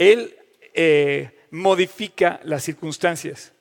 Él 0.00 0.36
eh, 0.74 1.30
modifica 1.50 2.40
las 2.44 2.64
circunstancias. 2.64 3.52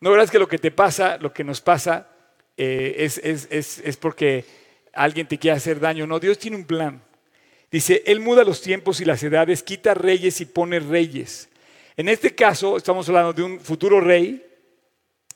No 0.00 0.10
verás 0.10 0.30
que 0.30 0.38
lo 0.38 0.48
que 0.48 0.58
te 0.58 0.70
pasa, 0.70 1.18
lo 1.18 1.32
que 1.32 1.44
nos 1.44 1.60
pasa, 1.60 2.08
eh, 2.56 2.94
es, 2.98 3.18
es 3.20 3.96
porque 3.98 4.44
alguien 4.92 5.28
te 5.28 5.38
quiere 5.38 5.56
hacer 5.56 5.78
daño. 5.78 6.06
No, 6.06 6.18
Dios 6.18 6.38
tiene 6.38 6.56
un 6.56 6.64
plan. 6.64 7.02
Dice, 7.70 8.02
Él 8.06 8.20
muda 8.20 8.44
los 8.44 8.60
tiempos 8.60 9.00
y 9.00 9.04
las 9.04 9.22
edades, 9.22 9.62
quita 9.62 9.94
reyes 9.94 10.40
y 10.40 10.46
pone 10.46 10.80
reyes. 10.80 11.48
En 11.96 12.08
este 12.08 12.34
caso, 12.34 12.76
estamos 12.76 13.08
hablando 13.08 13.32
de 13.32 13.42
un 13.42 13.60
futuro 13.60 14.00
rey 14.00 14.44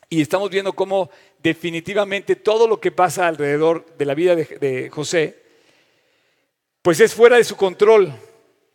y 0.09 0.20
estamos 0.20 0.50
viendo 0.50 0.73
cómo 0.73 1.11
definitivamente 1.43 2.36
todo 2.36 2.68
lo 2.68 2.80
que 2.80 2.93
pasa 2.93 3.27
alrededor 3.27 3.86
de 3.96 4.04
la 4.04 4.14
vida 4.14 4.36
de, 4.36 4.91
José, 4.91 5.43
pues 6.82 7.00
es 7.00 7.14
fuera 7.14 7.36
de 7.36 7.45
su 7.45 7.57
control. 7.57 8.12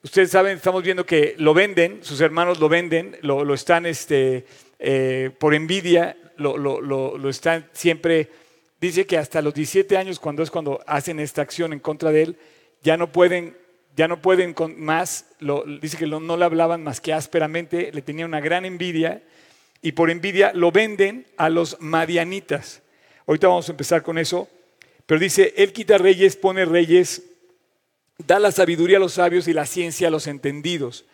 Ustedes 0.04 0.32
saben, 0.32 0.58
estamos 0.58 0.82
viendo 0.82 1.06
que 1.06 1.36
lo 1.38 1.54
venden, 1.54 2.00
sus 2.04 2.22
hermanos 2.22 2.60
lo 2.60 2.70
venden, 2.70 3.18
lo, 3.22 3.54
están 3.54 3.86
este, 3.86 4.46
eh, 4.80 5.30
por 5.38 5.54
envidia, 5.54 6.18
lo, 6.38 6.58
lo, 6.58 7.30
están 7.30 7.70
siempre, 7.72 8.28
dice 8.80 9.06
que 9.06 9.20
hasta 9.20 9.44
los 9.44 9.54
17 9.54 9.96
años, 9.98 10.20
cuando 10.20 10.42
es 10.42 10.50
cuando 10.50 10.80
hacen 10.88 11.20
esta 11.20 11.44
acción 11.44 11.72
en 11.72 11.80
contra 11.80 12.12
de 12.12 12.24
él, 12.24 12.38
ya 12.82 12.98
no 12.98 13.12
pueden, 13.12 13.56
ya 13.96 14.08
no 14.08 14.24
pueden 14.24 14.56
más, 14.78 15.28
dice 15.80 15.98
que 15.98 16.08
no 16.08 16.36
le 16.36 16.46
hablaban 16.46 16.84
más 16.84 17.00
que 17.00 17.14
ásperamente, 17.14 17.92
le 17.94 18.02
tenía 18.02 18.26
una 18.26 18.40
gran 18.40 18.66
envidia 18.66 19.22
y 19.84 19.92
por 19.92 20.10
envidia 20.10 20.52
lo 20.56 20.72
venden 20.72 21.28
a 21.38 21.48
los 21.48 21.80
madianitas. 21.80 22.82
Ahorita 23.28 23.50
vamos 23.50 23.70
a 23.70 23.74
empezar 23.74 24.02
con 24.02 24.18
eso, 24.18 24.50
pero 25.06 25.20
dice, 25.20 25.54
Él 25.58 25.74
quita 25.74 26.00
reyes, 26.00 26.36
pone 26.38 26.66
reyes, 26.66 27.22
da 28.28 28.40
la 28.40 28.52
sabiduría 28.52 28.98
a 28.98 29.00
los 29.00 29.14
sabios 29.14 29.48
y 29.48 29.54
la 29.54 29.66
ciencia 29.66 30.08
a 30.08 30.12
los 30.12 30.28
entendidos. 30.28 31.06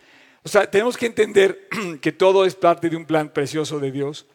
O 0.43 0.49
sea, 0.49 0.69
tenemos 0.69 0.97
que 0.97 1.05
entender 1.05 1.67
que 2.01 2.11
todo 2.11 2.45
es 2.45 2.55
parte 2.55 2.89
de 2.89 2.95
un 2.95 3.05
plan 3.05 3.29
precioso 3.29 3.79
de 3.79 3.91
Dios. 3.91 4.25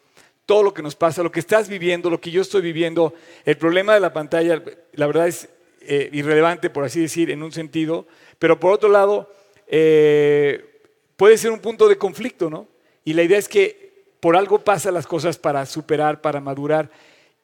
Todo 0.47 0.63
lo 0.63 0.75
que 0.75 0.83
nos 0.83 0.97
pasa, 0.97 1.23
lo 1.23 1.33
que 1.33 1.41
estás 1.41 1.69
viviendo, 1.69 2.11
lo 2.11 2.21
que 2.21 2.31
yo 2.31 2.43
estoy 2.43 2.63
viviendo, 2.63 3.15
el 3.45 3.57
problema 3.57 3.95
de 3.95 4.01
la 4.01 4.13
pantalla, 4.13 4.63
la 4.93 5.07
verdad 5.07 5.29
es 5.29 5.49
eh, 5.83 6.11
irrelevante, 6.13 6.71
por 6.71 6.85
así 6.85 7.01
decir, 7.01 7.31
en 7.31 7.43
un 7.43 7.53
sentido, 7.53 8.07
pero 8.39 8.61
por 8.61 8.73
otro 8.73 8.89
lado, 8.89 9.33
eh, 9.67 10.83
puede 11.17 11.39
ser 11.39 11.51
un 11.51 11.61
punto 11.61 11.89
de 11.89 11.97
conflicto, 11.97 12.51
¿no? 12.51 12.69
Y 13.05 13.15
la 13.15 13.23
idea 13.23 13.39
es 13.39 13.49
que 13.49 14.05
por 14.21 14.37
algo 14.37 14.61
pasan 14.61 14.95
las 14.95 15.07
cosas 15.07 15.39
para 15.39 15.67
superar, 15.67 16.21
para 16.21 16.41
madurar. 16.41 16.91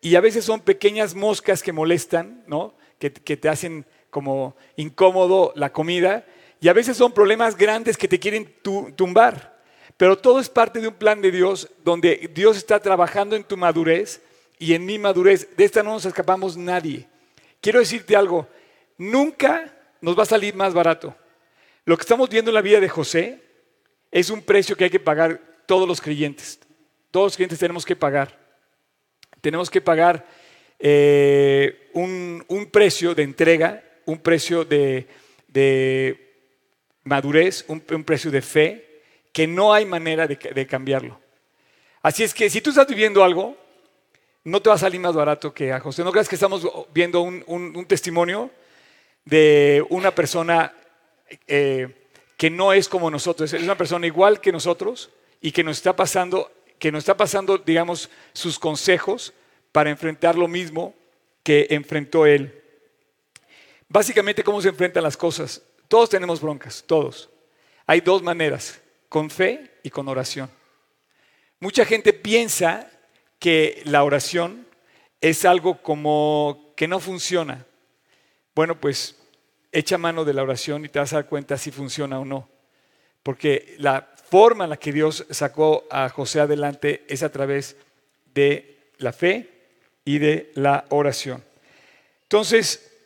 Y 0.01 0.15
a 0.15 0.21
veces 0.21 0.45
son 0.45 0.61
pequeñas 0.61 1.15
moscas 1.15 1.63
que 1.63 1.73
molestan, 1.73 2.45
¿no? 2.47 2.75
Que, 2.99 3.11
te 3.11 3.49
hacen 3.49 3.87
como 4.11 4.57
incómodo 4.77 5.53
la 5.57 5.73
comida. 5.73 6.27
Y 6.61 6.69
a 6.69 6.73
veces 6.73 6.97
son 6.97 7.13
problemas 7.13 7.57
grandes 7.57 7.97
que 7.97 8.09
te 8.09 8.19
quieren 8.19 8.53
tumbar. 8.97 9.59
Pero 9.97 10.17
todo 10.17 10.41
es 10.41 10.49
parte 10.49 10.81
de 10.81 10.89
un 10.89 10.95
plan 10.95 11.21
de 11.21 11.31
Dios 11.31 11.69
donde 11.85 12.31
Dios 12.35 12.57
está 12.57 12.81
trabajando 12.81 13.37
en 13.37 13.45
tu 13.45 13.57
madurez 13.57 14.23
y 14.59 14.75
en 14.75 14.87
mi 14.87 14.99
madurez. 14.99 15.57
De 15.57 15.65
esta 15.65 15.83
no 15.83 15.93
nos 15.93 16.05
escapamos 16.05 16.57
nadie. 16.57 17.09
Quiero 17.61 17.81
decirte 17.81 18.15
algo, 18.15 18.47
nunca 18.97 19.75
nos 20.01 20.17
va 20.17 20.23
a 20.23 20.27
salir 20.27 20.55
más 20.55 20.75
barato. 20.75 21.17
Lo 21.85 21.97
que 21.97 22.03
estamos 22.03 22.29
viendo 22.29 22.51
en 22.51 22.55
la 22.55 22.63
vida 22.63 22.81
de 22.81 22.89
José 22.89 23.43
es 24.11 24.31
un 24.31 24.43
precio 24.43 24.77
que 24.77 24.85
hay 24.85 24.91
que 24.91 25.01
pagar 25.01 25.41
todos 25.67 25.89
los 25.89 26.01
creyentes. 26.01 26.61
Todos 27.11 27.27
los 27.27 27.37
clientes 27.37 27.59
tenemos 27.59 27.85
que 27.85 27.97
pagar. 27.97 28.39
Tenemos 29.41 29.71
que 29.71 29.81
pagar 29.81 30.27
eh, 30.79 31.91
un, 31.95 32.69
precio 32.71 33.15
de 33.15 33.23
entrega, 33.23 33.83
un 34.09 34.19
precio 34.19 34.65
de, 34.65 35.07
madurez, 37.05 37.65
un, 37.69 37.81
precio 37.81 38.31
de 38.31 38.41
fe, 38.41 39.03
que 39.33 39.47
no 39.47 39.75
hay 39.75 39.85
manera 39.85 40.27
de, 40.27 40.67
cambiarlo. 40.67 41.21
Así 42.01 42.25
es 42.25 42.33
que 42.33 42.49
si 42.49 42.63
tú 42.63 42.71
estás 42.71 42.87
viviendo 42.87 43.23
algo, 43.23 43.55
no 44.45 44.63
te 44.63 44.71
va 44.71 44.77
a 44.77 44.79
salir 44.79 44.99
más 44.99 45.15
barato 45.15 45.53
que 45.53 45.73
a 45.73 45.81
José. 45.81 46.03
No 46.05 46.11
creas 46.11 46.27
que 46.27 46.37
estamos 46.37 46.67
viendo 46.95 47.21
un, 47.21 47.85
testimonio 47.87 48.51
de 49.27 49.85
una 49.91 50.15
persona 50.15 50.73
eh, 51.47 52.09
que 52.39 52.49
no 52.49 52.73
es 52.73 52.89
como 52.89 53.11
nosotros, 53.11 53.53
es 53.53 53.63
una 53.63 53.77
persona 53.77 54.07
igual 54.07 54.41
que 54.41 54.53
nosotros 54.53 55.11
y 55.43 55.53
que 55.53 55.63
nos 55.63 55.77
está 55.77 55.95
pasando 55.95 56.51
que 56.79 56.93
nos 56.93 57.01
está 57.01 57.17
pasando, 57.17 57.59
digamos, 57.59 58.09
sus 58.33 58.57
consejos 58.57 59.35
para 59.73 59.91
enfrentar 59.91 60.37
lo 60.37 60.47
mismo 60.47 60.95
que 61.43 61.67
enfrentó 61.71 62.25
él. 62.25 62.63
Básicamente, 63.89 64.45
¿cómo 64.45 64.61
se 64.61 64.69
enfrentan 64.69 65.03
las 65.03 65.17
cosas? 65.17 65.63
Todos 65.89 66.11
tenemos 66.11 66.41
broncas, 66.41 66.85
todos. 66.87 67.31
Hay 67.87 68.01
dos 68.01 68.23
maneras, 68.23 68.81
con 69.09 69.31
fe 69.31 69.79
y 69.83 69.91
con 69.91 70.09
oración. 70.09 70.51
Mucha 71.61 71.85
gente 71.87 72.13
piensa 72.13 72.91
que 73.39 73.83
la 73.85 74.05
oración 74.05 74.67
es 75.21 75.45
algo 75.45 75.83
como 75.83 76.73
que 76.77 76.87
no 76.87 77.01
funciona. 77.01 77.65
Bueno, 78.55 78.79
pues 78.79 79.17
echa 79.73 79.99
mano 79.99 80.25
de 80.25 80.35
la 80.35 80.43
oración 80.43 80.85
y 80.85 80.89
te 80.89 80.99
vas 80.99 81.13
a 81.13 81.17
dar 81.17 81.27
cuenta 81.27 81.57
si 81.57 81.71
funciona 81.71 82.21
o 82.21 82.25
no. 82.25 82.49
Porque 83.23 83.75
la 83.79 84.13
forma 84.31 84.65
en 84.65 84.71
la 84.71 84.77
que 84.77 84.93
Dios 84.93 85.27
sacó 85.31 85.87
a 85.91 86.09
José 86.11 86.41
adelante 86.41 87.05
es 87.09 87.23
a 87.23 87.33
través 87.33 87.77
de 88.35 88.93
la 88.99 89.13
fe 89.13 89.49
y 90.05 90.19
de 90.19 90.53
la 90.55 90.85
oración. 90.91 91.43
Entonces, 92.23 92.98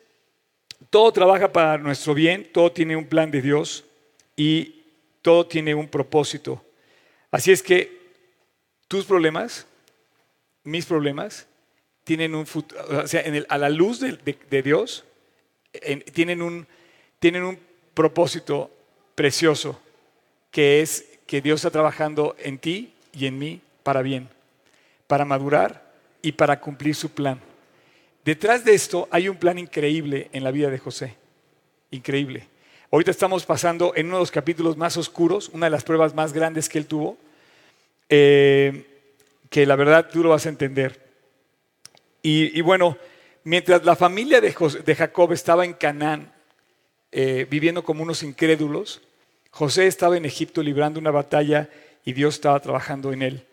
todo 0.93 1.11
trabaja 1.11 1.51
para 1.51 1.79
nuestro 1.79 2.13
bien, 2.13 2.47
todo 2.53 2.71
tiene 2.71 2.97
un 2.97 3.07
plan 3.07 3.31
de 3.31 3.41
Dios 3.41 3.83
y 4.37 4.83
todo 5.23 5.47
tiene 5.47 5.75
un 5.75 5.89
propósito. 5.89 6.63
Así 7.31 7.51
es 7.51 7.63
que 7.63 7.99
tus 8.89 9.07
problemas, 9.07 9.67
mis 10.65 10.85
problemas, 10.85 11.47
tienen 12.05 12.35
un 12.35 12.45
futuro, 12.45 13.05
o 13.05 13.07
sea, 13.07 13.25
a 13.49 13.57
la 13.57 13.71
luz 13.71 14.01
de, 14.01 14.63
Dios, 14.63 15.03
tienen, 16.13 16.43
un, 16.43 16.67
tienen 17.19 17.45
un 17.45 17.59
propósito 17.95 18.71
precioso, 19.15 19.81
que 20.51 20.83
es 20.83 21.07
que 21.27 21.41
Dios 21.41 21.61
está 21.61 21.71
trabajando 21.71 22.37
en 22.39 22.59
ti 22.59 22.93
y 23.15 23.25
en 23.25 23.39
mí 23.39 23.63
para 23.83 24.03
bien, 24.03 24.29
para 25.07 25.25
madurar 25.25 25.91
y 26.21 26.33
para 26.33 26.61
cumplir 26.61 26.95
su 26.95 27.09
plan. 27.09 27.41
Detrás 28.25 28.65
de 28.65 28.75
esto 28.75 29.09
hay 29.11 29.29
un 29.29 29.37
plan 29.37 29.59
increíble 29.59 30.29
en 30.33 30.45
la 30.45 30.53
vida 30.53 30.71
de 30.71 30.79
José. 30.79 31.17
Increíble. 31.91 32.47
Ahorita 32.93 33.11
estamos 33.11 33.45
pasando 33.45 33.95
en 33.97 34.07
uno 34.07 34.17
de 34.17 34.23
los 34.23 34.31
capítulos 34.31 34.77
más 34.77 34.97
oscuros, 34.97 35.49
una 35.53 35.67
de 35.67 35.71
las 35.71 35.83
pruebas 35.83 36.15
más 36.15 36.33
grandes 36.33 36.69
que 36.69 36.79
él 36.79 36.87
tuvo, 36.87 37.17
eh, 38.09 38.85
que 39.51 39.67
la 39.67 39.77
verdad 39.77 40.09
tú 40.13 40.23
lo 40.23 40.29
vas 40.29 40.47
a 40.47 40.51
entender. 40.51 41.01
Y, 42.23 42.61
bueno, 42.61 42.97
mientras 43.43 43.85
la 43.85 43.97
familia 43.97 44.41
de, 44.41 44.53
Jacob 44.53 45.33
estaba 45.33 45.65
en 45.65 45.73
Canaán, 45.73 46.33
eh, 47.11 47.49
viviendo 47.51 47.83
como 47.83 48.05
unos 48.05 48.23
incrédulos, 48.23 49.03
José 49.51 49.89
estaba 49.89 50.17
en 50.17 50.25
Egipto 50.25 50.63
librando 50.63 51.01
una 51.01 51.11
batalla 51.11 51.69
y 52.05 52.13
Dios 52.13 52.35
estaba 52.35 52.61
trabajando 52.61 53.13
en 53.13 53.23
él. 53.23 53.47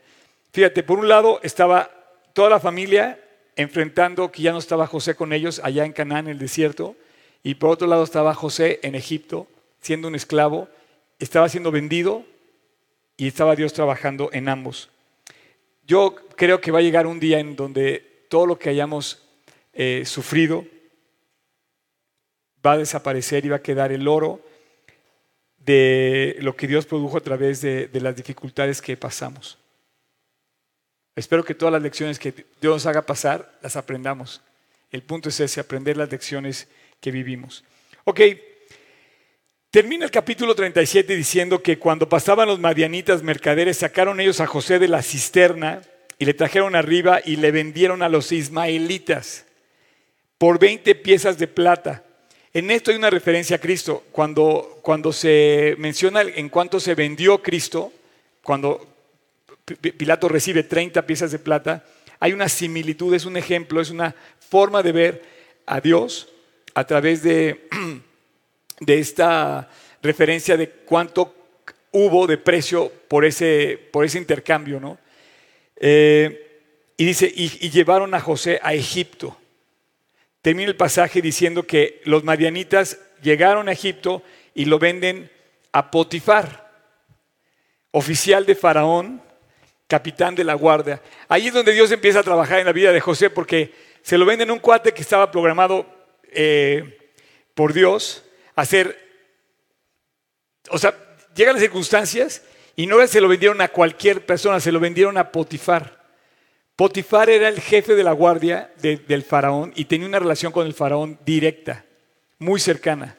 Fíjate, 0.52 0.84
por 0.84 1.00
un 1.00 1.08
lado 1.08 1.40
estaba 1.42 1.90
toda 2.34 2.52
la 2.52 2.60
familia 2.60 3.20
enfrentando 3.60 4.32
que 4.32 4.42
ya 4.42 4.54
no 4.54 4.58
estaba 4.58 4.88
José 4.88 5.16
con 5.16 5.34
ellos 5.34 5.60
allá 5.66 5.84
en 5.84 5.92
Canaán, 5.92 6.28
en 6.28 6.32
el 6.32 6.40
desierto, 6.40 6.96
y 7.44 7.56
por 7.56 7.72
otro 7.72 7.88
lado 7.88 8.06
estaba 8.06 8.34
José 8.34 8.80
en 8.84 8.96
Egipto, 8.96 9.48
siendo 9.82 10.08
un 10.08 10.16
esclavo, 10.16 10.70
estaba 11.20 11.50
siendo 11.50 11.70
vendido 11.70 12.24
y 13.18 13.28
estaba 13.28 13.58
Dios 13.58 13.74
trabajando 13.74 14.30
en 14.32 14.48
ambos. 14.48 14.90
Yo 15.86 16.16
creo 16.38 16.62
que 16.62 16.72
va 16.72 16.80
a 16.80 16.82
llegar 16.82 17.06
un 17.06 17.20
día 17.20 17.40
en 17.40 17.58
donde 17.58 18.26
todo 18.30 18.46
lo 18.46 18.58
que 18.58 18.70
hayamos 18.70 19.28
eh, 19.74 20.04
sufrido 20.06 20.66
va 22.66 22.74
a 22.74 22.78
desaparecer 22.78 23.46
y 23.46 23.50
va 23.50 23.58
a 23.58 23.62
quedar 23.62 23.92
el 23.92 24.08
oro 24.08 24.40
de 25.58 26.38
lo 26.40 26.56
que 26.56 26.68
Dios 26.68 26.86
produjo 26.86 27.18
a 27.18 27.22
través 27.22 27.60
de, 27.60 27.90
las 27.94 28.16
dificultades 28.16 28.82
que 28.82 28.96
pasamos. 28.96 29.58
Espero 31.20 31.44
que 31.44 31.54
todas 31.54 31.74
las 31.74 31.82
lecciones 31.82 32.18
que 32.18 32.34
Dios 32.62 32.76
nos 32.76 32.86
haga 32.86 33.02
pasar 33.02 33.60
las 33.62 33.76
aprendamos. 33.76 34.42
El 34.90 35.04
punto 35.04 35.28
es 35.28 35.38
ese, 35.42 35.60
aprender 35.60 35.98
las 35.98 36.10
lecciones 36.10 36.70
que 37.02 37.12
vivimos. 37.12 37.66
Ok, 38.06 38.22
termina 39.70 40.06
el 40.06 40.12
capítulo 40.12 40.56
37 40.56 41.18
diciendo 41.18 41.62
que 41.62 41.78
cuando 41.78 42.08
pasaban 42.08 42.48
los 42.48 42.58
madianitas 42.58 43.22
mercaderes, 43.22 43.76
sacaron 43.76 44.22
ellos 44.22 44.40
a 44.40 44.48
José 44.48 44.80
de 44.80 44.88
la 44.88 45.02
cisterna 45.02 45.82
y 46.18 46.24
le 46.24 46.34
trajeron 46.34 46.74
arriba 46.74 47.20
y 47.26 47.36
le 47.36 47.52
vendieron 47.52 48.02
a 48.02 48.08
los 48.08 48.32
ismaelitas 48.32 49.46
por 50.38 50.58
20 50.58 50.96
piezas 50.96 51.38
de 51.38 51.48
plata. 51.48 52.06
En 52.54 52.72
esto 52.72 52.92
hay 52.92 52.98
una 52.98 53.10
referencia 53.10 53.58
a 53.58 53.60
Cristo. 53.60 54.06
Cuando, 54.14 54.80
cuando 54.82 55.12
se 55.12 55.76
menciona 55.80 56.22
en 56.22 56.48
cuanto 56.48 56.80
se 56.80 56.96
vendió 56.96 57.42
Cristo, 57.42 57.92
cuando 58.42 58.88
Pilato 59.76 60.30
recibe 60.30 60.64
30 60.64 61.06
piezas 61.06 61.32
de 61.32 61.40
plata, 61.40 61.84
hay 62.20 62.34
una 62.34 62.50
similitud, 62.50 63.14
es 63.14 63.26
un 63.26 63.38
ejemplo, 63.38 63.82
es 63.82 63.90
una 63.90 64.16
forma 64.40 64.84
de 64.84 64.92
ver 64.92 65.24
a 65.66 65.80
Dios 65.80 66.30
a 66.74 66.86
través 66.86 67.24
de, 67.24 67.68
de 68.80 69.00
esta 69.00 69.70
referencia 70.02 70.58
de 70.58 70.70
cuánto 70.70 71.36
hubo 71.92 72.28
de 72.28 72.38
precio 72.38 72.92
por 73.08 73.26
ese, 73.26 73.80
por 73.92 74.06
ese 74.06 74.18
intercambio, 74.18 74.80
¿no? 74.80 74.98
Eh, 75.78 76.50
y 76.98 77.06
dice, 77.06 77.32
y, 77.34 77.48
llevaron 77.70 78.14
a 78.14 78.20
José 78.20 78.60
a 78.62 78.74
Egipto. 78.74 79.38
Termina 80.42 80.70
el 80.70 80.76
pasaje 80.76 81.22
diciendo 81.22 81.64
que 81.64 82.02
los 82.04 82.26
madianitas 82.26 83.00
llegaron 83.22 83.70
a 83.70 83.72
Egipto 83.72 84.22
y 84.54 84.66
lo 84.66 84.80
venden 84.80 85.32
a 85.72 85.92
Potifar, 85.92 86.70
oficial 87.92 88.46
de 88.46 88.56
Faraón, 88.56 89.22
capitán 89.90 90.36
de 90.36 90.44
la 90.44 90.54
guardia. 90.54 91.02
Ahí 91.28 91.48
es 91.48 91.54
donde 91.54 91.74
Dios 91.74 91.92
empieza 91.92 92.20
a 92.20 92.24
trabajar 92.24 92.60
en 92.60 92.68
la 92.68 92.72
vida 92.72 92.94
de 92.94 93.02
José 93.02 93.32
porque 93.32 93.74
se 94.04 94.20
lo 94.20 94.26
venden 94.26 94.52
un 94.52 94.60
cuate 94.60 94.94
que 94.94 95.02
estaba 95.02 95.32
programado 95.32 95.86
eh, 96.32 97.12
por 97.56 97.74
Dios 97.74 98.24
a 98.56 98.62
hacer, 98.62 98.98
o 100.70 100.78
sea, 100.78 100.94
llegan 101.36 101.56
las 101.56 101.64
circunstancias 101.64 102.44
y 102.76 102.86
no 102.86 103.06
se 103.08 103.20
lo 103.20 103.28
vendieron 103.28 103.62
a 103.62 103.70
cualquier 103.70 104.26
persona, 104.26 104.60
se 104.60 104.72
lo 104.72 104.80
vendieron 104.80 105.18
a 105.18 105.32
Potifar. 105.32 106.00
Potifar 106.76 107.30
era 107.32 107.50
el 107.50 107.60
jefe 107.60 107.96
de 107.96 108.04
la 108.04 108.14
guardia 108.14 108.72
del 108.78 109.24
faraón 109.24 109.74
y 109.76 109.86
tenía 109.86 110.08
una 110.08 110.20
relación 110.20 110.52
con 110.52 110.68
el 110.68 110.74
faraón 110.76 111.20
directa, 111.26 111.84
muy 112.38 112.60
cercana. 112.60 113.18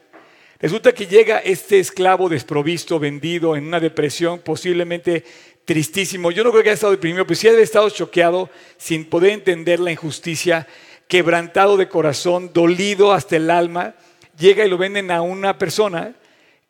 Resulta 0.60 0.92
que 0.92 1.06
llega 1.06 1.38
este 1.38 1.78
esclavo 1.78 2.28
desprovisto, 2.28 2.98
vendido, 2.98 3.56
en 3.56 3.66
una 3.66 3.80
depresión 3.80 4.40
posiblemente 4.40 5.24
tristísimo. 5.64 6.30
Yo 6.30 6.44
no 6.44 6.50
creo 6.50 6.62
que 6.62 6.70
haya 6.70 6.74
estado 6.74 6.92
deprimido, 6.92 7.26
pero 7.26 7.38
sí 7.38 7.48
haya 7.48 7.58
estado 7.60 7.88
choqueado 7.90 8.50
sin 8.76 9.04
poder 9.04 9.32
entender 9.32 9.80
la 9.80 9.92
injusticia, 9.92 10.66
quebrantado 11.08 11.76
de 11.76 11.88
corazón, 11.88 12.50
dolido 12.52 13.12
hasta 13.12 13.36
el 13.36 13.50
alma. 13.50 13.94
Llega 14.38 14.64
y 14.64 14.70
lo 14.70 14.78
venden 14.78 15.10
a 15.10 15.22
una 15.22 15.58
persona 15.58 16.14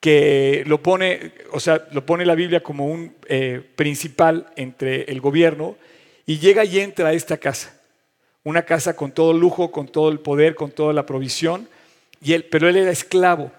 que 0.01 0.65
lo 0.67 0.83
pone, 0.83 1.33
o 1.53 1.61
sea, 1.61 1.87
lo 1.93 2.07
pone 2.07 2.25
la 2.25 2.35
Biblia 2.35 2.63
como 2.63 2.87
un 2.87 3.15
eh, 3.27 3.63
principal 3.77 4.47
entre 4.57 5.05
el 5.05 5.21
gobierno 5.21 5.77
y 6.27 6.39
llega 6.39 6.65
y 6.65 6.81
entra 6.81 7.09
a 7.09 7.13
esta 7.13 7.37
casa. 7.37 7.79
Una 8.43 8.63
casa 8.63 8.97
con 8.97 9.13
todo 9.13 9.33
lujo, 9.33 9.71
con 9.71 9.89
todo 9.89 10.09
el 10.11 10.21
poder, 10.21 10.55
con 10.55 10.71
toda 10.71 10.95
la 10.95 11.05
provisión, 11.05 11.69
y 12.23 12.33
él, 12.33 12.45
pero 12.45 12.69
él 12.69 12.77
era 12.77 12.91
esclavo 12.91 13.53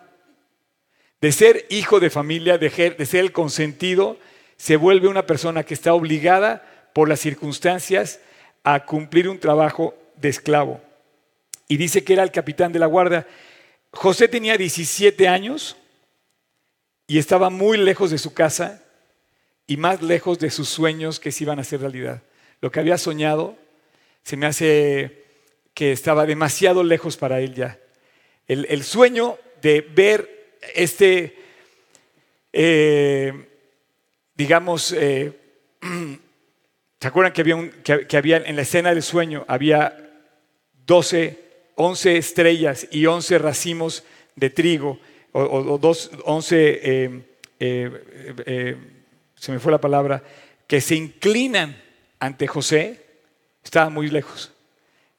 de 1.22 1.32
ser 1.32 1.68
hijo 1.70 2.00
de 2.00 2.10
familia, 2.10 2.58
de, 2.58 2.70
ser 2.70 3.20
el 3.20 3.32
consentido, 3.32 4.18
se 4.62 4.76
vuelve 4.76 5.08
una 5.08 5.26
persona 5.26 5.64
que 5.64 5.74
está 5.74 5.96
obligada 5.96 6.62
por 6.94 7.10
las 7.10 7.20
circunstancias 7.20 8.20
a 8.64 8.86
cumplir 8.86 9.28
un 9.28 9.40
trabajo 9.40 9.96
de 10.18 10.30
esclavo. 10.30 10.80
Y 11.68 11.78
dice 11.78 12.04
que 12.04 12.14
era 12.14 12.22
el 12.22 12.30
capitán 12.30 12.72
de 12.72 12.78
la 12.78 12.86
guardia. 12.86 13.26
José 13.90 14.28
tenía 14.28 14.58
17 14.58 15.28
años 15.28 15.78
y 17.08 17.18
estaba 17.18 17.50
muy 17.50 17.76
lejos 17.76 18.12
de 18.12 18.20
su 18.20 18.36
casa 18.36 18.84
y 19.66 19.78
más 19.78 20.04
lejos 20.04 20.38
de 20.38 20.52
sus 20.52 20.70
sueños 20.70 21.20
que 21.20 21.32
se 21.32 21.44
iban 21.44 21.58
a 21.58 21.64
hacer 21.64 21.80
realidad. 21.80 22.22
Lo 22.62 22.70
que 22.72 22.82
había 22.82 23.00
soñado 23.00 23.58
se 24.22 24.38
me 24.38 24.46
hace 24.46 25.24
que 25.74 25.92
estaba 25.92 26.28
demasiado 26.28 26.84
lejos 26.84 27.18
para 27.18 27.40
él 27.40 27.56
ya. 27.56 27.80
El, 28.48 28.84
sueño 28.84 29.40
de 29.64 29.82
ver 29.82 30.60
este, 30.76 31.36
eh, 32.54 33.48
digamos, 34.42 34.92
eh, 34.92 35.34
¿se 37.00 37.08
acuerdan 37.08 37.32
que 37.32 37.42
había, 37.42 37.70
que, 37.84 38.18
había 38.18 38.38
en 38.38 38.56
la 38.56 38.64
escena 38.64 38.90
del 38.90 39.04
sueño, 39.04 39.46
había 39.48 39.96
12, 40.88 41.40
11 41.76 42.18
estrellas 42.18 42.88
y 42.90 43.06
11 43.06 43.38
racimos 43.38 44.04
de 44.36 44.50
trigo, 44.50 45.00
o, 45.32 45.78
dos, 45.78 46.10
11, 46.26 47.24
eh, 47.60 48.78
se 49.36 49.52
me 49.52 49.60
fue 49.60 49.72
la 49.72 49.80
palabra, 49.80 50.24
que 50.66 50.82
se 50.82 50.96
inclinan 50.96 51.80
ante 52.20 52.48
José, 52.48 53.00
estaba 53.64 53.92
muy 53.92 54.10
lejos. 54.10 54.52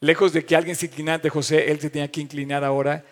Lejos 0.00 0.32
de 0.32 0.44
que 0.44 0.56
alguien 0.56 0.74
se 0.74 0.86
inclinara 0.86 1.14
ante 1.14 1.30
José, 1.30 1.70
él 1.70 1.78
se 1.78 1.90
tenía 1.90 2.10
que 2.10 2.20
inclinar 2.20 2.64
ahora 2.64 3.04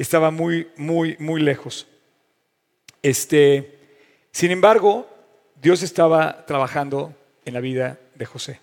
estaba 0.00 0.30
muy, 0.30 0.68
muy, 0.76 1.16
muy 1.18 1.42
lejos. 1.42 1.86
Este, 3.02 3.78
sin 4.32 4.50
embargo, 4.50 5.06
Dios 5.60 5.82
estaba 5.82 6.44
trabajando 6.46 7.14
en 7.44 7.54
la 7.54 7.60
vida 7.60 7.98
de 8.14 8.26
José. 8.26 8.60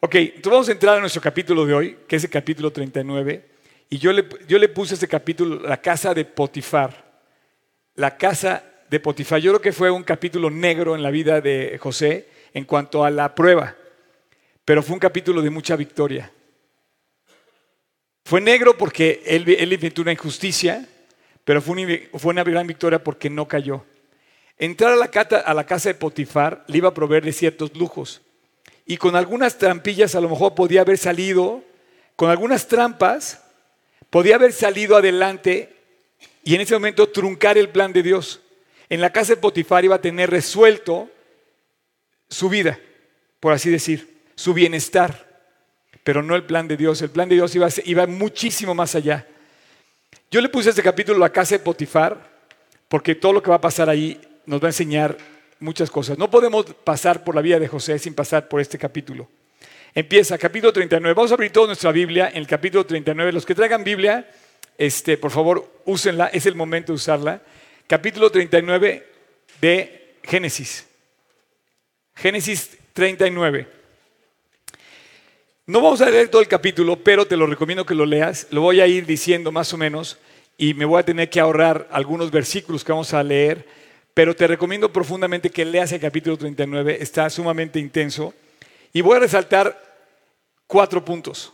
Ok, 0.00 0.14
entonces 0.16 0.50
vamos 0.50 0.68
a 0.68 0.72
entrar 0.72 0.96
a 0.96 1.00
nuestro 1.00 1.22
capítulo 1.22 1.66
de 1.66 1.74
hoy, 1.74 1.98
que 2.06 2.16
es 2.16 2.24
el 2.24 2.30
capítulo 2.30 2.70
39, 2.70 3.44
y 3.90 3.98
yo 3.98 4.12
le, 4.12 4.26
yo 4.48 4.58
le 4.58 4.68
puse 4.68 4.94
este 4.94 5.08
capítulo, 5.08 5.60
la 5.60 5.80
casa 5.80 6.14
de 6.14 6.24
Potifar. 6.24 7.04
La 7.96 8.16
casa 8.16 8.64
de 8.90 9.00
Potifar. 9.00 9.40
Yo 9.40 9.52
creo 9.52 9.60
que 9.60 9.72
fue 9.72 9.90
un 9.90 10.02
capítulo 10.02 10.50
negro 10.50 10.94
en 10.96 11.02
la 11.02 11.10
vida 11.10 11.40
de 11.40 11.78
José 11.78 12.28
en 12.52 12.64
cuanto 12.64 13.04
a 13.04 13.10
la 13.10 13.34
prueba, 13.34 13.76
pero 14.64 14.82
fue 14.82 14.94
un 14.94 15.00
capítulo 15.00 15.42
de 15.42 15.50
mucha 15.50 15.76
victoria. 15.76 16.30
Fue 18.24 18.40
negro 18.40 18.76
porque 18.78 19.22
él, 19.26 19.44
él 19.48 19.72
inventó 19.72 20.00
una 20.00 20.12
injusticia, 20.12 20.88
pero 21.44 21.60
fue 21.60 21.74
una, 22.22 22.42
gran 22.42 22.66
victoria 22.66 23.02
porque 23.02 23.28
no 23.28 23.46
cayó. 23.46 23.84
Entrar 24.58 24.92
a 24.92 24.96
la, 24.96 25.10
a 25.60 25.66
casa 25.66 25.88
de 25.88 25.94
Potifar 25.94 26.64
le 26.68 26.78
iba 26.78 26.88
a 26.88 26.94
proveer 26.94 27.24
de 27.24 27.32
ciertos 27.32 27.74
lujos. 27.76 28.22
Y 28.86 28.96
con 28.96 29.16
algunas 29.16 29.58
trampillas 29.58 30.14
a 30.14 30.20
lo 30.20 30.28
mejor 30.28 30.54
podía 30.54 30.82
haber 30.82 30.98
salido, 30.98 31.62
con 32.16 32.30
algunas 32.30 32.68
trampas, 32.68 33.42
podía 34.10 34.36
haber 34.36 34.52
salido 34.52 34.96
adelante 34.96 35.74
y 36.44 36.54
en 36.54 36.60
ese 36.60 36.74
momento 36.74 37.08
truncar 37.08 37.58
el 37.58 37.70
plan 37.70 37.92
de 37.92 38.02
Dios. 38.02 38.40
En 38.88 39.00
la 39.00 39.10
casa 39.10 39.34
de 39.34 39.40
Potifar 39.40 39.84
iba 39.84 39.96
a 39.96 40.00
tener 40.00 40.30
resuelto 40.30 41.10
su 42.28 42.48
vida, 42.48 42.78
por 43.40 43.52
así 43.52 43.70
decir, 43.70 44.22
su 44.34 44.52
bienestar 44.54 45.34
pero 46.04 46.22
no 46.22 46.36
el 46.36 46.44
plan 46.44 46.68
de 46.68 46.76
Dios. 46.76 47.00
El 47.02 47.10
plan 47.10 47.28
de 47.28 47.36
Dios 47.36 47.54
iba, 47.56 47.68
iba 47.86 48.06
muchísimo 48.06 48.74
más 48.74 48.94
allá. 48.94 49.26
Yo 50.30 50.40
le 50.40 50.50
puse 50.50 50.70
este 50.70 50.82
capítulo 50.82 51.18
la 51.18 51.30
casa 51.30 51.56
de 51.56 51.64
Potifar, 51.64 52.30
porque 52.88 53.14
todo 53.14 53.32
lo 53.32 53.42
que 53.42 53.50
va 53.50 53.56
a 53.56 53.60
pasar 53.60 53.88
ahí 53.88 54.20
nos 54.46 54.62
va 54.62 54.66
a 54.66 54.70
enseñar 54.70 55.16
muchas 55.60 55.90
cosas. 55.90 56.18
No 56.18 56.30
podemos 56.30 56.66
pasar 56.84 57.24
por 57.24 57.34
la 57.34 57.42
vida 57.42 57.58
de 57.58 57.68
José 57.68 57.98
sin 57.98 58.14
pasar 58.14 58.48
por 58.48 58.60
este 58.60 58.78
capítulo. 58.78 59.28
Empieza, 59.94 60.36
capítulo 60.38 60.72
39. 60.72 61.14
Vamos 61.14 61.30
a 61.30 61.34
abrir 61.34 61.52
toda 61.52 61.68
nuestra 61.68 61.92
Biblia 61.92 62.28
en 62.28 62.38
el 62.38 62.46
capítulo 62.46 62.84
39. 62.84 63.32
Los 63.32 63.46
que 63.46 63.54
traigan 63.54 63.84
Biblia, 63.84 64.28
este, 64.76 65.16
por 65.16 65.30
favor, 65.30 65.80
úsenla, 65.84 66.26
es 66.28 66.46
el 66.46 66.54
momento 66.54 66.92
de 66.92 66.96
usarla. 66.96 67.42
Capítulo 67.86 68.30
39 68.30 69.06
de 69.60 70.16
Génesis. 70.24 70.86
Génesis 72.16 72.76
39. 72.92 73.68
No 75.66 75.80
vamos 75.80 76.00
a 76.02 76.10
leer 76.10 76.28
todo 76.28 76.42
el 76.42 76.48
capítulo, 76.48 76.96
pero 76.96 77.26
te 77.26 77.36
lo 77.36 77.46
recomiendo 77.46 77.86
que 77.86 77.94
lo 77.94 78.04
leas. 78.04 78.48
Lo 78.50 78.60
voy 78.60 78.80
a 78.80 78.86
ir 78.86 79.06
diciendo 79.06 79.50
más 79.50 79.72
o 79.72 79.78
menos 79.78 80.18
y 80.58 80.74
me 80.74 80.84
voy 80.84 81.00
a 81.00 81.04
tener 81.04 81.30
que 81.30 81.40
ahorrar 81.40 81.88
algunos 81.90 82.30
versículos 82.30 82.84
que 82.84 82.92
vamos 82.92 83.14
a 83.14 83.22
leer, 83.22 83.66
pero 84.14 84.36
te 84.36 84.46
recomiendo 84.46 84.92
profundamente 84.92 85.50
que 85.50 85.64
leas 85.64 85.90
el 85.90 86.00
capítulo 86.00 86.38
39, 86.38 86.98
está 87.00 87.28
sumamente 87.28 87.80
intenso. 87.80 88.32
Y 88.92 89.00
voy 89.00 89.16
a 89.16 89.20
resaltar 89.20 89.76
cuatro 90.68 91.04
puntos 91.04 91.52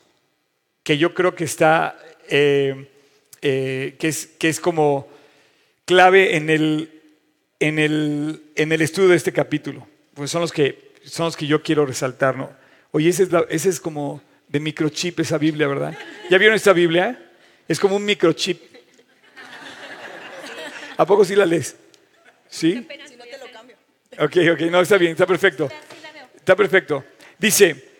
que 0.82 0.98
yo 0.98 1.14
creo 1.14 1.34
que 1.34 1.44
está, 1.44 1.98
eh, 2.28 2.90
eh, 3.40 3.96
que, 3.98 4.08
es, 4.08 4.26
que 4.26 4.50
es 4.50 4.60
como 4.60 5.08
clave 5.86 6.36
en 6.36 6.50
el, 6.50 7.00
en, 7.60 7.78
el, 7.78 8.42
en 8.56 8.72
el 8.72 8.82
estudio 8.82 9.08
de 9.08 9.16
este 9.16 9.32
capítulo, 9.32 9.86
pues 10.12 10.30
son 10.30 10.42
los 10.42 10.52
que, 10.52 10.92
son 11.04 11.26
los 11.26 11.36
que 11.36 11.46
yo 11.46 11.62
quiero 11.62 11.86
resaltar, 11.86 12.36
¿no? 12.36 12.50
Oye, 12.92 13.08
ese 13.08 13.26
es, 13.48 13.66
es 13.66 13.80
como 13.80 14.20
de 14.48 14.60
microchip 14.60 15.20
esa 15.20 15.38
Biblia, 15.38 15.66
¿verdad? 15.66 15.96
¿Ya 16.28 16.36
vieron 16.36 16.56
esta 16.56 16.72
Biblia? 16.72 17.30
Es 17.68 17.80
como 17.80 17.96
un 17.96 18.04
microchip. 18.04 18.60
¿A 20.96 21.06
poco 21.06 21.24
sí 21.24 21.34
la 21.34 21.46
lees? 21.46 21.76
¿Sí? 22.50 22.86
Si 23.08 23.16
no 23.16 23.24
te 23.24 23.38
lo 23.38 23.50
cambio. 23.52 23.76
Ok, 24.18 24.36
ok, 24.52 24.60
no, 24.70 24.80
está 24.80 24.98
bien, 24.98 25.12
está 25.12 25.26
perfecto. 25.26 25.70
Está 26.36 26.54
perfecto. 26.54 27.04
Dice, 27.38 27.90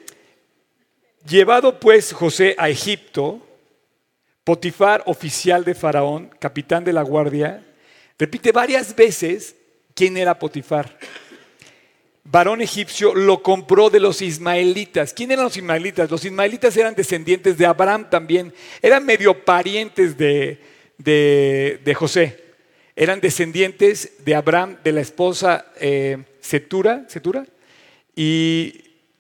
llevado 1.27 1.81
pues 1.81 2.13
José 2.13 2.55
a 2.59 2.69
Egipto, 2.69 3.47
Potifar, 4.45 5.03
oficial 5.07 5.65
de 5.65 5.75
Faraón, 5.75 6.31
capitán 6.39 6.85
de 6.85 6.93
la 6.93 7.03
guardia, 7.03 7.65
repite 8.19 8.53
varias 8.53 8.95
veces 8.95 9.55
quién 9.95 10.17
era 10.17 10.39
Potifar 10.39 10.99
varón 12.31 12.61
egipcio 12.61 13.15
lo 13.15 13.43
compró 13.43 13.91
de 13.91 14.01
los 14.01 14.23
ismaelitas. 14.23 15.13
¿Quién 15.13 15.33
eran 15.33 15.45
los 15.45 15.57
ismaelitas? 15.57 16.11
Los 16.11 16.25
ismaelitas 16.25 16.77
eran 16.77 16.95
descendientes 16.95 17.59
de 17.59 17.67
Abraham 17.67 18.09
también, 18.09 18.53
eran 18.83 19.05
medio 19.05 19.45
parientes 19.45 20.17
de, 20.17 20.61
de, 20.99 21.95
José. 21.95 22.50
Eran 23.01 23.23
descendientes 23.23 24.13
de 24.27 24.35
Abraham, 24.35 24.77
de 24.85 24.93
la 24.93 25.01
esposa 25.01 25.65
eh, 25.81 26.19
Setura, 26.43 27.07
y 28.15 28.75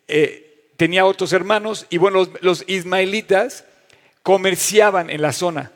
eh, 0.07 0.67
tenía 0.77 1.07
otros 1.07 1.33
hermanos. 1.33 1.87
Y 1.89 1.97
bueno, 1.97 2.19
los, 2.19 2.31
los 2.43 2.65
ismaelitas 2.67 3.65
comerciaban 4.23 5.09
en 5.09 5.23
la 5.23 5.33
zona, 5.33 5.73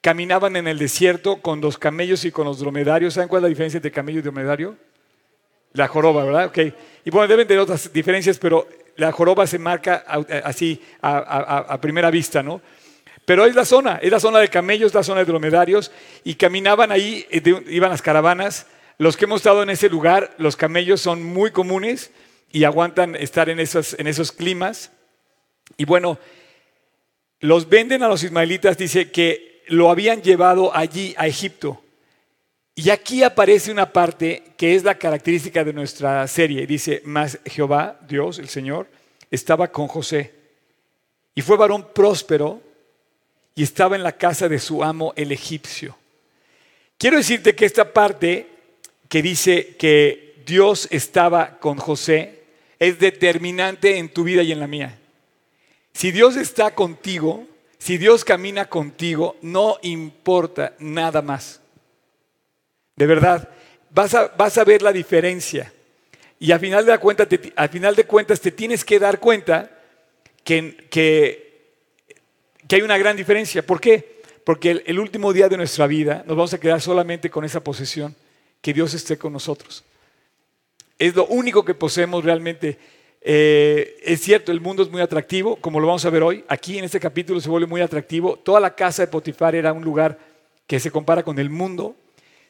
caminaban 0.00 0.56
en 0.56 0.66
el 0.66 0.78
desierto 0.78 1.42
con 1.42 1.60
los 1.60 1.76
camellos 1.76 2.24
y 2.24 2.30
con 2.30 2.46
los 2.46 2.58
dromedarios. 2.58 3.12
¿Saben 3.12 3.28
cuál 3.28 3.40
es 3.40 3.42
la 3.42 3.48
diferencia 3.50 3.76
entre 3.76 3.92
camello 3.92 4.20
y 4.20 4.22
dromedario? 4.22 4.78
La 5.74 5.88
joroba, 5.88 6.24
¿verdad? 6.24 6.46
Ok. 6.46 6.58
Y 7.04 7.10
bueno, 7.10 7.28
deben 7.28 7.46
tener 7.46 7.60
otras 7.60 7.92
diferencias, 7.92 8.38
pero 8.38 8.66
la 8.96 9.12
joroba 9.12 9.46
se 9.46 9.58
marca 9.58 10.06
así 10.42 10.80
a, 11.02 11.78
primera 11.82 12.10
vista, 12.10 12.42
¿no? 12.42 12.62
Pero 13.24 13.46
es 13.46 13.54
la 13.54 13.64
zona, 13.64 13.98
es 14.02 14.10
la 14.10 14.20
zona 14.20 14.40
de 14.40 14.48
camellos, 14.48 14.94
la 14.94 15.02
zona 15.02 15.20
de 15.20 15.26
dromedarios, 15.26 15.92
y 16.24 16.34
caminaban 16.34 16.90
ahí, 16.90 17.26
eh, 17.30 17.42
iban 17.68 17.90
las 17.90 18.02
caravanas. 18.02 18.66
Los 18.98 19.16
que 19.16 19.26
hemos 19.26 19.40
estado 19.40 19.62
en 19.62 19.70
ese 19.70 19.88
lugar, 19.88 20.34
los 20.38 20.56
camellos 20.56 21.00
son 21.00 21.22
muy 21.22 21.50
comunes 21.50 22.10
y 22.50 22.64
aguantan 22.64 23.14
estar 23.16 23.48
en 23.48 23.60
esos, 23.60 23.94
en 23.98 24.06
esos 24.06 24.32
climas. 24.32 24.90
Y 25.76 25.84
bueno, 25.84 26.18
los 27.40 27.68
venden 27.68 28.02
a 28.02 28.08
los 28.08 28.22
ismaelitas, 28.22 28.76
dice 28.76 29.10
que 29.10 29.62
lo 29.68 29.90
habían 29.90 30.22
llevado 30.22 30.74
allí 30.74 31.14
a 31.16 31.26
Egipto. 31.26 31.82
Y 32.74 32.90
aquí 32.90 33.22
aparece 33.22 33.70
una 33.70 33.92
parte 33.92 34.42
que 34.56 34.74
es 34.74 34.82
la 34.82 34.96
característica 34.96 35.62
de 35.62 35.72
nuestra 35.72 36.26
serie. 36.26 36.66
Dice, 36.66 37.02
más 37.04 37.38
Jehová, 37.44 37.98
Dios, 38.08 38.38
el 38.38 38.48
Señor, 38.48 38.88
estaba 39.30 39.68
con 39.68 39.88
José. 39.88 40.34
Y 41.34 41.42
fue 41.42 41.56
varón 41.56 41.88
próspero 41.94 42.71
y 43.54 43.62
estaba 43.62 43.96
en 43.96 44.02
la 44.02 44.12
casa 44.12 44.48
de 44.48 44.58
su 44.58 44.82
amo 44.82 45.12
el 45.16 45.32
egipcio. 45.32 45.96
Quiero 46.98 47.16
decirte 47.16 47.54
que 47.54 47.66
esta 47.66 47.92
parte 47.92 48.48
que 49.08 49.22
dice 49.22 49.76
que 49.76 50.42
Dios 50.46 50.88
estaba 50.90 51.58
con 51.58 51.76
José 51.76 52.42
es 52.78 52.98
determinante 52.98 53.98
en 53.98 54.08
tu 54.08 54.24
vida 54.24 54.42
y 54.42 54.52
en 54.52 54.60
la 54.60 54.66
mía. 54.66 54.98
Si 55.92 56.10
Dios 56.10 56.36
está 56.36 56.74
contigo, 56.74 57.46
si 57.78 57.98
Dios 57.98 58.24
camina 58.24 58.66
contigo, 58.66 59.36
no 59.42 59.76
importa 59.82 60.74
nada 60.78 61.20
más. 61.20 61.60
De 62.96 63.06
verdad, 63.06 63.48
vas 63.90 64.14
a, 64.14 64.28
vas 64.28 64.56
a 64.58 64.64
ver 64.64 64.82
la 64.82 64.92
diferencia. 64.92 65.72
Y 66.38 66.52
al 66.52 66.60
final, 66.60 66.86
de 66.86 66.98
cuenta, 66.98 67.26
al 67.56 67.68
final 67.68 67.94
de 67.94 68.04
cuentas 68.04 68.40
te 68.40 68.50
tienes 68.50 68.84
que 68.84 68.98
dar 68.98 69.20
cuenta 69.20 69.70
que, 70.42 70.88
que, 70.90 71.51
que, 72.72 72.76
hay 72.76 72.82
una 72.82 72.96
gran 72.96 73.18
diferencia. 73.18 73.60
¿Por 73.60 73.82
qué? 73.82 74.22
Porque 74.44 74.82
el, 74.86 74.98
último 74.98 75.34
día 75.34 75.46
de 75.46 75.58
nuestra 75.58 75.86
vida 75.86 76.24
nos 76.26 76.38
vamos 76.38 76.54
a 76.54 76.58
quedar 76.58 76.80
solamente 76.80 77.28
con 77.28 77.44
esa 77.44 77.62
posesión, 77.62 78.16
que 78.62 78.72
Dios 78.72 78.94
esté 78.94 79.18
con 79.18 79.30
nosotros. 79.30 79.84
Es 80.98 81.14
lo 81.14 81.26
único 81.26 81.66
que 81.66 81.74
poseemos 81.74 82.24
realmente. 82.24 82.78
Eh, 83.20 83.98
es 84.02 84.22
cierto, 84.22 84.52
el 84.52 84.62
mundo 84.62 84.82
es 84.82 84.90
muy 84.90 85.02
atractivo, 85.02 85.56
como 85.56 85.80
lo 85.80 85.86
vamos 85.86 86.06
a 86.06 86.10
ver 86.10 86.22
hoy. 86.22 86.46
Aquí 86.48 86.78
en 86.78 86.84
este 86.84 86.98
capítulo 86.98 87.40
se 87.42 87.50
vuelve 87.50 87.66
muy 87.66 87.82
atractivo. 87.82 88.38
Toda 88.38 88.58
la 88.58 88.74
casa 88.74 89.02
de 89.02 89.08
Potifar 89.08 89.54
era 89.54 89.74
un 89.74 89.84
lugar 89.84 90.18
que 90.66 90.80
se 90.80 90.90
compara 90.90 91.22
con 91.22 91.38
el 91.38 91.50
mundo. 91.50 91.94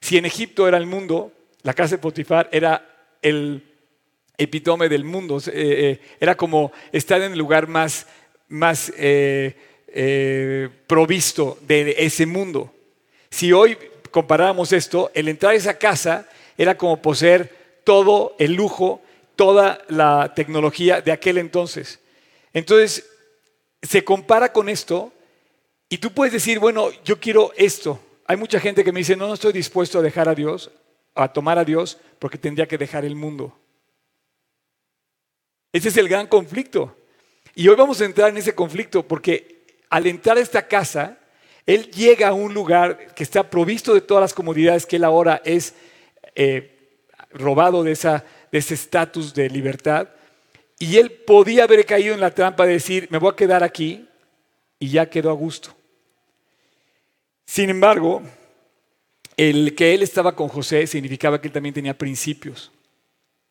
Si 0.00 0.18
en 0.18 0.24
Egipto 0.24 0.68
era 0.68 0.78
el 0.78 0.86
mundo, 0.86 1.32
la 1.62 1.74
casa 1.74 1.96
de 1.96 2.02
Potifar 2.02 2.48
era 2.52 2.86
el 3.22 3.64
epitome 4.38 4.88
del 4.88 5.02
mundo. 5.02 5.38
Eh, 5.38 5.50
eh, 5.52 6.00
era 6.20 6.36
como 6.36 6.70
estar 6.92 7.20
en 7.22 7.32
el 7.32 7.38
lugar 7.40 7.66
más, 7.66 8.06
más 8.48 8.92
provisto 10.86 11.58
de 11.62 11.94
ese 11.98 12.26
mundo. 12.26 12.72
Si 13.30 13.52
hoy 13.52 13.76
comparáramos 14.10 14.72
esto, 14.72 15.10
el 15.14 15.28
entrar 15.28 15.52
a 15.52 15.56
esa 15.56 15.78
casa 15.78 16.28
era 16.56 16.76
como 16.76 17.00
poseer 17.00 17.80
todo 17.84 18.36
el 18.38 18.54
lujo, 18.54 19.02
toda 19.36 19.82
la 19.88 20.32
tecnología 20.34 21.00
de 21.00 21.12
aquel 21.12 21.38
entonces. 21.38 21.98
Entonces, 22.52 23.06
se 23.82 24.04
compara 24.04 24.52
con 24.52 24.68
esto 24.68 25.12
y 25.88 25.98
tú 25.98 26.12
puedes 26.12 26.32
decir, 26.32 26.58
bueno, 26.58 26.90
yo 27.04 27.18
quiero 27.18 27.52
esto, 27.56 28.00
hay 28.26 28.36
mucha 28.36 28.60
gente 28.60 28.84
que 28.84 28.92
me 28.92 29.00
dice, 29.00 29.16
no, 29.16 29.26
no 29.26 29.34
estoy 29.34 29.52
dispuesto 29.52 29.98
a 29.98 30.02
dejar 30.02 30.28
a 30.28 30.34
Dios, 30.34 30.70
a 31.14 31.32
tomar 31.32 31.58
a 31.58 31.64
Dios, 31.64 31.98
porque 32.18 32.38
tendría 32.38 32.66
que 32.66 32.78
dejar 32.78 33.04
el 33.04 33.14
mundo. 33.14 33.58
Ese 35.72 35.88
es 35.88 35.96
el 35.96 36.08
gran 36.08 36.26
conflicto. 36.26 36.96
Y 37.54 37.68
hoy 37.68 37.76
vamos 37.76 38.00
a 38.00 38.04
entrar 38.04 38.30
en 38.30 38.36
ese 38.36 38.54
conflicto 38.54 39.02
porque 39.02 39.51
al 39.92 40.06
entrar 40.06 40.38
a 40.38 40.40
esta 40.40 40.66
casa, 40.66 41.18
él 41.66 41.90
llega 41.90 42.28
a 42.28 42.32
un 42.32 42.54
lugar 42.54 43.14
que 43.14 43.22
está 43.22 43.50
provisto 43.50 43.92
de 43.92 44.00
todas 44.00 44.22
las 44.22 44.32
comodidades 44.32 44.86
que 44.86 44.96
él 44.96 45.04
ahora 45.04 45.42
es 45.44 45.74
eh, 46.34 46.98
robado 47.30 47.84
de, 47.84 47.90
de 47.92 48.58
ese 48.58 48.72
estatus 48.72 49.34
de 49.34 49.50
libertad. 49.50 50.08
Y 50.78 50.96
él 50.96 51.12
podía 51.12 51.64
haber 51.64 51.84
caído 51.84 52.14
en 52.14 52.20
la 52.20 52.30
trampa 52.30 52.64
de 52.64 52.72
decir, 52.72 53.06
me 53.10 53.18
voy 53.18 53.32
a 53.32 53.36
quedar 53.36 53.62
aquí 53.62 54.08
y 54.78 54.88
ya 54.88 55.10
quedó 55.10 55.28
a 55.28 55.34
gusto. 55.34 55.76
Sin 57.44 57.68
embargo, 57.68 58.22
el 59.36 59.74
que 59.74 59.92
él 59.92 60.02
estaba 60.02 60.34
con 60.34 60.48
José 60.48 60.86
significaba 60.86 61.38
que 61.38 61.48
él 61.48 61.52
también 61.52 61.74
tenía 61.74 61.98
principios. 61.98 62.72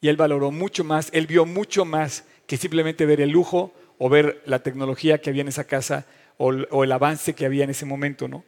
Y 0.02 0.08
él 0.08 0.18
valoró 0.18 0.50
mucho 0.50 0.84
más, 0.84 1.10
él 1.14 1.28
vio 1.28 1.46
mucho 1.46 1.86
más 1.86 2.26
que 2.48 2.58
simplemente 2.58 3.06
ver 3.06 3.22
el 3.22 3.30
lujo 3.30 3.76
o 4.00 4.10
ver 4.10 4.42
la 4.48 4.64
tecnología 4.64 5.22
que 5.22 5.30
había 5.30 5.44
en 5.44 5.50
esa 5.50 5.66
casa 5.66 6.08
o, 6.38 6.84
el 6.84 6.92
avance 6.92 7.34
que 7.34 7.46
había 7.46 7.64
en 7.64 7.70
ese 7.70 7.86
momento, 7.86 8.28
¿no? 8.28 8.44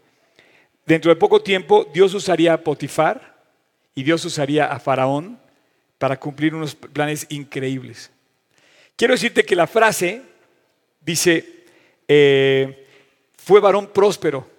Dentro 0.86 1.10
de 1.10 1.16
poco 1.16 1.42
tiempo, 1.42 1.88
Dios 1.94 2.14
usaría 2.14 2.54
a 2.54 2.62
Potifar 2.62 3.42
y 3.96 4.04
Dios 4.04 4.26
usaría 4.26 4.66
a 4.66 4.80
Faraón 4.80 5.40
para 5.98 6.20
cumplir 6.20 6.54
unos 6.54 6.76
planes 6.76 7.26
increíbles. 7.30 8.12
Quiero 8.96 9.14
decirte 9.14 9.44
que 9.44 9.56
la 9.56 9.68
frase 9.68 10.22
dice, 11.00 11.66
eh, 12.08 12.88
fue 13.38 13.60
varón 13.60 13.88
próspero. 13.88 14.50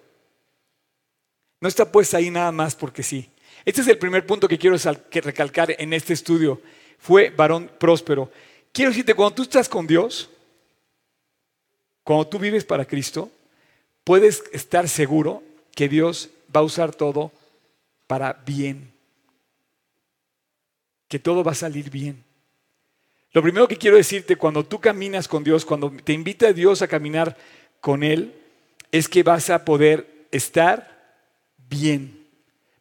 No 1.61 1.67
está 1.67 1.91
puesta 1.91 2.17
ahí 2.17 2.29
nada 2.29 2.51
más 2.51 2.75
porque 2.75 3.03
sí. 3.03 3.29
Este 3.63 3.81
es 3.81 3.87
el 3.87 3.97
primer 3.97 4.25
punto 4.25 4.47
que 4.47 4.57
quiero 4.57 4.77
recalcar 5.11 5.75
en 5.77 5.93
este 5.93 6.13
estudio. 6.13 6.61
Fue 6.99 7.29
varón 7.29 7.71
próspero. 7.79 8.31
Quiero 8.71 8.91
decirte, 8.91 9.13
cuando 9.13 9.35
tú 9.35 9.43
estás 9.43 9.69
con 9.69 9.87
Dios, 9.87 10.29
cuando 12.05 12.27
tú 12.27 12.37
vives 12.37 12.63
para 12.63 12.85
Cristo, 12.85 13.31
puedes 14.03 14.43
estar 14.53 14.87
seguro 14.87 15.41
que 15.75 15.89
Dios 15.89 16.29
va 16.55 16.59
a 16.59 16.63
usar 16.63 16.93
todo 16.93 17.31
para 18.05 18.31
bien. 18.45 18.93
Que 21.07 21.17
todo 21.17 21.43
va 21.43 21.53
a 21.53 21.55
salir 21.55 21.89
bien. 21.89 22.23
Lo 23.31 23.41
primero 23.41 23.67
que 23.67 23.77
quiero 23.77 23.97
decirte, 23.97 24.35
cuando 24.35 24.63
tú 24.63 24.79
caminas 24.79 25.27
con 25.27 25.43
Dios, 25.43 25.65
cuando 25.65 25.89
te 25.89 26.13
invita 26.13 26.53
Dios 26.53 26.83
a 26.83 26.87
caminar 26.87 27.35
con 27.81 28.03
Él, 28.03 28.35
es 28.91 29.09
que 29.09 29.23
vas 29.23 29.49
a 29.49 29.65
poder 29.65 30.27
estar 30.29 31.17
bien. 31.67 32.23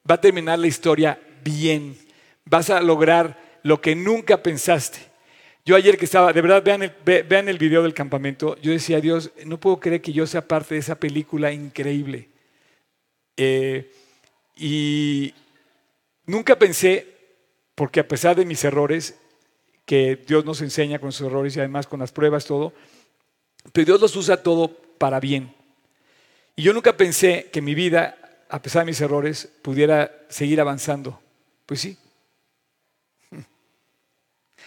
Va 0.09 0.17
a 0.17 0.21
terminar 0.21 0.59
la 0.59 0.67
historia 0.67 1.19
bien. 1.43 1.97
Vas 2.45 2.69
a 2.69 2.83
lograr 2.83 3.59
lo 3.63 3.81
que 3.81 3.97
nunca 3.97 4.43
pensaste. 4.43 5.14
Yo 5.65 5.77
ayer 5.77 5.97
que 5.97 6.05
estaba, 6.05 6.33
de 6.33 6.43
verdad, 6.43 6.63
vean 6.63 6.83
el, 6.83 6.93
vean 7.05 7.49
el 7.49 7.59
video 7.59 7.83
del 7.83 7.95
campamento, 7.95 8.57
yo 8.61 8.73
decía, 8.73 9.01
Dios, 9.01 9.31
no 9.47 9.59
puedo 9.59 9.81
creer 9.81 10.03
que 10.03 10.13
yo 10.13 10.27
sea 10.27 10.47
parte 10.47 10.75
de 10.75 10.81
esa 10.81 10.97
película 10.97 11.53
increíble. 11.53 12.29
Eh, 13.37 13.91
y 14.57 15.33
nunca 16.27 16.59
pensé, 16.59 17.07
porque 17.75 18.01
a 18.01 18.09
pesar 18.09 18.37
de 18.37 18.45
mis 18.45 18.63
errores, 18.65 19.19
que 19.87 20.17
Dios 20.17 20.45
nos 20.45 20.61
enseña 20.61 20.99
con 20.99 21.13
sus 21.13 21.27
errores 21.27 21.57
y 21.57 21.61
además 21.61 21.87
con 21.87 22.01
las 22.01 22.13
pruebas, 22.13 22.45
todo, 22.45 22.73
pero 23.73 23.87
Dios 23.87 24.01
los 24.01 24.17
usa 24.17 24.43
todo 24.43 24.69
para 24.99 25.21
bien. 25.21 25.55
Y 26.57 26.63
yo 26.63 26.73
nunca 26.73 26.97
pensé 26.97 27.49
que 27.51 27.63
mi 27.63 27.75
vida 27.75 28.19
a 28.55 28.63
pesar 28.63 28.83
de 28.83 28.87
mis 28.87 29.01
errores, 29.01 29.51
pudiera 29.63 30.13
seguir 30.29 30.61
avanzando. 30.61 31.21
Pues 31.67 31.81
sí. 31.81 31.99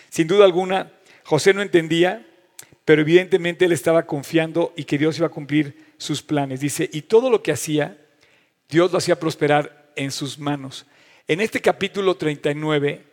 Sin 0.10 0.28
duda 0.28 0.46
alguna, 0.46 0.92
José 1.24 1.54
no 1.54 1.62
entendía, 1.62 2.26
pero 2.86 3.02
evidentemente 3.02 3.66
él 3.66 3.72
estaba 3.72 4.06
confiando 4.06 4.74
y 4.76 4.86
que 4.86 4.98
Dios 4.98 5.18
iba 5.18 5.28
a 5.28 5.32
cumplir 5.32 5.94
sus 5.98 6.22
planes. 6.22 6.62
Dice, 6.62 6.90
y 6.92 7.02
todo 7.02 7.30
lo 7.30 7.44
que 7.44 7.52
hacía, 7.52 7.98
Dios 8.70 8.92
lo 8.92 8.98
hacía 8.98 9.20
prosperar 9.20 9.92
en 9.96 10.12
sus 10.12 10.40
manos. 10.40 10.86
En 11.28 11.42
este 11.42 11.60
capítulo 11.60 12.16
39, 12.16 13.04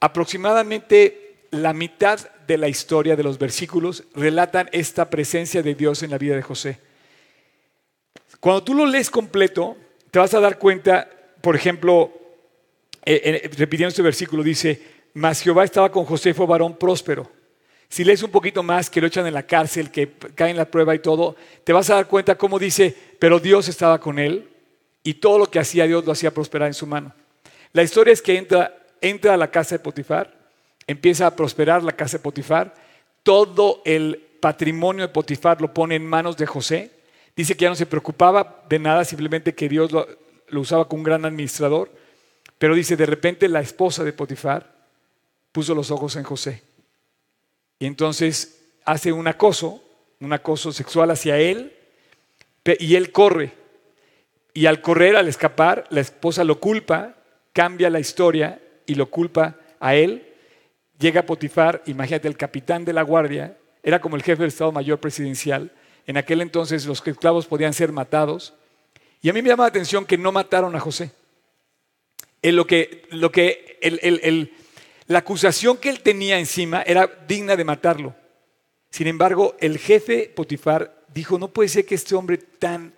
aproximadamente 0.00 1.46
la 1.50 1.72
mitad 1.72 2.20
de 2.46 2.58
la 2.58 2.68
historia 2.68 3.16
de 3.16 3.22
los 3.22 3.38
versículos 3.38 4.04
relatan 4.14 4.68
esta 4.72 5.08
presencia 5.08 5.62
de 5.62 5.74
Dios 5.74 6.02
en 6.02 6.10
la 6.10 6.18
vida 6.18 6.36
de 6.36 6.42
José. 6.42 6.78
Cuando 8.40 8.64
tú 8.64 8.74
lo 8.74 8.84
lees 8.84 9.08
completo, 9.08 9.76
te 10.10 10.18
vas 10.18 10.34
a 10.34 10.40
dar 10.40 10.58
cuenta, 10.58 11.08
por 11.40 11.56
ejemplo, 11.56 12.12
eh, 13.04 13.40
eh, 13.44 13.50
repitiendo 13.56 13.88
este 13.88 14.02
versículo, 14.02 14.42
dice, 14.42 14.93
mas 15.14 15.40
Jehová 15.40 15.64
estaba 15.64 15.90
con 15.90 16.04
José, 16.04 16.34
fue 16.34 16.46
varón 16.46 16.76
próspero. 16.76 17.30
Si 17.88 18.04
lees 18.04 18.22
un 18.22 18.30
poquito 18.30 18.62
más, 18.62 18.90
que 18.90 19.00
lo 19.00 19.06
echan 19.06 19.26
en 19.26 19.34
la 19.34 19.44
cárcel, 19.44 19.90
que 19.90 20.12
cae 20.34 20.50
en 20.50 20.56
la 20.56 20.64
prueba 20.64 20.94
y 20.94 20.98
todo, 20.98 21.36
te 21.62 21.72
vas 21.72 21.88
a 21.90 21.94
dar 21.94 22.06
cuenta 22.06 22.36
cómo 22.36 22.58
dice, 22.58 22.96
pero 23.18 23.38
Dios 23.38 23.68
estaba 23.68 24.00
con 24.00 24.18
él 24.18 24.48
y 25.02 25.14
todo 25.14 25.38
lo 25.38 25.50
que 25.50 25.60
hacía 25.60 25.86
Dios 25.86 26.04
lo 26.04 26.12
hacía 26.12 26.34
prosperar 26.34 26.68
en 26.68 26.74
su 26.74 26.86
mano. 26.86 27.14
La 27.72 27.82
historia 27.82 28.12
es 28.12 28.20
que 28.20 28.36
entra, 28.36 28.76
entra 29.00 29.34
a 29.34 29.36
la 29.36 29.50
casa 29.50 29.76
de 29.76 29.78
Potifar, 29.78 30.34
empieza 30.86 31.26
a 31.26 31.36
prosperar 31.36 31.82
la 31.82 31.92
casa 31.92 32.18
de 32.18 32.22
Potifar, 32.22 32.74
todo 33.22 33.80
el 33.84 34.20
patrimonio 34.40 35.06
de 35.06 35.12
Potifar 35.12 35.60
lo 35.60 35.72
pone 35.72 35.94
en 35.94 36.06
manos 36.06 36.36
de 36.36 36.46
José, 36.46 36.90
Dice 37.36 37.56
que 37.56 37.64
ya 37.64 37.68
no 37.68 37.74
se 37.74 37.86
preocupaba 37.86 38.62
de 38.68 38.78
nada, 38.78 39.04
simplemente 39.04 39.54
que 39.54 39.68
Dios 39.68 39.90
lo, 39.90 40.06
usaba 40.52 40.86
como 40.86 41.00
un 41.00 41.04
gran 41.04 41.24
administrador. 41.24 41.90
Pero 42.58 42.74
dice, 42.74 42.96
de 42.96 43.06
repente 43.06 43.48
la 43.48 43.60
esposa 43.60 44.04
de 44.04 44.12
Potifar 44.12 44.73
puso 45.54 45.72
los 45.72 45.92
ojos 45.92 46.16
en 46.16 46.24
José. 46.24 46.64
Y 47.78 47.86
entonces 47.86 48.60
hace 48.84 49.12
un 49.12 49.28
acoso, 49.28 49.80
un 50.18 50.32
acoso 50.32 50.72
sexual 50.72 51.12
hacia 51.12 51.38
él, 51.38 51.72
y 52.80 52.96
él 52.96 53.12
corre. 53.12 53.52
Y 54.52 54.66
al 54.66 54.80
correr, 54.80 55.14
al 55.14 55.28
escapar, 55.28 55.86
la 55.90 56.00
esposa 56.00 56.42
lo 56.42 56.58
culpa, 56.58 57.14
cambia 57.52 57.88
la 57.88 58.00
historia 58.00 58.60
y 58.84 58.96
lo 58.96 59.10
culpa 59.10 59.54
a 59.78 59.94
él. 59.94 60.26
Llega 60.98 61.24
Potifar, 61.24 61.84
imagínate, 61.86 62.26
el 62.26 62.36
capitán 62.36 62.84
de 62.84 62.92
la 62.92 63.02
guardia, 63.02 63.56
era 63.84 64.00
como 64.00 64.16
el 64.16 64.24
jefe 64.24 64.42
del 64.42 64.48
Estado 64.48 64.72
Mayor 64.72 64.98
Presidencial. 64.98 65.70
En 66.08 66.16
aquel 66.16 66.40
entonces 66.40 66.84
los 66.84 67.06
esclavos 67.06 67.46
podían 67.46 67.74
ser 67.74 67.92
matados. 67.92 68.54
Y 69.22 69.30
a 69.30 69.32
mí 69.32 69.40
me 69.40 69.50
llama 69.50 69.64
la 69.64 69.68
atención 69.68 70.04
que 70.04 70.18
no 70.18 70.32
mataron 70.32 70.74
a 70.74 70.80
José. 70.80 71.12
En 72.42 72.56
lo 72.56 72.66
que, 72.66 73.06
lo 73.10 73.30
que 73.30 73.78
la 75.06 75.18
acusación 75.18 75.76
que 75.76 75.90
él 75.90 76.02
tenía 76.02 76.38
encima 76.38 76.82
era 76.82 77.06
digna 77.28 77.56
de 77.56 77.64
matarlo. 77.64 78.14
Sin 78.90 79.06
embargo, 79.06 79.56
el 79.60 79.78
jefe 79.78 80.32
Potifar 80.34 81.04
dijo, 81.12 81.38
no 81.38 81.48
puede 81.48 81.68
ser 81.68 81.84
que 81.84 81.94
este 81.94 82.14
hombre 82.14 82.38
tan 82.38 82.94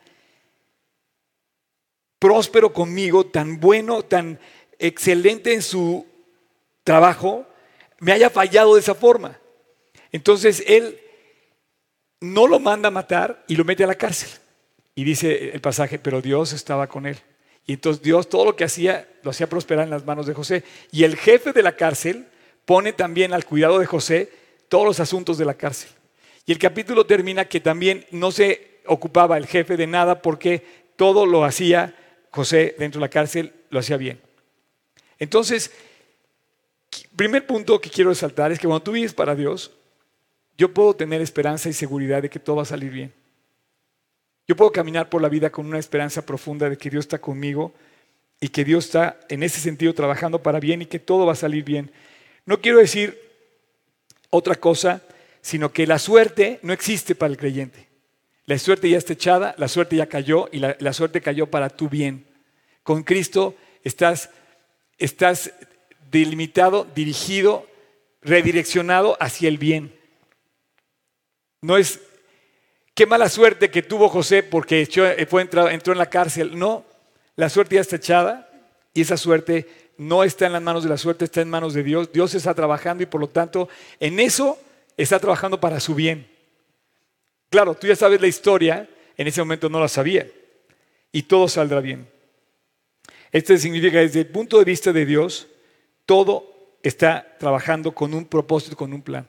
próspero 2.19 2.73
conmigo, 2.73 3.27
tan 3.27 3.61
bueno, 3.61 4.03
tan 4.03 4.39
excelente 4.79 5.55
en 5.55 5.63
su 5.63 6.07
trabajo, 6.85 7.47
me 7.99 8.13
haya 8.13 8.31
fallado 8.31 8.75
de 8.75 8.81
esa 8.81 8.95
forma. 8.95 9.39
Entonces 10.13 10.63
él 10.67 11.01
no 12.21 12.47
lo 12.47 12.61
manda 12.61 12.89
a 12.89 12.93
matar 12.93 13.45
y 13.49 13.57
lo 13.57 13.65
mete 13.65 13.85
a 13.85 13.87
la 13.87 13.95
cárcel. 13.97 14.31
Y 14.95 15.05
dice 15.05 15.51
el 15.51 15.61
pasaje, 15.61 15.99
pero 15.99 16.23
Dios 16.23 16.53
estaba 16.53 16.87
con 16.87 17.07
él. 17.07 17.19
Y 17.67 17.75
entonces 17.75 18.03
Dios 18.03 18.29
todo 18.29 18.45
lo 18.45 18.57
que 18.57 18.65
hacía, 18.65 19.09
lo 19.23 19.31
hacía 19.31 19.49
prosperar 19.49 19.85
en 19.85 19.91
las 19.91 20.07
manos 20.07 20.27
de 20.27 20.35
José. 20.35 20.63
Y 20.93 21.05
el 21.05 21.17
jefe 21.17 21.53
de 21.53 21.63
la 21.63 21.77
cárcel 21.77 22.27
pone 22.65 22.93
también 22.93 23.33
al 23.33 23.45
cuidado 23.45 23.79
de 23.79 23.87
José 23.87 24.31
todos 24.69 24.85
los 24.85 25.01
asuntos 25.01 25.39
de 25.39 25.45
la 25.45 25.55
cárcel. 25.55 25.91
Y 26.45 26.53
el 26.53 26.59
capítulo 26.59 27.07
termina 27.07 27.47
que 27.47 27.61
también 27.61 28.07
no 28.13 28.31
se 28.31 28.79
ocupaba 28.87 29.37
el 29.37 29.47
jefe 29.47 29.77
de 29.77 29.87
nada 29.87 30.23
porque 30.23 30.65
todo 30.95 31.27
lo 31.27 31.45
hacía 31.45 31.95
José 32.31 32.77
dentro 32.79 33.01
de 33.01 33.07
la 33.07 33.11
cárcel, 33.11 33.53
lo 33.71 33.81
hacía 33.81 33.97
bien. 33.97 34.21
Entonces, 35.19 35.73
primer 37.17 37.47
punto 37.47 37.81
que 37.81 37.91
quiero 37.91 38.11
resaltar 38.11 38.53
es 38.53 38.59
que 38.59 38.67
cuando 38.67 38.85
tú 38.85 38.93
vives 38.93 39.15
para 39.15 39.35
Dios, 39.35 39.73
yo 40.57 40.73
puedo 40.73 40.95
tener 40.95 41.21
esperanza 41.21 41.69
y 41.69 41.73
seguridad 41.73 42.23
de 42.23 42.31
que 42.31 42.39
todo 42.39 42.57
va 42.57 42.63
a 42.63 42.67
salir 42.67 42.91
bien. 42.91 43.13
Yo 44.49 44.57
puedo 44.57 44.73
caminar 44.73 45.09
por 45.09 45.23
la 45.23 45.29
vida 45.29 45.51
con 45.51 45.67
una 45.67 45.79
esperanza 45.79 46.25
profunda 46.25 46.69
de 46.71 46.79
que 46.79 46.91
Dios 46.91 47.05
está 47.05 47.19
conmigo 47.19 47.75
y 48.41 48.49
que 48.49 48.65
Dios 48.65 48.87
está 48.87 49.19
en 49.29 49.43
ese 49.43 49.61
sentido 49.61 49.95
trabajando 49.95 50.43
para 50.43 50.61
bien 50.61 50.83
y 50.83 50.87
que 50.87 50.99
todo 50.99 51.27
va 51.27 51.33
a 51.33 51.37
salir 51.37 51.65
bien. 51.65 51.91
No 52.45 52.61
quiero 52.61 52.79
decir 52.79 53.21
otra 54.31 54.55
cosa 54.55 55.03
sino 55.47 55.73
que 55.73 55.87
la 55.87 56.01
suerte 56.01 56.59
no 56.63 56.73
existe 56.73 57.15
para 57.15 57.31
el 57.31 57.39
creyente. 57.39 57.87
La 58.47 58.59
suerte 58.59 58.91
ya 58.91 58.99
está 58.99 59.13
echada, 59.13 59.55
la 59.59 59.69
suerte 59.69 59.95
ya 59.95 60.07
cayó 60.07 60.49
y 60.51 60.59
la, 60.59 60.93
suerte 60.93 61.21
cayó 61.21 61.47
para 61.47 61.71
tu 61.71 61.89
bien. 61.89 62.27
Con 62.83 63.05
Cristo 63.05 63.55
estás, 63.85 64.29
estás 64.99 65.53
delimitado, 66.11 66.85
dirigido, 66.97 67.65
redireccionado 68.23 69.17
hacia 69.21 69.49
el 69.49 69.57
bien. 69.57 69.95
No 71.61 71.77
es 71.77 72.01
qué 72.97 73.07
mala 73.07 73.29
suerte 73.29 73.71
que 73.71 73.83
tuvo 73.83 74.09
José 74.09 74.43
porque 74.43 74.89
fue 75.29 75.43
entró, 75.43 75.69
entró 75.69 75.93
en 75.93 75.99
la 75.99 76.09
cárcel. 76.09 76.59
No, 76.59 76.85
la 77.37 77.49
suerte 77.51 77.77
ya 77.77 77.83
está 77.83 77.97
echada 77.97 78.51
y 78.95 79.03
esa 79.03 79.19
suerte 79.19 79.69
no 79.99 80.25
está 80.25 80.47
en 80.47 80.55
las 80.55 80.63
manos 80.63 80.83
de 80.83 80.89
la 80.89 80.97
suerte, 80.97 81.27
está 81.27 81.43
en 81.43 81.51
manos 81.51 81.75
de 81.75 81.83
Dios. 81.83 82.11
Dios 82.11 82.35
está 82.35 82.55
trabajando 82.55 83.03
y 83.03 83.07
por 83.07 83.21
lo 83.21 83.29
tanto 83.29 83.69
en 84.01 84.19
eso 84.19 84.59
está 84.97 85.21
trabajando 85.21 85.61
para 85.61 85.79
su 85.79 85.95
bien. 85.95 86.27
Claro, 87.51 87.75
tú 87.75 87.87
ya 87.87 87.95
sabes 87.95 88.21
la 88.21 88.27
historia, 88.27 88.89
en 89.17 89.27
ese 89.27 89.43
momento 89.43 89.69
no 89.69 89.79
la 89.79 89.89
sabía. 89.89 90.27
Y 91.13 91.23
todo 91.23 91.49
saldrá 91.49 91.81
bien. 91.81 92.09
Esto 93.31 93.57
significa 93.59 93.99
desde 93.99 94.21
el 94.21 94.27
punto 94.29 94.59
de 94.59 94.65
vista 94.65 94.91
de 94.91 95.05
Dios, 95.05 95.49
todo 96.07 96.79
está 96.83 97.37
trabajando 97.39 97.93
con 97.93 98.15
un 98.15 98.25
propósito, 98.25 98.75
con 98.75 98.95
un 98.95 99.03
plan. 99.03 99.27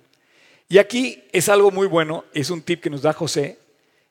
Y 0.69 0.77
aquí 0.79 1.23
es 1.31 1.49
algo 1.49 1.71
muy 1.71 1.87
bueno, 1.87 2.25
es 2.33 2.49
un 2.49 2.61
tip 2.61 2.81
que 2.81 2.89
nos 2.89 3.01
da 3.01 3.13
José. 3.13 3.59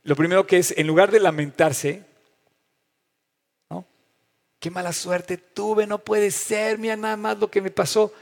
Lo 0.02 0.16
primero 0.16 0.46
que 0.46 0.58
es, 0.58 0.72
en 0.76 0.86
lugar 0.86 1.10
de 1.10 1.20
lamentarse, 1.20 2.04
¿no? 3.70 3.84
Qué 4.58 4.70
mala 4.70 4.92
suerte 4.92 5.36
tuve, 5.36 5.86
no 5.86 5.98
puede 5.98 6.30
ser, 6.30 6.78
mira 6.78 6.96
nada 6.96 7.16
más 7.16 7.38
lo 7.38 7.50
que 7.50 7.60
me 7.60 7.70
pasó. 7.70 8.12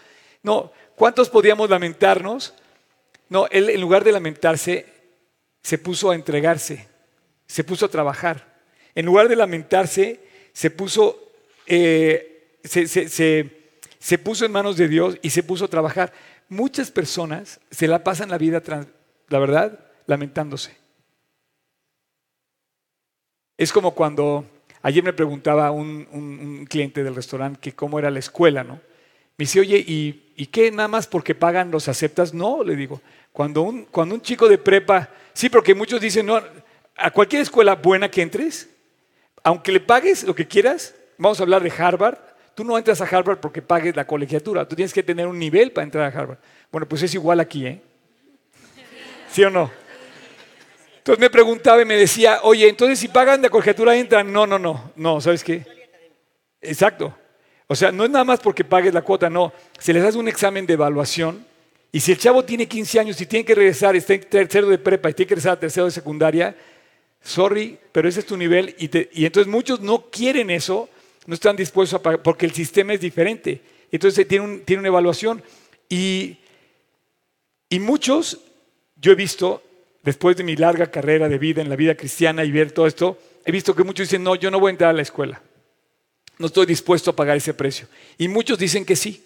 No, 0.43 0.73
¿cuántos 0.97 1.31
podíamos 1.31 1.71
lamentarnos? 1.71 2.55
No, 3.29 3.47
él 3.49 3.71
en 3.71 3.81
lugar 3.81 4.05
de 4.05 4.13
lamentarse, 4.13 4.87
se 5.63 5.79
puso 5.79 6.11
a 6.11 6.15
entregarse, 6.15 6.87
se 7.47 7.65
puso 7.65 7.87
a 7.87 7.91
trabajar. 7.91 8.55
En 8.95 9.07
lugar 9.07 9.29
de 9.29 9.37
lamentarse, 9.37 10.21
se 10.53 10.71
puso, 10.71 11.33
eh, 11.67 12.59
se, 12.63 14.19
puso 14.19 14.45
en 14.45 14.53
manos 14.53 14.77
de 14.77 14.89
Dios 14.89 15.19
y 15.23 15.31
se 15.31 15.43
puso 15.43 15.65
a 15.65 15.69
trabajar. 15.69 16.13
Muchas 16.49 16.91
personas 16.91 17.61
se 17.71 17.89
la 17.89 18.05
pasan 18.05 18.31
la 18.31 18.39
vida, 18.39 18.63
la 19.29 19.39
verdad, 19.39 19.79
lamentándose. 20.07 20.77
Es 23.57 23.73
como 23.73 23.95
cuando 23.95 24.45
ayer 24.83 25.03
me 25.03 25.13
preguntaba 25.13 25.71
un, 25.71 26.67
cliente 26.69 27.03
del 27.03 27.15
restaurante 27.15 27.61
que 27.61 27.73
cómo 27.73 27.99
era 27.99 28.11
la 28.11 28.19
escuela, 28.19 28.65
¿no? 28.65 28.75
Me 29.37 29.45
dice, 29.45 29.61
oye, 29.61 29.79
¿y, 29.79 30.33
¿y 30.37 30.47
qué 30.47 30.71
nada 30.71 30.89
más 30.89 31.07
porque 31.07 31.35
pagan 31.35 31.71
los 31.71 31.89
aceptas? 31.89 32.33
No, 32.35 32.63
le 32.63 32.77
digo. 32.77 33.01
Cuando 33.33 33.63
un, 33.63 33.85
cuando 33.87 34.15
un 34.15 34.23
chico 34.23 34.49
de 34.49 34.59
prepa, 34.59 35.09
sí, 35.33 35.49
porque 35.49 35.75
muchos 35.75 36.01
dicen, 36.01 36.27
no, 36.27 36.41
a 36.97 37.11
cualquier 37.11 37.43
escuela 37.43 37.75
buena 37.75 38.09
que 38.11 38.23
entres, 38.23 38.69
aunque 39.43 39.73
le 39.73 39.81
pagues 39.81 40.25
lo 40.25 40.35
que 40.35 40.47
quieras, 40.47 40.95
vamos 41.19 41.41
a 41.41 41.43
hablar 41.43 41.63
de 41.63 41.73
Harvard, 41.77 42.19
tú 42.55 42.65
no 42.65 42.77
entras 42.79 43.01
a 43.01 43.05
Harvard 43.05 43.39
porque 43.39 43.63
pagues 43.63 43.95
la 43.97 44.07
colegiatura, 44.07 44.67
tú 44.67 44.77
tienes 44.77 44.93
que 44.93 45.03
tener 45.03 45.27
un 45.27 45.39
nivel 45.39 45.73
para 45.73 45.85
entrar 45.85 46.05
a 46.05 46.19
Harvard. 46.19 46.39
Bueno, 46.71 46.89
pues 46.89 47.03
es 47.03 47.15
igual 47.15 47.41
aquí, 47.41 47.67
¿eh? 47.67 47.81
¿Sí 49.31 49.43
o 49.43 49.51
no? 49.51 49.71
Entonces 50.99 51.21
me 51.21 51.29
preguntaba 51.29 51.83
y 51.83 51.85
me 51.85 51.97
decía, 51.97 52.41
oye, 52.43 52.69
entonces 52.69 52.99
si 52.99 53.09
pagan 53.09 53.43
la 53.43 53.51
colegiatura 53.51 53.95
entran. 53.97 54.33
No, 54.33 54.47
no, 54.47 54.59
no, 54.59 54.93
no, 54.97 55.21
¿sabes 55.21 55.45
qué? 55.45 55.67
Exacto. 56.63 57.15
O 57.67 57.75
sea, 57.75 57.93
no 57.93 58.05
es 58.05 58.11
nada 58.11 58.25
más 58.25 58.41
porque 58.41 58.65
pagues 58.65 58.95
la 58.95 59.03
cuota, 59.03 59.29
no. 59.29 59.53
Se 59.79 59.93
les 59.93 60.03
hace 60.03 60.17
un 60.17 60.29
examen 60.29 60.65
de 60.67 60.75
evaluación 60.75 61.45
y 61.95 62.01
si 62.01 62.11
el 62.11 62.19
chavo 62.19 62.45
tiene 62.45 62.67
15 62.67 62.99
años 62.99 63.21
y 63.21 63.27
tiene 63.27 63.45
que 63.45 63.55
regresar, 63.55 63.95
está 63.95 64.15
en 64.15 64.23
tercero 64.23 64.69
de 64.69 64.79
prepa 64.79 65.11
y 65.11 65.15
tiene 65.15 65.29
que 65.29 65.35
regresar 65.37 65.53
a 65.53 65.61
tercero 65.61 65.87
de 65.87 65.93
secundaria, 65.93 66.57
sorry, 67.23 67.79
pero 67.93 68.09
ese 68.09 68.19
es 68.19 68.27
tu 68.27 68.37
nivel. 68.37 68.75
Y, 68.79 69.25
entonces 69.25 69.47
muchos 69.47 69.81
no 69.81 70.11
quieren 70.11 70.51
eso, 70.51 70.89
no 71.27 71.35
están 71.35 71.57
dispuestos 71.57 71.99
a 71.99 72.03
pagar, 72.03 72.23
porque 72.23 72.47
el 72.47 72.53
sistema 72.53 72.93
es 72.93 73.01
diferente. 73.01 73.61
Entonces 73.91 74.27
tiene, 74.27 74.59
tiene 74.59 74.81
una 74.81 74.89
evaluación. 74.89 75.43
Y, 75.89 76.39
y 77.69 77.79
muchos, 77.79 78.41
yo 78.97 79.13
he 79.13 79.15
visto, 79.15 79.63
después 80.03 80.37
de 80.37 80.45
mi 80.45 80.57
larga 80.57 80.91
carrera 80.91 81.29
de 81.29 81.39
vida 81.39 81.63
en 81.63 81.69
la 81.69 81.77
vida 81.77 81.95
cristiana 81.95 82.45
y 82.45 82.51
ver 82.51 82.73
todo 82.73 82.87
esto, 82.87 83.19
he 83.45 83.53
visto 83.53 83.75
que 83.75 83.85
muchos 83.85 84.09
dicen, 84.09 84.23
no, 84.23 84.35
yo 84.35 84.51
no 84.51 84.61
voy 84.61 84.71
a 84.71 84.73
entrar 84.73 84.91
a 84.91 84.95
la 84.95 85.03
escuela. 85.03 85.43
No 86.39 86.47
estoy 86.47 86.67
dispuesto 86.67 87.11
a 87.11 87.17
pagar 87.17 87.37
ese 87.37 87.55
precio. 87.55 87.87
Y 88.19 88.29
muchos 88.29 88.59
dicen 88.59 88.85
que 88.85 88.97
sí. 88.97 89.25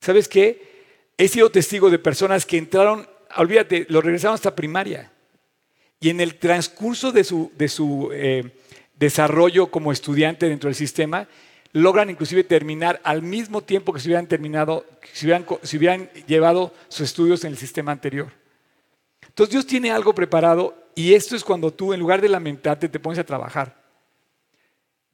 ¿Sabes 0.00 0.28
qué? 0.28 0.76
He 1.16 1.28
sido 1.28 1.50
testigo 1.50 1.88
de 1.90 1.98
personas 1.98 2.44
que 2.44 2.58
entraron, 2.58 3.08
olvídate, 3.36 3.86
lo 3.88 4.00
regresaron 4.00 4.34
hasta 4.34 4.54
primaria. 4.54 5.12
Y 6.00 6.10
en 6.10 6.20
el 6.20 6.34
transcurso 6.36 7.12
de 7.12 7.24
su, 7.24 7.50
de 7.56 7.68
su 7.68 8.10
eh, 8.12 8.50
desarrollo 8.98 9.68
como 9.68 9.92
estudiante 9.92 10.48
dentro 10.48 10.68
del 10.68 10.74
sistema, 10.74 11.28
logran 11.72 12.10
inclusive 12.10 12.44
terminar 12.44 13.00
al 13.04 13.22
mismo 13.22 13.62
tiempo 13.62 13.92
que 13.92 14.00
si 14.00 14.08
hubieran 14.08 14.26
terminado, 14.26 14.86
si 15.12 15.26
hubieran, 15.26 15.46
si 15.62 15.76
hubieran 15.76 16.10
llevado 16.26 16.72
sus 16.88 17.02
estudios 17.02 17.44
en 17.44 17.52
el 17.52 17.58
sistema 17.58 17.92
anterior. 17.92 18.32
Entonces 19.26 19.52
Dios 19.52 19.66
tiene 19.66 19.90
algo 19.90 20.14
preparado 20.14 20.74
y 20.94 21.12
esto 21.12 21.36
es 21.36 21.44
cuando 21.44 21.72
tú 21.72 21.92
en 21.92 22.00
lugar 22.00 22.22
de 22.22 22.28
lamentarte 22.30 22.88
te 22.88 22.98
pones 22.98 23.18
a 23.18 23.24
trabajar. 23.24 23.84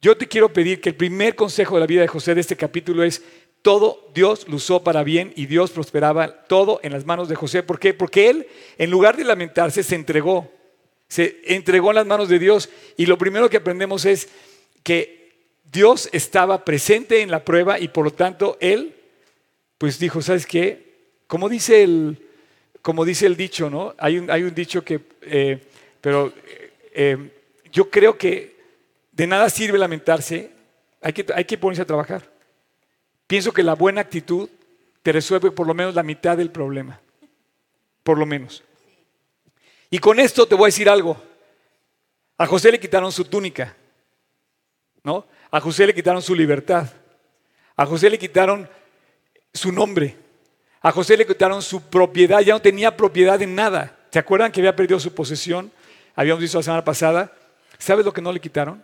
Yo 0.01 0.17
te 0.17 0.27
quiero 0.27 0.51
pedir 0.51 0.79
que 0.79 0.89
el 0.89 0.95
primer 0.95 1.35
consejo 1.35 1.75
de 1.75 1.81
la 1.81 1.87
vida 1.87 2.01
de 2.01 2.07
José 2.07 2.33
de 2.35 2.41
este 2.41 2.55
capítulo 2.55 3.03
es, 3.03 3.21
todo 3.61 4.09
Dios 4.13 4.47
lo 4.47 4.57
usó 4.57 4.83
para 4.83 5.03
bien 5.03 5.33
y 5.35 5.45
Dios 5.45 5.71
prosperaba 5.71 6.43
todo 6.45 6.79
en 6.83 6.91
las 6.91 7.05
manos 7.05 7.29
de 7.29 7.35
José. 7.35 7.63
¿Por 7.63 7.79
qué? 7.79 7.93
Porque 7.93 8.29
él, 8.29 8.47
en 8.77 8.91
lugar 8.91 9.15
de 9.15 9.23
lamentarse, 9.23 9.83
se 9.83 9.95
entregó. 9.95 10.51
Se 11.13 11.41
entregó 11.45 11.91
en 11.91 11.97
las 11.97 12.07
manos 12.07 12.27
de 12.27 12.39
Dios. 12.39 12.71
Y 12.97 13.05
lo 13.05 13.19
primero 13.19 13.47
que 13.47 13.57
aprendemos 13.57 14.03
es 14.03 14.29
que 14.81 15.31
Dios 15.71 16.09
estaba 16.11 16.65
presente 16.65 17.21
en 17.21 17.29
la 17.29 17.45
prueba 17.45 17.79
y 17.79 17.89
por 17.89 18.03
lo 18.03 18.11
tanto 18.11 18.57
él, 18.59 18.95
pues 19.77 19.99
dijo, 19.99 20.23
¿sabes 20.23 20.47
qué? 20.47 20.95
Como 21.27 21.49
dice 21.49 21.83
el, 21.83 22.17
como 22.81 23.05
dice 23.05 23.27
el 23.27 23.37
dicho, 23.37 23.69
¿no? 23.69 23.93
Hay 23.99 24.17
un, 24.17 24.31
hay 24.31 24.41
un 24.41 24.55
dicho 24.55 24.83
que, 24.83 25.01
eh, 25.21 25.59
pero 26.01 26.33
eh, 26.95 27.29
yo 27.71 27.91
creo 27.91 28.17
que 28.17 28.55
de 29.11 29.27
nada 29.27 29.51
sirve 29.51 29.77
lamentarse, 29.77 30.49
hay 30.99 31.13
que, 31.13 31.27
hay 31.31 31.45
que 31.45 31.59
ponerse 31.59 31.83
a 31.83 31.85
trabajar. 31.85 32.27
Pienso 33.27 33.53
que 33.53 33.61
la 33.61 33.75
buena 33.75 34.01
actitud 34.01 34.49
te 35.03 35.11
resuelve 35.11 35.51
por 35.51 35.67
lo 35.67 35.75
menos 35.75 35.93
la 35.93 36.01
mitad 36.01 36.37
del 36.37 36.49
problema. 36.49 36.99
Por 38.01 38.17
lo 38.17 38.25
menos. 38.25 38.63
Y 39.93 39.99
con 39.99 40.19
esto 40.19 40.47
te 40.47 40.55
voy 40.55 40.63
a 40.63 40.73
decir 40.73 40.89
algo. 40.89 41.15
A 42.39 42.47
José 42.47 42.71
le 42.71 42.79
quitaron 42.79 43.11
su 43.11 43.25
túnica, 43.25 43.77
¿no? 45.03 45.23
A 45.51 45.61
José 45.61 45.85
le 45.85 45.93
quitaron 45.93 46.19
su 46.19 46.33
libertad. 46.33 46.91
A 47.75 47.85
José 47.85 48.09
le 48.09 48.17
quitaron 48.17 48.67
su 49.53 49.71
nombre. 49.71 50.17
A 50.81 50.91
José 50.91 51.15
le 51.15 51.27
quitaron 51.27 51.61
su 51.61 51.79
propiedad. 51.79 52.39
Ya 52.39 52.55
no 52.55 52.59
tenía 52.59 52.97
propiedad 52.97 53.39
en 53.39 53.53
nada. 53.53 53.95
¿Se 54.09 54.17
acuerdan 54.17 54.51
que 54.51 54.61
había 54.61 54.75
perdido 54.75 54.99
su 54.99 55.13
posesión? 55.13 55.71
Habíamos 56.15 56.41
visto 56.41 56.57
la 56.57 56.63
semana 56.63 56.83
pasada. 56.83 57.31
¿Sabes 57.77 58.03
lo 58.03 58.11
que 58.11 58.21
no 58.23 58.33
le 58.33 58.41
quitaron? 58.41 58.83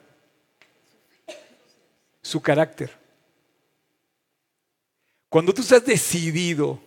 Su 2.22 2.40
carácter. 2.40 2.92
Cuando 5.28 5.56
tú 5.56 5.64
estás 5.64 5.84
decidido 5.84 6.80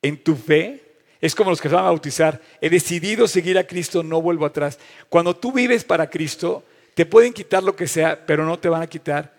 en 0.00 0.16
tu 0.16 0.34
fe, 0.34 0.87
es 1.20 1.34
como 1.34 1.50
los 1.50 1.60
que 1.60 1.68
se 1.68 1.74
van 1.74 1.84
a 1.84 1.88
bautizar. 1.88 2.40
He 2.60 2.70
decidido 2.70 3.26
seguir 3.26 3.58
a 3.58 3.66
Cristo, 3.66 4.02
no 4.02 4.22
vuelvo 4.22 4.46
atrás. 4.46 4.78
Cuando 5.08 5.34
tú 5.34 5.52
vives 5.52 5.84
para 5.84 6.08
Cristo, 6.08 6.64
te 6.94 7.06
pueden 7.06 7.32
quitar 7.32 7.62
lo 7.62 7.74
que 7.74 7.86
sea, 7.86 8.24
pero 8.26 8.44
no 8.44 8.58
te 8.58 8.68
van 8.68 8.82
a 8.82 8.86
quitar 8.86 9.34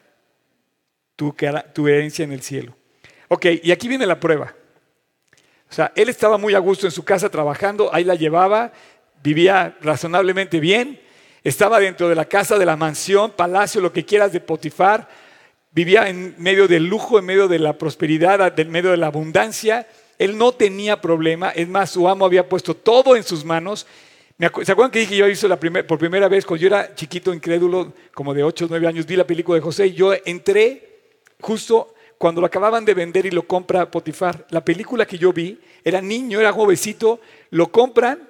tu, 1.15 1.87
herencia 1.87 2.23
en 2.23 2.31
el 2.31 2.41
cielo. 2.41 2.75
Ok, 3.27 3.45
y 3.63 3.71
aquí 3.71 3.87
viene 3.87 4.05
la 4.05 4.19
prueba. 4.19 4.55
O 5.69 5.73
sea, 5.73 5.91
él 5.95 6.09
estaba 6.09 6.37
muy 6.37 6.55
a 6.55 6.59
gusto 6.59 6.87
en 6.87 6.91
su 6.91 7.03
casa 7.03 7.29
trabajando, 7.29 7.93
ahí 7.93 8.03
la 8.03 8.15
llevaba, 8.15 8.71
vivía 9.21 9.77
razonablemente 9.81 10.59
bien, 10.59 10.99
estaba 11.43 11.79
dentro 11.79 12.09
de 12.09 12.15
la 12.15 12.25
casa 12.25 12.57
de 12.57 12.65
la 12.65 12.75
mansión, 12.75 13.31
palacio, 13.31 13.81
lo 13.81 13.93
que 13.93 14.05
quieras 14.05 14.31
de 14.31 14.39
Potifar, 14.39 15.07
vivía 15.71 16.09
en 16.09 16.35
medio 16.37 16.67
del 16.67 16.85
lujo, 16.85 17.19
en 17.19 17.25
medio 17.25 17.47
de 17.47 17.59
la 17.59 17.77
prosperidad, 17.77 18.57
en 18.59 18.71
medio 18.71 18.91
de 18.91 18.97
la 18.97 19.07
abundancia. 19.07 19.87
Él 20.19 20.37
no 20.37 20.51
tenía 20.51 20.99
problema, 20.99 21.49
es 21.51 21.67
más, 21.69 21.91
su 21.91 22.07
amo 22.07 22.25
había 22.25 22.47
puesto 22.47 22.75
todo 22.75 23.15
en 23.15 23.23
sus 23.23 23.45
manos. 23.45 23.87
¿Se 24.37 24.45
acuerdan 24.45 24.91
que 24.91 24.99
dije 24.99 25.15
yo 25.15 25.27
hice 25.27 25.47
la 25.47 25.57
por 25.57 25.97
primera 25.97 26.27
vez, 26.27 26.45
cuando 26.45 26.61
yo 26.61 26.67
era 26.67 26.93
chiquito, 26.93 27.33
incrédulo, 27.33 27.93
como 28.13 28.33
de 28.33 28.43
8 28.43 28.65
o 28.65 28.67
9 28.69 28.85
años, 28.85 29.05
vi 29.05 29.15
la 29.15 29.25
película 29.25 29.55
de 29.55 29.61
José 29.61 29.87
y 29.87 29.93
yo 29.93 30.13
entré 30.25 30.99
justo 31.39 31.95
cuando 32.17 32.41
lo 32.41 32.47
acababan 32.47 32.83
de 32.83 32.93
vender 32.93 33.25
y 33.25 33.31
lo 33.31 33.43
compra 33.43 33.89
Potifar. 33.89 34.45
La 34.49 34.63
película 34.63 35.05
que 35.05 35.17
yo 35.17 35.31
vi, 35.31 35.57
era 35.85 36.01
niño, 36.01 36.41
era 36.41 36.51
jovencito, 36.51 37.21
lo 37.51 37.71
compran 37.71 38.27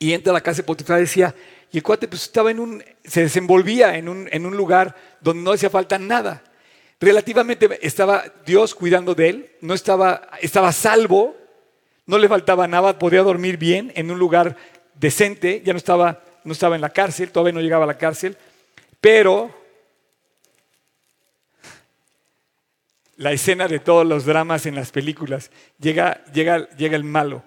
y 0.00 0.12
entra 0.12 0.32
a 0.32 0.34
la 0.34 0.40
casa 0.40 0.58
de 0.58 0.64
Potifar 0.64 0.98
y 0.98 1.02
decía, 1.02 1.32
y 1.70 1.76
el 1.76 1.82
cuate 1.84 2.08
pues 2.08 2.22
estaba 2.22 2.50
en 2.50 2.58
un, 2.58 2.82
se 3.04 3.22
desenvolvía 3.22 3.96
en 3.96 4.08
un 4.08 4.56
lugar 4.56 4.96
donde 5.20 5.44
no 5.44 5.52
hacía 5.52 5.70
falta 5.70 5.96
nada. 5.96 6.42
Relativamente 7.00 7.78
estaba 7.86 8.24
Dios 8.44 8.74
cuidando 8.74 9.14
de 9.14 9.28
él, 9.28 9.52
no 9.60 9.74
estaba, 9.74 10.28
estaba 10.40 10.72
salvo, 10.72 11.36
no 12.06 12.18
le 12.18 12.28
faltaba 12.28 12.66
nada, 12.66 12.98
podía 12.98 13.22
dormir 13.22 13.56
bien 13.56 13.92
en 13.94 14.10
un 14.10 14.18
lugar 14.18 14.56
decente, 14.94 15.62
ya 15.64 15.72
no 15.72 15.76
estaba, 15.76 16.24
no 16.42 16.52
estaba 16.52 16.74
en 16.74 16.80
la 16.80 16.90
cárcel, 16.90 17.30
todavía 17.30 17.52
no 17.52 17.60
llegaba 17.60 17.84
a 17.84 17.86
la 17.86 17.98
cárcel, 17.98 18.36
pero 19.00 19.54
la 23.16 23.30
escena 23.32 23.68
de 23.68 23.78
todos 23.78 24.04
los 24.04 24.24
dramas 24.24 24.66
en 24.66 24.74
las 24.74 24.90
películas, 24.90 25.52
llega, 25.78 26.24
llega, 26.32 26.68
llega 26.70 26.96
el 26.96 27.04
malo 27.04 27.44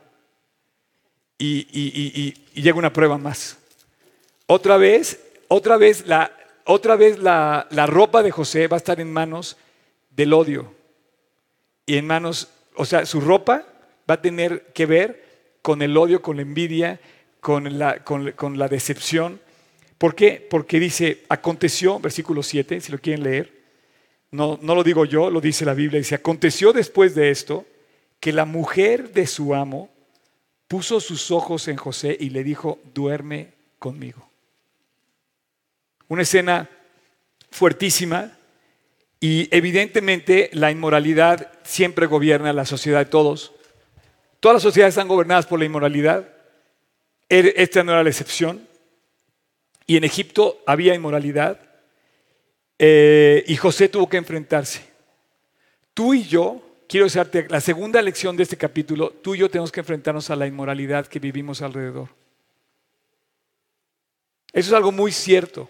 y, 1.37 1.67
y 1.73 2.61
llega 2.61 2.77
una 2.77 2.93
prueba 2.93 3.17
más. 3.17 3.57
Otra 4.47 4.77
vez, 4.77 5.19
otra 5.49 5.75
vez 5.75 6.05
la, 6.07 6.31
otra 6.71 6.95
vez 6.95 7.19
la, 7.19 7.67
ropa 7.87 8.23
de 8.23 8.31
José 8.31 8.67
va 8.67 8.77
a 8.77 8.79
estar 8.79 8.99
en 8.99 9.11
manos 9.11 9.57
del 10.09 10.33
odio 10.33 10.73
y 11.85 11.97
en 11.97 12.07
manos, 12.07 12.49
o 12.75 12.85
sea, 12.85 13.05
su 13.05 13.21
ropa 13.21 13.65
va 14.09 14.15
a 14.15 14.21
tener 14.21 14.71
que 14.73 14.85
ver 14.85 15.57
con 15.61 15.81
el 15.81 15.95
odio, 15.97 16.21
con 16.21 16.37
la 16.37 16.41
envidia, 16.41 16.99
con 17.39 17.77
la, 17.77 18.03
con, 18.03 18.57
la 18.57 18.67
decepción. 18.67 19.39
¿Por 19.97 20.15
qué? 20.15 20.45
Porque 20.49 20.79
dice, 20.79 21.23
aconteció, 21.29 21.99
versículo 21.99 22.43
7, 22.43 22.81
si 22.81 22.91
lo 22.91 22.99
quieren 22.99 23.23
leer, 23.23 23.61
no, 24.31 24.57
no 24.61 24.75
lo 24.75 24.83
digo 24.83 25.05
yo, 25.05 25.29
lo 25.29 25.41
dice 25.41 25.65
la 25.65 25.73
Biblia, 25.73 25.99
dice, 25.99 26.15
aconteció 26.15 26.71
después 26.71 27.15
de 27.15 27.31
esto 27.31 27.65
que 28.19 28.31
la 28.31 28.45
mujer 28.45 29.11
de 29.11 29.27
su 29.27 29.53
amo 29.53 29.89
puso 30.67 31.01
sus 31.01 31.31
ojos 31.31 31.67
en 31.67 31.75
José 31.75 32.15
y 32.17 32.29
le 32.29 32.43
dijo, 32.43 32.79
duerme 32.93 33.53
conmigo. 33.77 34.30
Una 36.11 36.23
escena 36.23 36.69
fuertísima 37.51 38.37
y 39.21 39.47
evidentemente 39.55 40.49
la 40.51 40.69
inmoralidad 40.69 41.53
siempre 41.63 42.05
gobierna 42.05 42.51
la 42.51 42.65
sociedad 42.65 42.99
de 42.99 43.05
todos. 43.05 43.53
Todas 44.41 44.55
las 44.55 44.63
sociedades 44.63 44.91
están 44.91 45.07
gobernadas 45.07 45.45
por 45.45 45.57
la 45.57 45.63
inmoralidad. 45.63 46.27
Er, 47.29 47.53
esta 47.55 47.81
no 47.85 47.93
era 47.93 48.03
la 48.03 48.09
excepción. 48.09 48.67
Y 49.87 49.95
en 49.95 50.03
Egipto 50.03 50.61
había 50.65 50.93
inmoralidad. 50.93 51.61
Eh, 52.77 53.45
y 53.47 53.55
José 53.55 53.87
tuvo 53.87 54.09
que 54.09 54.17
enfrentarse. 54.17 54.81
Tú 55.93 56.13
y 56.13 56.25
yo, 56.25 56.61
quiero 56.89 57.05
decirte, 57.05 57.47
la 57.47 57.61
segunda 57.61 58.01
lección 58.01 58.35
de 58.35 58.43
este 58.43 58.57
capítulo, 58.57 59.11
tú 59.11 59.33
y 59.33 59.37
yo 59.37 59.49
tenemos 59.49 59.71
que 59.71 59.79
enfrentarnos 59.79 60.29
a 60.29 60.35
la 60.35 60.45
inmoralidad 60.45 61.07
que 61.07 61.19
vivimos 61.19 61.61
alrededor. 61.61 62.09
Eso 64.51 64.71
es 64.71 64.73
algo 64.73 64.91
muy 64.91 65.13
cierto 65.13 65.69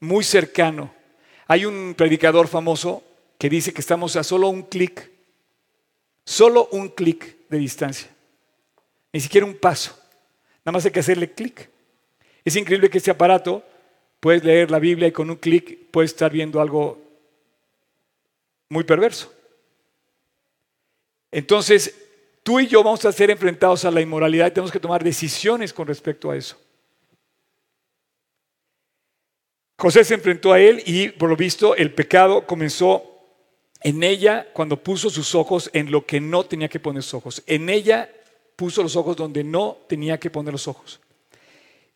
muy 0.00 0.24
cercano. 0.24 0.92
Hay 1.46 1.64
un 1.64 1.94
predicador 1.96 2.48
famoso 2.48 3.02
que 3.38 3.48
dice 3.48 3.72
que 3.72 3.80
estamos 3.80 4.16
a 4.16 4.24
solo 4.24 4.48
un 4.48 4.62
clic, 4.62 5.10
solo 6.24 6.68
un 6.72 6.88
clic 6.88 7.36
de 7.48 7.58
distancia, 7.58 8.08
ni 9.12 9.20
siquiera 9.20 9.46
un 9.46 9.56
paso. 9.56 9.98
Nada 10.64 10.72
más 10.72 10.84
hay 10.84 10.90
que 10.90 11.00
hacerle 11.00 11.32
clic. 11.32 11.68
Es 12.44 12.56
increíble 12.56 12.90
que 12.90 12.98
este 12.98 13.10
aparato 13.10 13.62
puedes 14.20 14.44
leer 14.44 14.70
la 14.70 14.78
Biblia 14.78 15.08
y 15.08 15.12
con 15.12 15.30
un 15.30 15.36
clic 15.36 15.90
puedes 15.90 16.12
estar 16.12 16.30
viendo 16.30 16.60
algo 16.60 17.00
muy 18.68 18.84
perverso. 18.84 19.32
Entonces, 21.32 21.94
tú 22.42 22.60
y 22.60 22.66
yo 22.66 22.82
vamos 22.82 23.04
a 23.04 23.12
ser 23.12 23.30
enfrentados 23.30 23.84
a 23.84 23.90
la 23.90 24.00
inmoralidad 24.00 24.48
y 24.48 24.50
tenemos 24.50 24.72
que 24.72 24.80
tomar 24.80 25.02
decisiones 25.02 25.72
con 25.72 25.86
respecto 25.86 26.30
a 26.30 26.36
eso. 26.36 26.58
José 29.80 30.04
se 30.04 30.12
enfrentó 30.12 30.52
a 30.52 30.60
él 30.60 30.82
y 30.84 31.08
por 31.08 31.30
lo 31.30 31.36
visto 31.36 31.74
el 31.74 31.94
pecado 31.94 32.46
comenzó 32.46 33.02
en 33.80 34.02
ella 34.02 34.46
cuando 34.52 34.82
puso 34.82 35.08
sus 35.08 35.34
ojos 35.34 35.70
en 35.72 35.90
lo 35.90 36.04
que 36.04 36.20
no 36.20 36.44
tenía 36.44 36.68
que 36.68 36.78
poner 36.78 37.02
sus 37.02 37.14
ojos. 37.14 37.42
En 37.46 37.70
ella 37.70 38.10
puso 38.56 38.82
los 38.82 38.94
ojos 38.94 39.16
donde 39.16 39.42
no 39.42 39.78
tenía 39.88 40.20
que 40.20 40.28
poner 40.28 40.52
los 40.52 40.68
ojos. 40.68 41.00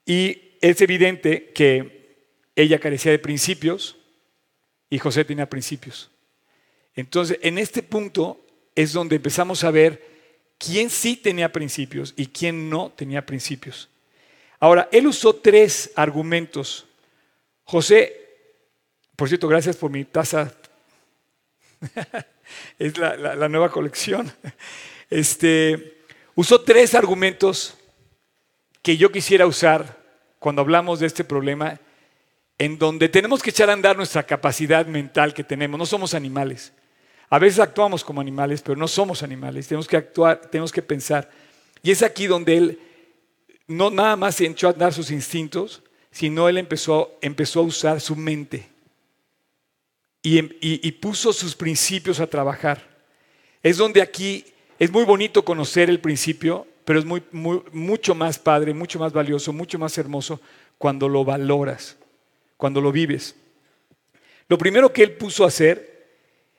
Y 0.06 0.56
es 0.62 0.80
evidente 0.80 1.52
que 1.52 2.24
ella 2.56 2.78
carecía 2.78 3.12
de 3.12 3.18
principios 3.18 3.98
y 4.88 4.98
José 4.98 5.26
tenía 5.26 5.50
principios. 5.50 6.10
Entonces, 6.96 7.38
en 7.42 7.58
este 7.58 7.82
punto 7.82 8.46
es 8.74 8.94
donde 8.94 9.16
empezamos 9.16 9.62
a 9.62 9.70
ver 9.70 10.02
quién 10.56 10.88
sí 10.88 11.16
tenía 11.16 11.52
principios 11.52 12.14
y 12.16 12.28
quién 12.28 12.70
no 12.70 12.94
tenía 12.96 13.26
principios. 13.26 13.90
Ahora, 14.58 14.88
él 14.90 15.06
usó 15.06 15.34
tres 15.34 15.92
argumentos 15.96 16.86
José, 17.64 18.24
por 19.16 19.28
cierto, 19.28 19.48
gracias 19.48 19.76
por 19.76 19.90
mi 19.90 20.04
taza. 20.04 20.52
es 22.78 22.98
la, 22.98 23.48
nueva 23.48 23.70
colección. 23.70 24.32
Este, 25.10 26.02
usó 26.34 26.60
tres 26.62 26.94
argumentos 26.94 27.76
que 28.82 28.96
yo 28.96 29.10
quisiera 29.12 29.46
usar 29.46 30.02
cuando 30.38 30.62
hablamos 30.62 31.00
de 31.00 31.06
este 31.06 31.24
problema, 31.24 31.80
en 32.58 32.78
donde 32.78 33.08
tenemos 33.08 33.42
que 33.42 33.50
echar 33.50 33.70
a 33.70 33.72
andar 33.72 33.96
nuestra 33.96 34.22
capacidad 34.24 34.86
mental 34.86 35.32
que 35.32 35.44
tenemos. 35.44 35.78
No 35.78 35.86
somos 35.86 36.14
animales. 36.14 36.72
A 37.30 37.38
veces 37.38 37.60
actuamos 37.60 38.04
como 38.04 38.20
animales, 38.20 38.62
pero 38.62 38.76
no 38.76 38.86
somos 38.86 39.22
animales. 39.22 39.66
Tenemos 39.66 39.88
que 39.88 39.96
actuar, 39.96 40.40
tenemos 40.50 40.70
que 40.70 40.82
pensar. 40.82 41.30
Y 41.82 41.90
es 41.90 42.02
aquí 42.02 42.26
donde 42.26 42.56
él 42.56 42.80
no 43.66 43.90
nada 43.90 44.16
más 44.16 44.36
se 44.36 44.46
echó 44.46 44.68
a 44.68 44.72
andar 44.72 44.92
sus 44.92 45.10
instintos, 45.10 45.82
sino 46.14 46.48
él 46.48 46.58
empezó, 46.58 47.18
empezó 47.20 47.58
a 47.58 47.64
usar 47.64 48.00
su 48.00 48.14
mente 48.14 48.68
em, 50.22 50.48
y, 50.60 50.92
puso 50.92 51.32
sus 51.32 51.56
principios 51.56 52.20
a 52.20 52.28
trabajar. 52.28 52.80
Es 53.64 53.78
donde 53.78 54.00
aquí 54.00 54.44
es 54.78 54.92
muy 54.92 55.02
bonito 55.02 55.44
conocer 55.44 55.90
el 55.90 55.98
principio, 55.98 56.68
pero 56.84 57.00
es 57.00 57.04
muy, 57.04 57.20
mucho 57.32 58.14
más 58.14 58.38
padre, 58.38 58.72
mucho 58.72 59.00
más 59.00 59.12
valioso, 59.12 59.52
mucho 59.52 59.76
más 59.76 59.98
hermoso 59.98 60.40
cuando 60.78 61.08
lo 61.08 61.24
valoras, 61.24 61.96
cuando 62.56 62.80
lo 62.80 62.92
vives. 62.92 63.34
Lo 64.48 64.56
primero 64.56 64.92
que 64.92 65.02
él 65.02 65.16
puso 65.16 65.42
a 65.42 65.48
hacer 65.48 66.14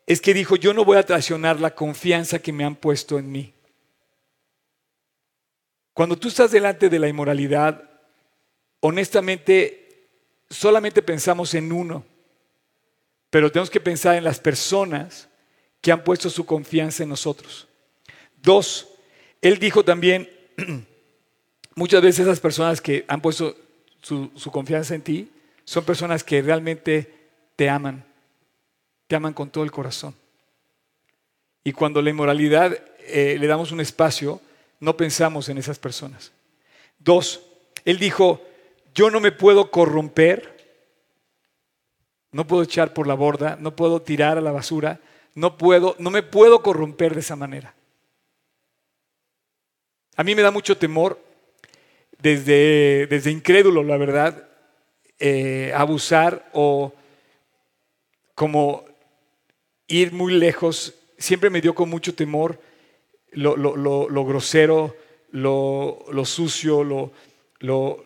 es 0.06 0.20
que 0.20 0.34
dijo, 0.34 0.58
yo 0.58 0.74
no 0.74 0.84
voy 0.84 0.98
a 0.98 1.06
traicionar 1.06 1.62
la 1.62 1.74
confianza 1.74 2.40
que 2.40 2.52
me 2.52 2.66
han 2.66 2.76
puesto 2.76 3.18
en 3.18 3.32
mí. 3.32 3.54
Cuando 5.94 6.18
tú 6.18 6.28
estás 6.28 6.52
delante 6.52 6.90
de 6.90 7.00
la 7.00 7.08
inmoralidad, 7.08 7.95
honestamente 8.80 9.86
solamente 10.50 11.02
pensamos 11.02 11.54
en 11.54 11.72
uno, 11.72 12.06
pero 13.30 13.52
tenemos 13.52 13.70
que 13.70 13.80
pensar 13.80 14.16
en 14.16 14.24
las 14.24 14.40
personas 14.40 15.28
que 15.82 15.92
han 15.92 16.04
puesto 16.04 16.30
su 16.30 16.46
confianza 16.46 17.04
en 17.04 17.10
nosotros. 17.10 17.68
Dos, 18.42 18.88
él 19.42 19.60
dijo 19.60 19.84
también, 19.84 20.30
muchas 21.76 22.02
veces 22.02 22.22
esas 22.22 22.40
personas 22.40 22.82
que 22.82 23.06
han 23.08 23.22
puesto 23.22 23.56
su, 24.02 24.52
confianza 24.52 24.96
en 24.96 25.02
ti 25.02 25.32
son 25.64 25.84
personas 25.84 26.24
que 26.24 26.42
realmente 26.42 27.12
te 27.56 27.70
aman, 27.70 28.06
te 29.08 29.16
aman 29.16 29.34
con 29.34 29.50
todo 29.50 29.64
el 29.64 29.72
corazón. 29.72 30.14
Y 31.64 31.72
cuando 31.72 32.02
la 32.02 32.12
inmoralidad 32.12 32.78
eh, 33.00 33.38
le 33.40 33.48
damos 33.48 33.72
un 33.72 33.82
espacio, 33.82 34.40
no 34.80 34.96
pensamos 34.96 35.50
en 35.50 35.58
esas 35.58 35.80
personas. 35.80 36.32
Dos, 37.00 37.42
él 37.84 37.98
dijo, 37.98 38.42
yo 38.96 39.12
no 39.12 39.20
me 39.20 39.32
puedo 39.32 39.70
corromper, 39.70 40.56
no 42.32 42.48
puedo 42.48 42.64
echar 42.64 42.94
por 42.94 43.06
la 43.06 43.14
borda, 43.14 43.58
no 43.60 43.76
puedo 43.76 44.02
tirar 44.02 44.38
a 44.38 44.42
la 44.42 44.52
basura, 44.52 45.00
no 45.36 45.58
puedo, 45.58 45.96
no 46.00 46.10
me 46.10 46.24
puedo 46.24 46.64
corromper 46.64 47.14
de 47.14 47.20
esa 47.20 47.36
manera. 47.36 47.76
A 50.16 50.24
mí 50.24 50.34
me 50.34 50.42
da 50.42 50.50
mucho 50.50 50.78
temor, 50.78 51.22
desde, 52.20 53.06
desde 53.08 53.32
incrédulo, 53.32 53.84
la 53.84 53.98
verdad, 53.98 54.48
eh, 55.20 55.74
abusar 55.76 56.50
o 56.54 56.94
como 58.34 58.86
ir 59.88 60.14
muy 60.14 60.34
lejos. 60.34 60.96
Siempre 61.18 61.50
me 61.50 61.62
dio 61.62 61.76
con 61.76 61.90
mucho 61.90 62.16
temor 62.16 62.60
lo, 63.34 63.56
lo 63.58 64.26
grosero, 64.26 64.96
lo, 65.32 66.26
sucio, 66.26 66.84
lo, 67.60 68.05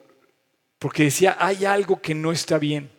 porque 0.79 1.03
decía, 1.03 1.35
hay 1.39 1.65
algo 1.65 2.01
que 2.01 2.15
no 2.15 2.31
está 2.31 2.57
bien. 2.57 2.89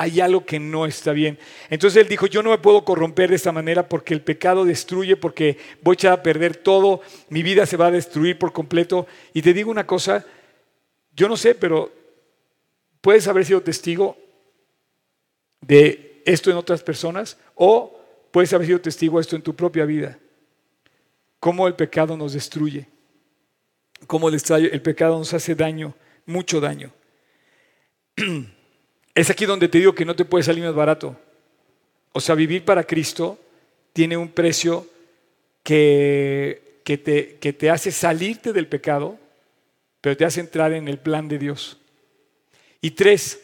Hay 0.00 0.20
algo 0.20 0.46
que 0.46 0.60
no 0.60 0.86
está 0.86 1.12
bien. 1.12 1.40
Entonces 1.70 2.00
él 2.00 2.08
dijo, 2.08 2.26
yo 2.26 2.40
no 2.40 2.50
me 2.50 2.58
puedo 2.58 2.84
corromper 2.84 3.30
de 3.30 3.36
esta 3.36 3.50
manera 3.50 3.88
porque 3.88 4.14
el 4.14 4.22
pecado 4.22 4.64
destruye, 4.64 5.16
porque 5.16 5.58
voy 5.82 5.96
a 6.04 6.12
a 6.12 6.22
perder 6.22 6.56
todo, 6.56 7.00
mi 7.30 7.42
vida 7.42 7.66
se 7.66 7.76
va 7.76 7.88
a 7.88 7.90
destruir 7.90 8.38
por 8.38 8.52
completo. 8.52 9.08
Y 9.34 9.42
te 9.42 9.52
digo 9.52 9.72
una 9.72 9.88
cosa, 9.88 10.24
yo 11.16 11.28
no 11.28 11.36
sé, 11.36 11.56
pero 11.56 11.92
puedes 13.00 13.26
haber 13.26 13.44
sido 13.44 13.60
testigo 13.60 14.16
de 15.60 16.22
esto 16.24 16.48
en 16.48 16.56
otras 16.56 16.84
personas 16.84 17.36
o 17.56 18.00
puedes 18.30 18.52
haber 18.52 18.68
sido 18.68 18.80
testigo 18.80 19.18
de 19.18 19.22
esto 19.22 19.34
en 19.34 19.42
tu 19.42 19.56
propia 19.56 19.84
vida. 19.84 20.16
Cómo 21.40 21.66
el 21.66 21.74
pecado 21.74 22.16
nos 22.16 22.34
destruye, 22.34 22.86
cómo 24.06 24.28
el 24.28 24.82
pecado 24.82 25.18
nos 25.18 25.34
hace 25.34 25.56
daño, 25.56 25.94
mucho 26.28 26.60
daño. 26.60 26.92
Es 29.14 29.30
aquí 29.30 29.46
donde 29.46 29.66
te 29.66 29.78
digo 29.78 29.96
que 29.96 30.04
no 30.04 30.14
te 30.14 30.24
puede 30.24 30.44
salir 30.44 30.62
más 30.62 30.76
barato. 30.76 31.18
O 32.12 32.20
sea, 32.20 32.36
vivir 32.36 32.64
para 32.64 32.84
Cristo 32.84 33.36
tiene 33.92 34.16
un 34.16 34.28
precio 34.28 34.86
que, 35.64 36.80
que, 36.84 36.98
te, 36.98 37.36
que 37.38 37.52
te 37.52 37.68
hace 37.68 37.90
salirte 37.90 38.52
del 38.52 38.68
pecado, 38.68 39.18
pero 40.00 40.16
te 40.16 40.24
hace 40.24 40.38
entrar 40.38 40.72
en 40.72 40.86
el 40.86 40.98
plan 40.98 41.26
de 41.26 41.38
Dios. 41.40 41.78
Y 42.80 42.92
tres, 42.92 43.42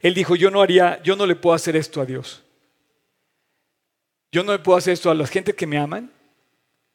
él 0.00 0.14
dijo, 0.14 0.36
yo 0.36 0.50
no 0.50 0.62
haría, 0.62 1.02
yo 1.02 1.16
no 1.16 1.26
le 1.26 1.36
puedo 1.36 1.54
hacer 1.54 1.76
esto 1.76 2.00
a 2.00 2.06
Dios. 2.06 2.42
Yo 4.32 4.42
no 4.42 4.52
le 4.52 4.60
puedo 4.60 4.78
hacer 4.78 4.94
esto 4.94 5.10
a 5.10 5.14
la 5.14 5.26
gente 5.26 5.54
que 5.54 5.66
me 5.66 5.76
aman, 5.76 6.10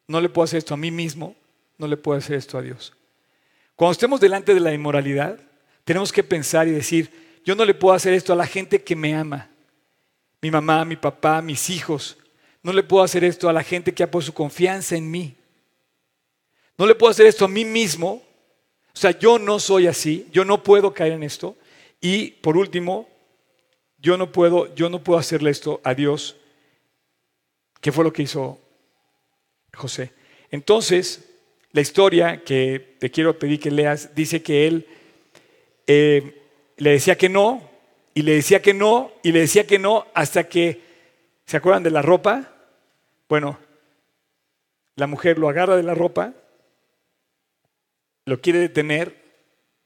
no 0.08 0.20
le 0.20 0.30
puedo 0.30 0.46
hacer 0.46 0.58
esto 0.58 0.74
a 0.74 0.78
mí 0.78 0.90
mismo, 0.90 1.36
no 1.78 1.88
le 1.88 1.98
puedo 1.98 2.18
hacer 2.18 2.38
esto 2.38 2.58
a 2.58 2.64
Dios. 2.64 2.92
Cuando 3.76 3.92
estemos 3.92 4.20
delante 4.20 4.54
de 4.54 4.60
la 4.60 4.74
inmoralidad, 4.74 5.40
tenemos 5.84 6.12
que 6.12 6.24
pensar 6.24 6.68
y 6.68 6.72
decir, 6.72 7.12
yo 7.44 7.56
no 7.56 7.66
le 7.66 7.74
puedo 7.74 7.94
hacer 7.94 8.14
esto 8.14 8.34
a 8.34 8.36
la 8.36 8.48
gente 8.48 8.84
que 8.84 8.96
me 8.96 9.14
ama. 9.14 9.50
Mi 10.42 10.50
mamá, 10.50 10.86
mi 10.86 10.96
papá, 10.96 11.42
mis 11.42 11.70
hijos. 11.70 12.18
No 12.64 12.74
le 12.74 12.84
puedo 12.84 13.04
hacer 13.04 13.24
esto 13.24 13.50
a 13.50 13.54
la 13.54 13.64
gente 13.64 13.94
que 13.94 14.04
ha 14.04 14.10
puesto 14.10 14.32
su 14.32 14.34
confianza 14.34 14.96
en 14.96 15.10
mí. 15.12 15.36
No 16.78 16.86
le 16.86 16.96
puedo 16.96 17.12
hacer 17.12 17.26
esto 17.26 17.46
a 17.46 17.50
mí 17.50 17.66
mismo. 17.66 18.24
O 18.94 18.98
sea, 18.98 19.12
yo 19.12 19.38
no 19.38 19.60
soy 19.60 19.88
así. 19.88 20.28
Yo 20.32 20.46
no 20.46 20.64
puedo 20.64 20.94
caer 20.94 21.14
en 21.14 21.24
esto. 21.24 21.56
Y 22.02 22.32
por 22.32 22.58
último, 22.58 23.08
yo 23.98 24.18
no 24.18 24.32
puedo, 24.32 24.74
yo 24.74 24.90
no 24.90 25.04
puedo 25.04 25.20
hacerle 25.20 25.52
esto 25.52 25.82
a 25.84 25.94
Dios. 25.94 26.38
¿Qué 27.82 27.92
fue 27.92 28.04
lo 28.04 28.14
que 28.14 28.24
hizo 28.24 28.60
José? 29.74 30.14
Entonces, 30.50 31.30
la 31.76 31.82
historia 31.82 32.42
que 32.42 32.96
te 33.00 33.12
quiero 33.12 33.38
pedir 33.38 33.60
que 33.60 33.70
leas 33.70 34.16
dice 34.16 34.42
que 34.42 34.66
él 34.66 34.88
eh, 35.88 36.42
le 36.78 36.92
decía 36.92 37.18
que 37.18 37.28
no, 37.28 37.70
y 38.14 38.22
le 38.22 38.36
decía 38.36 38.62
que 38.62 38.74
no, 38.74 39.12
y 39.24 39.34
le 39.34 39.42
decía 39.42 39.68
que 39.68 39.78
no, 39.78 40.08
hasta 40.14 40.46
que, 40.46 40.80
¿se 41.46 41.58
acuerdan 41.58 41.84
de 41.84 41.92
la 41.92 42.02
ropa? 42.02 42.50
Bueno, 43.28 43.60
la 44.96 45.06
mujer 45.06 45.38
lo 45.38 45.50
agarra 45.50 45.76
de 45.76 45.84
la 45.84 45.94
ropa, 45.94 46.32
lo 48.24 48.40
quiere 48.40 48.60
detener 48.60 49.14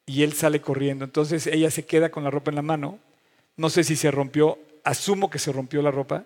y 0.06 0.22
él 0.22 0.34
sale 0.34 0.62
corriendo. 0.62 1.06
Entonces 1.06 1.48
ella 1.48 1.72
se 1.72 1.88
queda 1.88 2.12
con 2.12 2.24
la 2.24 2.30
ropa 2.30 2.52
en 2.52 2.56
la 2.56 2.62
mano. 2.62 3.00
No 3.58 3.72
sé 3.72 3.84
si 3.84 3.96
se 3.96 4.12
rompió, 4.12 4.60
asumo 4.84 5.32
que 5.32 5.40
se 5.40 5.52
rompió 5.52 5.82
la 5.82 5.90
ropa, 5.90 6.24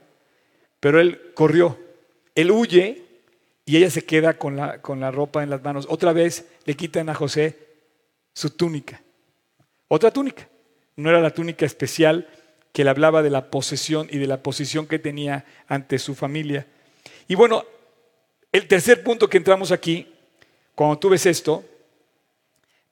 pero 0.82 1.00
él 1.00 1.32
corrió. 1.34 1.80
Él 2.36 2.52
huye 2.52 3.13
y 3.66 3.78
ella 3.78 3.90
se 3.90 4.04
queda 4.04 4.38
con 4.38 4.56
la, 4.56 4.82
con 4.82 5.00
la 5.00 5.12
ropa 5.12 5.44
en 5.44 5.50
las 5.50 5.64
manos. 5.64 5.86
Otra 5.90 6.14
vez 6.14 6.48
le 6.66 6.76
quitan 6.76 7.10
a 7.10 7.16
José 7.16 7.58
su 8.34 8.50
túnica. 8.52 9.02
Otra 9.88 10.12
túnica. 10.12 10.50
No 10.96 11.10
era 11.10 11.22
la 11.22 11.32
túnica 11.32 11.66
especial 11.66 12.28
que 12.72 12.84
le 12.84 12.90
hablaba 12.90 13.22
de 13.24 13.30
la 13.30 13.50
posesión 13.50 14.08
y 14.10 14.18
de 14.18 14.28
la 14.28 14.42
posición 14.44 14.88
que 14.88 15.00
tenía 15.00 15.46
ante 15.68 16.00
su 16.00 16.16
familia. 16.16 16.68
Y 17.28 17.36
bueno, 17.36 17.66
el 18.52 18.68
tercer 18.68 19.04
punto 19.04 19.30
que 19.30 19.38
entramos 19.38 19.72
aquí, 19.72 20.12
cuando 20.76 20.98
tú 20.98 21.10
ves 21.10 21.26
esto, 21.26 21.64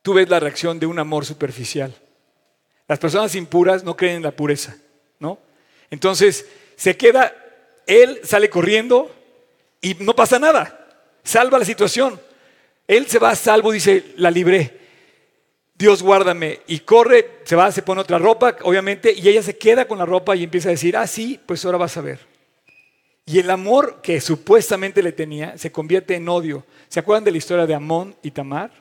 tú 0.01 0.13
ves 0.13 0.29
la 0.29 0.39
reacción 0.39 0.79
de 0.79 0.85
un 0.85 0.99
amor 0.99 1.25
superficial. 1.25 1.93
Las 2.87 2.99
personas 2.99 3.35
impuras 3.35 3.83
no 3.83 3.95
creen 3.95 4.17
en 4.17 4.23
la 4.23 4.31
pureza, 4.31 4.77
¿no? 5.19 5.39
Entonces, 5.89 6.45
se 6.75 6.95
queda, 6.97 7.33
él 7.87 8.19
sale 8.23 8.49
corriendo 8.49 9.13
y 9.81 9.95
no 9.99 10.15
pasa 10.15 10.39
nada, 10.39 10.87
salva 11.23 11.59
la 11.59 11.65
situación. 11.65 12.19
Él 12.87 13.07
se 13.07 13.19
va 13.19 13.31
a 13.31 13.35
salvo, 13.35 13.71
dice, 13.71 14.13
la 14.17 14.29
libré. 14.29 14.79
Dios 15.75 16.03
guárdame. 16.03 16.59
Y 16.67 16.79
corre, 16.79 17.39
se 17.43 17.55
va, 17.55 17.71
se 17.71 17.81
pone 17.81 18.01
otra 18.01 18.19
ropa, 18.19 18.55
obviamente, 18.63 19.13
y 19.13 19.27
ella 19.27 19.41
se 19.41 19.57
queda 19.57 19.85
con 19.85 19.97
la 19.97 20.05
ropa 20.05 20.35
y 20.35 20.43
empieza 20.43 20.69
a 20.69 20.71
decir, 20.71 20.95
ah, 20.95 21.07
sí, 21.07 21.39
pues 21.45 21.65
ahora 21.65 21.79
vas 21.79 21.97
a 21.97 22.01
ver. 22.01 22.19
Y 23.25 23.39
el 23.39 23.49
amor 23.49 24.01
que 24.01 24.19
supuestamente 24.19 25.01
le 25.01 25.11
tenía 25.11 25.57
se 25.57 25.71
convierte 25.71 26.15
en 26.15 26.27
odio. 26.27 26.65
¿Se 26.89 26.99
acuerdan 26.99 27.23
de 27.23 27.31
la 27.31 27.37
historia 27.37 27.65
de 27.65 27.73
Amón 27.73 28.15
y 28.21 28.31
Tamar? 28.31 28.71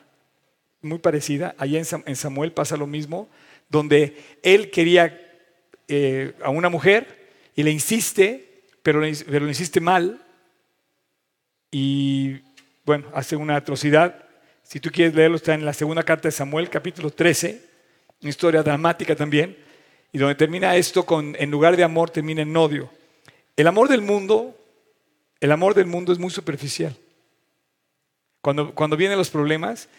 Muy 0.81 0.99
parecida. 0.99 1.55
Allá 1.57 1.79
en 1.79 2.15
Samuel 2.15 2.51
pasa 2.51 2.75
lo 2.75 2.87
mismo, 2.87 3.29
donde 3.69 4.17
él 4.43 4.71
quería 4.71 5.17
eh, 5.87 6.33
a 6.43 6.49
una 6.49 6.69
mujer 6.69 7.29
y 7.55 7.63
le 7.63 7.71
insiste, 7.71 8.63
pero 8.83 9.01
pero 9.25 9.45
le 9.45 9.51
insiste 9.51 9.79
mal. 9.79 10.21
Y 11.71 12.41
bueno, 12.85 13.07
hace 13.13 13.35
una 13.35 13.55
atrocidad 13.55 14.21
si 14.71 14.79
tú 14.79 14.89
quieres 14.89 15.13
leerlo, 15.13 15.35
está 15.35 15.53
en 15.53 15.65
la 15.65 15.73
segunda 15.73 16.01
carta 16.01 16.29
de 16.29 16.31
Samuel, 16.31 16.69
capítulo 16.69 17.09
13, 17.09 17.61
una 18.21 18.29
historia 18.29 18.63
dramática 18.63 19.17
también, 19.17 19.57
y 20.13 20.17
donde 20.17 20.35
termina 20.35 20.77
esto 20.77 21.05
con, 21.05 21.35
en 21.37 21.51
lugar 21.51 21.75
de 21.75 21.83
amor, 21.83 22.09
termina 22.09 22.41
en 22.41 22.55
odio. 22.55 22.89
El 23.57 23.67
amor 23.67 23.89
del 23.89 24.01
mundo, 24.01 24.57
el 25.41 25.51
amor 25.51 25.73
del 25.73 25.87
mundo 25.87 26.13
es 26.13 26.19
muy 26.19 26.29
superficial. 26.29 26.95
Cuando, 28.39 28.73
cuando 28.73 28.95
vienen 28.95 29.17
los 29.17 29.29
problemas, 29.29 29.89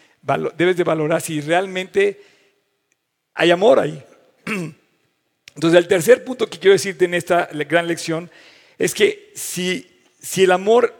debes 0.57 0.75
de 0.75 0.83
valorar 0.83 1.21
si 1.21 1.39
realmente 1.39 2.19
hay 3.35 3.51
amor 3.51 3.79
ahí. 3.79 4.03
Entonces, 5.53 5.77
el 5.77 5.87
tercer 5.87 6.23
punto 6.23 6.49
que 6.49 6.57
quiero 6.57 6.73
decirte 6.73 7.05
en 7.05 7.13
esta 7.13 7.47
gran 7.69 7.85
lección 7.85 8.31
es 8.79 8.95
que 8.95 9.31
si, 9.35 10.01
si 10.19 10.45
el 10.45 10.51
amor 10.51 10.95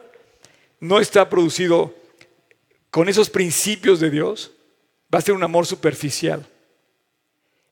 no 0.84 1.00
está 1.00 1.30
producido 1.30 1.94
con 2.90 3.08
esos 3.08 3.30
principios 3.30 4.00
de 4.00 4.10
Dios, 4.10 4.52
va 5.12 5.18
a 5.18 5.22
ser 5.22 5.34
un 5.34 5.42
amor 5.42 5.64
superficial. 5.64 6.46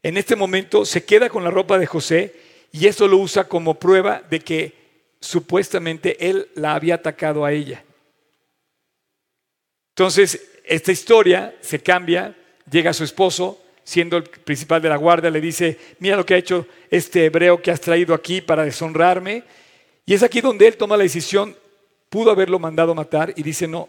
En 0.03 0.17
este 0.17 0.35
momento 0.35 0.87
se 0.87 1.05
queda 1.05 1.29
con 1.29 1.45
la 1.45 1.51
ropa 1.51 1.79
de 1.79 1.85
José 1.85 2.35
y 2.73 2.87
eso 2.87 3.07
lo 3.07 3.19
usa 3.19 3.45
como 3.45 3.79
prueba 3.79 4.23
de 4.31 4.41
que 4.41 4.73
supuestamente 5.21 6.27
él 6.31 6.49
la 6.55 6.75
había 6.75 6.95
atacado 6.95 7.45
a 7.45 7.53
ella. 7.53 7.85
Entonces, 9.91 10.49
esta 10.65 10.91
historia 10.91 11.55
se 11.61 11.81
cambia, 11.81 12.35
llega 12.71 12.95
su 12.95 13.05
esposo, 13.05 13.61
siendo 13.85 14.17
el 14.17 14.23
principal 14.23 14.81
de 14.81 14.89
la 14.89 14.97
guardia, 14.97 15.29
le 15.29 15.43
dice, 15.43 15.79
mira 15.99 16.17
lo 16.17 16.25
que 16.25 16.33
ha 16.33 16.39
hecho 16.39 16.67
este 16.91 17.27
hebreo 17.27 17.61
que 17.61 17.71
has 17.71 17.81
traído 17.83 18.15
aquí 18.15 18.41
para 18.41 18.65
deshonrarme. 18.65 19.45
Y 20.07 20.15
es 20.15 20.23
aquí 20.23 20.41
donde 20.41 20.67
él 20.67 20.79
toma 20.79 20.97
la 20.97 21.03
decisión, 21.03 21.55
pudo 22.13 22.31
haberlo 22.31 22.59
mandado 22.59 22.95
matar 22.95 23.33
y 23.37 23.43
dice, 23.43 23.67
no, 23.67 23.89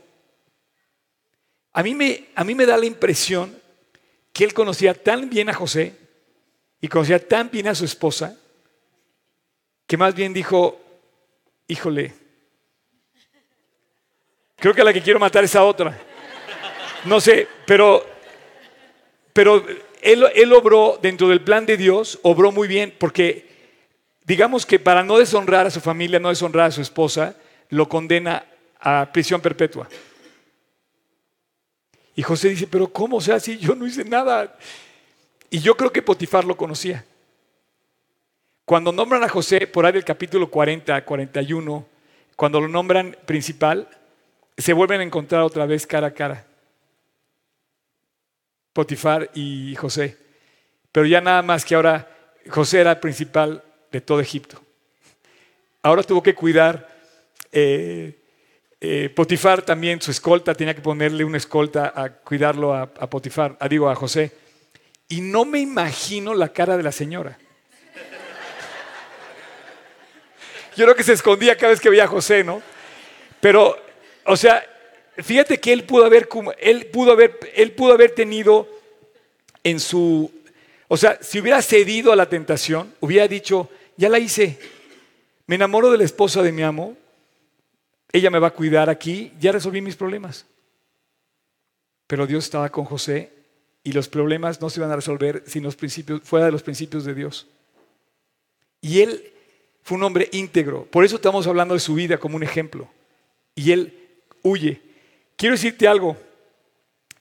a 1.73 1.83
mí, 1.83 1.93
me, 1.93 2.29
a 2.35 2.45
mí 2.45 2.55
me 2.55 2.65
da 2.65 2.77
la 2.77 2.85
impresión 2.85 3.53
que 4.31 4.45
él 4.45 4.53
conocía 4.53 4.93
tan 4.93 5.29
bien 5.29 5.49
a 5.49 5.53
José 5.53 5.93
y 6.79 6.87
conocía 6.87 7.27
tan 7.27 7.51
bien 7.51 7.67
a 7.67 7.75
su 7.75 7.83
esposa, 7.83 8.37
que 9.85 9.97
más 9.97 10.15
bien 10.15 10.31
dijo, 10.31 10.79
híjole, 11.67 12.13
creo 14.55 14.73
que 14.73 14.85
la 14.85 14.93
que 14.93 15.01
quiero 15.01 15.19
matar 15.19 15.43
es 15.43 15.57
a 15.57 15.65
otra. 15.65 15.99
No 17.03 17.19
sé, 17.19 17.45
pero, 17.67 18.05
pero 19.33 19.65
él, 20.01 20.25
él 20.33 20.53
obró 20.53 20.97
dentro 21.01 21.27
del 21.27 21.43
plan 21.43 21.65
de 21.65 21.75
Dios, 21.75 22.17
obró 22.23 22.53
muy 22.53 22.69
bien, 22.69 22.95
porque 22.97 23.49
digamos 24.23 24.65
que 24.65 24.79
para 24.79 25.03
no 25.03 25.17
deshonrar 25.17 25.65
a 25.65 25.71
su 25.71 25.81
familia, 25.81 26.21
no 26.21 26.29
deshonrar 26.29 26.67
a 26.67 26.71
su 26.71 26.79
esposa, 26.79 27.35
lo 27.73 27.89
condena 27.89 28.45
a 28.79 29.09
prisión 29.11 29.41
perpetua. 29.41 29.87
Y 32.15 32.21
José 32.21 32.49
dice, 32.49 32.67
pero 32.67 32.87
¿cómo? 32.87 33.19
Sea, 33.19 33.39
si 33.39 33.57
yo 33.57 33.73
no 33.75 33.87
hice 33.87 34.05
nada. 34.05 34.55
Y 35.49 35.59
yo 35.59 35.75
creo 35.75 35.91
que 35.91 36.01
Potifar 36.01 36.45
lo 36.45 36.55
conocía. 36.55 37.03
Cuando 38.65 38.91
nombran 38.91 39.23
a 39.23 39.29
José, 39.29 39.67
por 39.67 39.85
ahí 39.85 39.93
del 39.93 40.05
capítulo 40.05 40.49
40, 40.49 41.03
41, 41.03 41.85
cuando 42.35 42.61
lo 42.61 42.67
nombran 42.67 43.17
principal, 43.25 43.87
se 44.57 44.73
vuelven 44.73 45.01
a 45.01 45.03
encontrar 45.03 45.41
otra 45.41 45.65
vez 45.65 45.87
cara 45.87 46.07
a 46.07 46.13
cara. 46.13 46.45
Potifar 48.73 49.31
y 49.33 49.75
José. 49.75 50.17
Pero 50.91 51.07
ya 51.07 51.21
nada 51.21 51.41
más 51.41 51.65
que 51.65 51.75
ahora 51.75 52.07
José 52.49 52.81
era 52.81 52.99
principal 52.99 53.63
de 53.91 54.01
todo 54.01 54.19
Egipto. 54.19 54.61
Ahora 55.81 56.03
tuvo 56.03 56.21
que 56.21 56.35
cuidar 56.35 56.92
eh, 57.53 58.19
eh, 58.81 59.09
Potifar 59.15 59.61
también, 59.61 60.01
su 60.01 60.11
escolta, 60.11 60.53
tenía 60.53 60.75
que 60.75 60.81
ponerle 60.81 61.23
una 61.23 61.37
escolta 61.37 61.93
a 61.95 62.09
cuidarlo 62.09 62.73
a, 62.73 62.87
Potifar, 63.09 63.55
a, 63.59 63.69
digo, 63.69 63.89
a 63.89 63.95
José. 63.95 64.31
Y 65.07 65.21
no 65.21 65.45
me 65.45 65.59
imagino 65.59 66.33
la 66.33 66.49
cara 66.49 66.75
de 66.75 66.83
la 66.83 66.91
señora. 66.91 67.37
Yo 70.75 70.85
creo 70.85 70.95
que 70.95 71.03
se 71.03 71.13
escondía 71.13 71.55
cada 71.55 71.69
vez 71.69 71.79
que 71.79 71.89
veía 71.89 72.05
a 72.05 72.07
José, 72.07 72.43
¿no? 72.43 72.61
Pero, 73.39 73.77
o 74.25 74.35
sea, 74.35 74.65
fíjate 75.17 75.59
que 75.59 75.71
él 75.71 75.83
pudo 75.83 76.05
haber, 76.05 76.27
él 76.59 76.87
pudo 76.87 77.11
haber, 77.11 77.39
él 77.55 77.71
pudo 77.73 77.93
haber 77.93 78.11
tenido 78.11 78.67
en 79.63 79.79
su, 79.79 80.31
o 80.87 80.97
sea, 80.97 81.19
si 81.21 81.39
hubiera 81.39 81.61
cedido 81.61 82.11
a 82.11 82.15
la 82.15 82.27
tentación, 82.27 82.93
hubiera 82.99 83.27
dicho, 83.27 83.69
ya 83.97 84.09
la 84.09 84.19
hice, 84.19 84.59
me 85.47 85.55
enamoro 85.55 85.91
de 85.91 85.99
la 85.99 86.03
esposa 86.03 86.41
de 86.41 86.51
mi 86.51 86.63
amo, 86.63 86.97
ella 88.13 88.29
me 88.29 88.39
va 88.39 88.47
a 88.47 88.53
cuidar 88.53 88.89
aquí, 88.89 89.33
ya 89.39 89.51
resolví 89.51 89.81
mis 89.81 89.95
problemas. 89.95 90.45
Pero 92.05 92.27
Dios 92.27 92.45
estaba 92.45 92.69
con 92.69 92.85
José 92.85 93.33
y 93.83 93.91
los 93.91 94.07
problemas 94.07 94.61
no 94.61 94.69
se 94.69 94.79
iban 94.79 94.91
a 94.91 94.95
resolver 94.95 95.43
sin 95.47 95.63
los 95.63 95.75
principios, 95.75 96.21
fuera 96.23 96.45
de 96.45 96.51
los 96.51 96.61
principios 96.61 97.05
de 97.05 97.15
Dios. 97.15 97.47
Y 98.81 99.01
él 99.01 99.33
fue 99.81 99.97
un 99.97 100.03
hombre 100.03 100.29
íntegro, 100.31 100.85
por 100.85 101.03
eso 101.03 101.15
estamos 101.15 101.47
hablando 101.47 101.73
de 101.73 101.79
su 101.79 101.95
vida 101.95 102.19
como 102.19 102.35
un 102.35 102.43
ejemplo. 102.43 102.87
Y 103.55 103.71
él 103.71 104.11
huye. 104.43 104.79
Quiero 105.35 105.55
decirte 105.55 105.87
algo. 105.87 106.15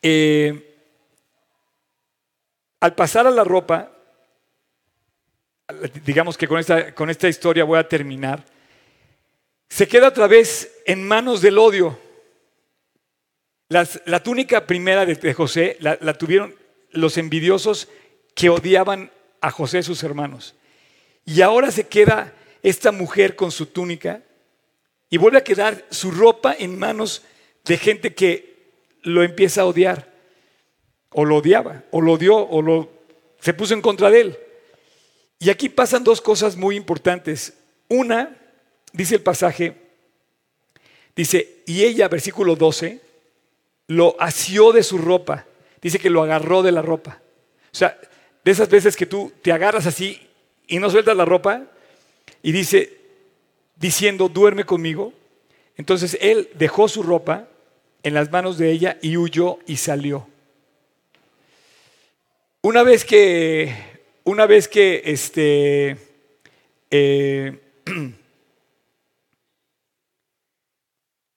Eh, 0.02 0.76
al 2.80 2.94
pasar 2.94 3.26
a 3.26 3.30
la 3.30 3.44
ropa, 3.44 3.92
digamos 6.04 6.36
que 6.36 6.46
con 6.46 6.58
esta, 6.58 6.94
con 6.94 7.08
esta 7.08 7.28
historia 7.28 7.64
voy 7.64 7.78
a 7.78 7.88
terminar 7.88 8.44
se 9.72 9.88
queda 9.88 10.08
otra 10.08 10.26
vez 10.26 10.70
en 10.84 11.02
manos 11.02 11.40
del 11.40 11.56
odio. 11.56 11.98
la 13.70 14.22
túnica 14.22 14.66
primera 14.66 15.06
de, 15.06 15.32
José 15.32 15.78
la, 15.80 16.12
tuvieron 16.18 16.54
los 16.90 17.16
envidiosos 17.16 17.88
que 18.34 18.50
odiaban 18.50 19.10
a 19.40 19.50
José 19.50 19.82
sus 19.82 20.02
hermanos. 20.02 20.54
Y 21.24 21.40
ahora 21.40 21.70
se 21.70 21.86
queda 21.88 22.34
esta 22.62 22.92
mujer 22.92 23.34
con 23.34 23.50
su 23.50 23.64
túnica 23.64 24.22
y 25.08 25.16
vuelve 25.16 25.38
a 25.38 25.44
quedar 25.44 25.86
su 25.88 26.10
ropa 26.10 26.54
en 26.58 26.78
manos 26.78 27.22
de 27.64 27.78
gente 27.78 28.14
que 28.14 28.74
lo 29.00 29.22
empieza 29.22 29.62
a 29.62 29.66
odiar, 29.66 30.12
o 31.08 31.24
lo 31.24 31.36
odiaba, 31.38 31.82
o 31.92 32.02
lo 32.02 32.12
odió, 32.12 32.36
o 32.36 32.60
lo, 32.60 32.92
se 33.40 33.54
puso 33.54 33.72
en 33.72 33.80
contra 33.80 34.10
de 34.10 34.20
él. 34.20 34.38
Y 35.38 35.48
aquí 35.48 35.70
pasan 35.70 36.04
dos 36.04 36.20
cosas 36.20 36.56
muy 36.56 36.76
importantes. 36.76 37.54
Una, 37.88 38.41
dice 38.92 39.16
el 39.16 39.22
pasaje, 39.22 39.74
dice, 41.16 41.62
y 41.66 41.84
ella, 41.84 42.08
versículo 42.08 42.56
12, 42.56 43.00
lo 43.88 44.16
asió 44.20 44.72
de 44.72 44.82
su 44.82 44.98
ropa. 44.98 45.46
Dice 45.80 45.98
que 45.98 46.10
lo 46.10 46.22
agarró 46.22 46.62
de 46.62 46.72
la 46.72 46.82
ropa. 46.82 47.20
O 47.72 47.76
sea, 47.76 47.98
de 48.44 48.50
esas 48.50 48.68
veces 48.68 48.96
que 48.96 49.06
tú 49.06 49.32
te 49.42 49.52
agarras 49.52 49.86
así 49.86 50.20
y 50.66 50.78
no 50.78 50.90
sueltas 50.90 51.16
la 51.16 51.24
ropa 51.24 51.64
y 52.42 52.52
dice, 52.52 52.98
diciendo, 53.76 54.28
duerme 54.28 54.64
conmigo. 54.64 55.12
Entonces 55.76 56.16
él 56.20 56.48
dejó 56.54 56.88
su 56.88 57.02
ropa 57.02 57.48
en 58.02 58.14
las 58.14 58.30
manos 58.30 58.58
de 58.58 58.70
ella 58.70 58.98
y 59.00 59.16
huyó 59.16 59.58
y 59.66 59.76
salió. 59.76 60.26
Una 62.62 62.82
vez 62.82 63.04
que, 63.04 63.74
una 64.24 64.46
vez 64.46 64.68
que 64.68 65.02
este, 65.04 65.96
eh, 66.90 67.58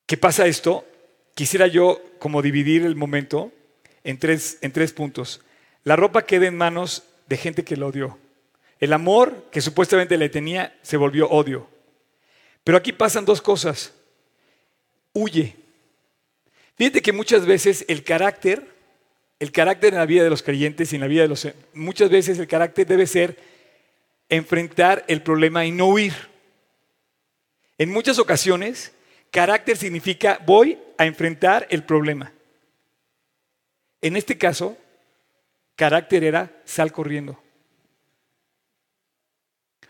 ¿Qué 0.05 0.17
pasa 0.17 0.45
esto? 0.45 0.85
Quisiera 1.33 1.67
yo 1.67 2.01
como 2.19 2.41
dividir 2.41 2.85
el 2.85 2.95
momento 2.95 3.51
en 4.03 4.19
tres, 4.19 4.57
en 4.61 4.71
tres 4.71 4.93
puntos. 4.93 5.41
La 5.83 5.95
ropa 5.95 6.25
queda 6.25 6.47
en 6.47 6.57
manos 6.57 7.03
de 7.27 7.37
gente 7.37 7.63
que 7.63 7.75
lo 7.75 7.87
odió. 7.87 8.17
El 8.79 8.93
amor 8.93 9.49
que 9.51 9.61
supuestamente 9.61 10.17
le 10.17 10.29
tenía 10.29 10.77
se 10.81 10.97
volvió 10.97 11.29
odio. 11.29 11.67
Pero 12.63 12.77
aquí 12.77 12.91
pasan 12.91 13.25
dos 13.25 13.41
cosas. 13.41 13.93
Huye. 15.13 15.55
Fíjate 16.75 17.01
que 17.01 17.13
muchas 17.13 17.45
veces 17.45 17.85
el 17.87 18.03
carácter, 18.03 18.67
el 19.39 19.51
carácter 19.51 19.93
en 19.93 19.99
la 19.99 20.05
vida 20.05 20.23
de 20.23 20.29
los 20.29 20.43
creyentes 20.43 20.91
y 20.91 20.95
en 20.95 21.01
la 21.01 21.07
vida 21.07 21.21
de 21.23 21.29
los... 21.29 21.47
Muchas 21.73 22.09
veces 22.09 22.37
el 22.37 22.47
carácter 22.47 22.85
debe 22.85 23.07
ser 23.07 23.37
enfrentar 24.29 25.05
el 25.07 25.21
problema 25.21 25.65
y 25.65 25.71
no 25.71 25.87
huir. 25.87 26.13
En 27.77 27.91
muchas 27.91 28.19
ocasiones 28.19 28.94
Carácter 29.35 29.75
significa 29.75 30.39
voy 30.45 30.79
a 30.97 31.05
enfrentar 31.05 31.67
el 31.69 31.83
problema. 31.83 32.31
En 33.99 34.15
este 34.15 34.37
caso, 34.37 34.77
carácter 35.75 36.23
era 36.23 36.49
sal 36.63 36.93
corriendo. 36.93 37.37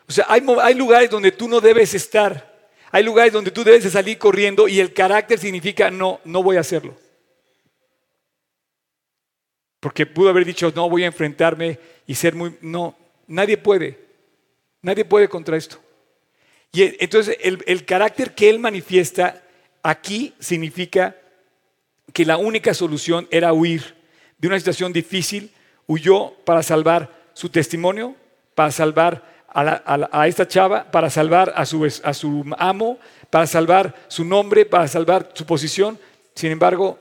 O 0.08 0.12
sea, 0.12 0.26
hay, 0.30 0.74
lugares 0.74 1.12
donde 1.12 1.32
tú 1.32 1.48
no 1.48 1.62
debes 1.62 1.94
estar. 1.94 2.72
Hay 2.90 3.04
lugares 3.04 3.34
donde 3.34 3.52
tú 3.52 3.64
debes 3.64 3.84
salir 3.92 4.18
corriendo 4.18 4.68
y 4.68 4.80
el 4.80 4.96
carácter 4.96 5.38
significa 5.38 5.92
no, 5.92 6.22
no 6.26 6.42
voy 6.42 6.58
a 6.58 6.62
hacerlo. 6.62 6.96
Porque 9.80 10.08
pudo 10.08 10.30
haber 10.30 10.44
dicho, 10.46 10.74
no 10.76 10.90
voy 10.90 11.04
a 11.04 11.08
enfrentarme 11.08 11.78
y 12.08 12.16
ser 12.16 12.34
muy... 12.34 12.58
No, 12.62 12.98
nadie 13.28 13.58
puede. 13.58 14.00
Nadie 14.82 15.06
puede 15.06 15.30
contra 15.30 15.56
esto. 15.56 15.85
Y 16.76 16.94
entonces 17.00 17.38
el, 17.42 17.86
carácter 17.86 18.36
que 18.36 18.50
él 18.50 18.60
manifiesta 18.60 19.42
aquí 19.82 20.34
significa 20.40 21.16
que 22.12 22.26
la 22.26 22.36
única 22.36 22.74
solución 22.74 23.30
era 23.32 23.54
huir 23.54 23.96
de 24.38 24.50
una 24.50 24.60
situación 24.60 24.92
difícil, 24.92 25.54
huyó 25.88 26.34
para 26.44 26.62
salvar 26.62 27.10
su 27.34 27.48
testimonio, 27.48 28.14
para 28.56 28.72
salvar 28.72 29.24
a, 29.48 30.28
esta 30.28 30.46
chava, 30.46 30.92
para 30.92 31.10
salvar 31.10 31.54
a 31.56 31.66
su, 31.66 31.86
a 31.86 32.14
su, 32.14 32.44
amo, 32.58 33.00
para 33.30 33.48
salvar 33.48 33.96
su 34.10 34.26
nombre, 34.26 34.66
para 34.66 34.90
salvar 34.90 35.32
su 35.34 35.46
posición. 35.46 35.98
Sin 36.34 36.52
embargo, 36.52 37.00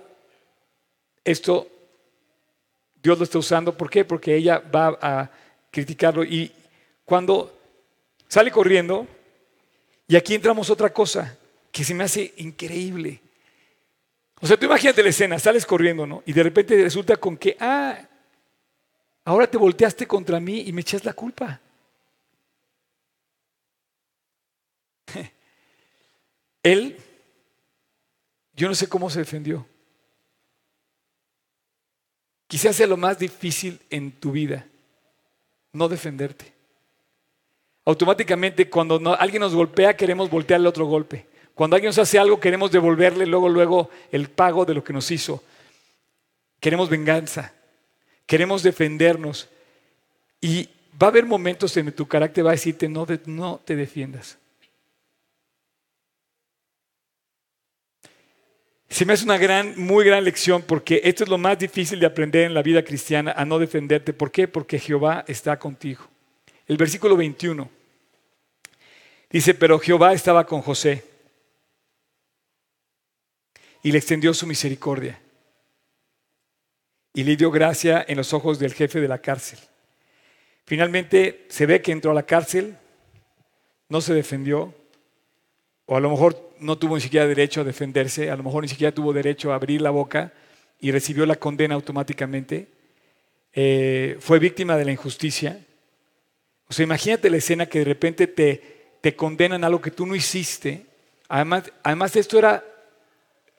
esto 1.25 1.67
Dios 3.03 3.19
lo 3.19 3.25
está 3.25 3.39
usando. 3.39 3.77
¿Por 3.77 3.91
qué? 3.91 4.05
Porque 4.05 4.37
ella 4.37 4.63
va 4.73 4.97
a 5.03 5.31
criticarlo 5.73 6.23
y 6.23 6.53
cuando 7.05 7.53
sale 8.29 8.53
corriendo, 8.53 9.09
y 10.07 10.17
aquí 10.17 10.35
entramos 10.35 10.71
otra 10.71 10.93
cosa 10.93 11.39
que 11.73 11.85
se 11.85 11.95
me 11.95 12.05
hace 12.05 12.35
increíble. 12.37 13.21
O 14.41 14.47
sea, 14.47 14.57
tú 14.57 14.67
imagínate 14.67 15.03
la 15.03 15.09
escena, 15.09 15.39
sales 15.39 15.67
corriendo, 15.67 16.07
¿no? 16.07 16.23
Y 16.27 16.33
de 16.33 16.43
repente 16.43 16.81
resulta 16.83 17.17
con 17.17 17.37
que, 17.37 17.57
ah, 17.59 17.99
ahora 19.25 19.47
te 19.47 19.57
volteaste 19.57 20.07
contra 20.07 20.39
mí 20.39 20.61
y 20.67 20.73
me 20.73 20.83
echas 20.83 21.05
la 21.05 21.15
culpa. 21.15 21.61
Él, 26.63 26.97
yo 28.55 28.69
no 28.69 28.75
sé 28.75 28.89
cómo 28.89 29.11
se 29.11 29.21
defendió. 29.21 29.67
Quizás 32.47 32.77
sea 32.77 32.87
lo 32.87 32.97
más 32.97 33.19
difícil 33.19 33.81
en 33.91 34.13
tu 34.13 34.31
vida, 34.31 34.69
no 35.73 35.89
defenderte. 35.89 36.54
Automáticamente 37.85 38.71
cuando 38.71 39.15
alguien 39.19 39.41
nos 39.41 39.55
golpea 39.55 39.97
queremos 39.97 40.31
voltearle 40.31 40.69
otro 40.69 40.87
golpe. 40.87 41.27
Cuando 41.55 41.77
alguien 41.77 41.91
nos 41.91 41.99
hace 41.99 42.19
algo 42.19 42.41
queremos 42.41 42.71
devolverle 42.71 43.27
luego, 43.27 43.49
luego 43.49 43.91
el 44.11 44.29
pago 44.29 44.65
de 44.65 44.75
lo 44.75 44.83
que 44.83 44.93
nos 44.93 45.11
hizo. 45.11 45.43
Queremos 46.61 46.89
venganza. 46.89 47.53
Queremos 48.27 48.63
defendernos. 48.63 49.49
Y 50.41 50.69
va 51.01 51.09
a 51.09 51.11
haber 51.11 51.27
momentos 51.27 51.77
en 51.77 51.87
que 51.87 51.93
tu 51.93 52.09
carácter 52.09 52.47
va 52.47 52.51
a 52.51 52.53
decirte 52.53 52.89
no, 52.89 53.07
no 53.27 53.61
te 53.65 53.77
defiendas. 53.77 54.39
Se 58.89 59.05
me 59.05 59.13
hace 59.13 59.25
una 59.25 59.39
gran, 59.39 59.75
muy 59.77 60.05
gran 60.05 60.25
lección 60.25 60.63
porque 60.63 61.01
esto 61.05 61.25
es 61.25 61.29
lo 61.29 61.37
más 61.37 61.59
difícil 61.59 61.99
de 61.99 62.07
aprender 62.07 62.45
en 62.45 62.55
la 62.55 62.63
vida 62.63 62.83
cristiana, 62.85 63.33
a 63.37 63.45
no 63.45 63.59
defenderte. 63.59 64.13
¿Por 64.13 64.31
qué? 64.31 64.47
Porque 64.47 64.79
Jehová 64.79 65.25
está 65.27 65.59
contigo. 65.59 66.14
El 66.67 66.77
versículo 66.77 67.17
21 67.17 67.69
dice, 69.31 69.55
pero 69.55 69.79
Jehová 69.79 70.13
estaba 70.13 70.47
con 70.47 70.63
José 70.63 71.05
y 73.83 73.93
le 73.93 73.99
extendió 73.99 74.33
su 74.33 74.47
misericordia 74.47 75.21
y 77.13 77.23
le 77.23 77.37
dio 77.37 77.51
gracia 77.51 78.05
en 78.09 78.17
los 78.17 78.33
ojos 78.33 78.59
del 78.59 78.75
jefe 78.75 79.01
de 79.01 79.09
la 79.09 79.19
cárcel. 79.19 79.59
Finalmente 80.65 81.45
se 81.49 81.67
ve 81.67 81.83
que 81.83 81.93
entró 81.93 82.11
a 82.11 82.15
la 82.15 82.25
cárcel, 82.25 82.77
no 83.89 84.01
se 84.01 84.15
defendió, 84.15 84.75
o 85.87 85.97
a 85.97 86.01
lo 86.01 86.11
mejor 86.11 86.55
no 86.59 86.79
tuvo 86.79 86.95
ni 86.95 87.03
siquiera 87.03 87.27
derecho 87.27 87.61
a 87.61 87.65
defenderse, 87.65 88.31
a 88.31 88.37
lo 88.37 88.43
mejor 88.43 88.63
ni 88.63 88.69
siquiera 88.69 88.95
tuvo 88.95 89.13
derecho 89.13 89.53
a 89.53 89.57
abrir 89.57 89.83
la 89.83 89.91
boca 89.91 90.33
y 90.81 90.91
recibió 90.91 91.27
la 91.27 91.37
condena 91.37 91.75
automáticamente. 91.75 92.69
Eh, 93.53 94.17
fue 94.19 94.39
víctima 94.39 94.77
de 94.77 94.87
la 94.87 94.93
injusticia. 94.93 95.65
O 96.69 96.73
sea, 96.73 96.85
imagínate 96.85 97.31
la 97.31 97.37
escena 97.37 97.67
que 97.67 97.81
de 97.81 97.85
repente 97.85 98.27
te, 98.27 98.97
te 99.01 99.15
condenan 99.15 99.65
a 99.65 99.67
algo 99.67 99.81
que 99.81 99.91
tú 99.91 100.07
no 100.07 100.15
hiciste. 100.15 100.87
Además, 101.29 101.73
además, 101.83 102.17
esto 102.17 102.39
era 102.39 102.65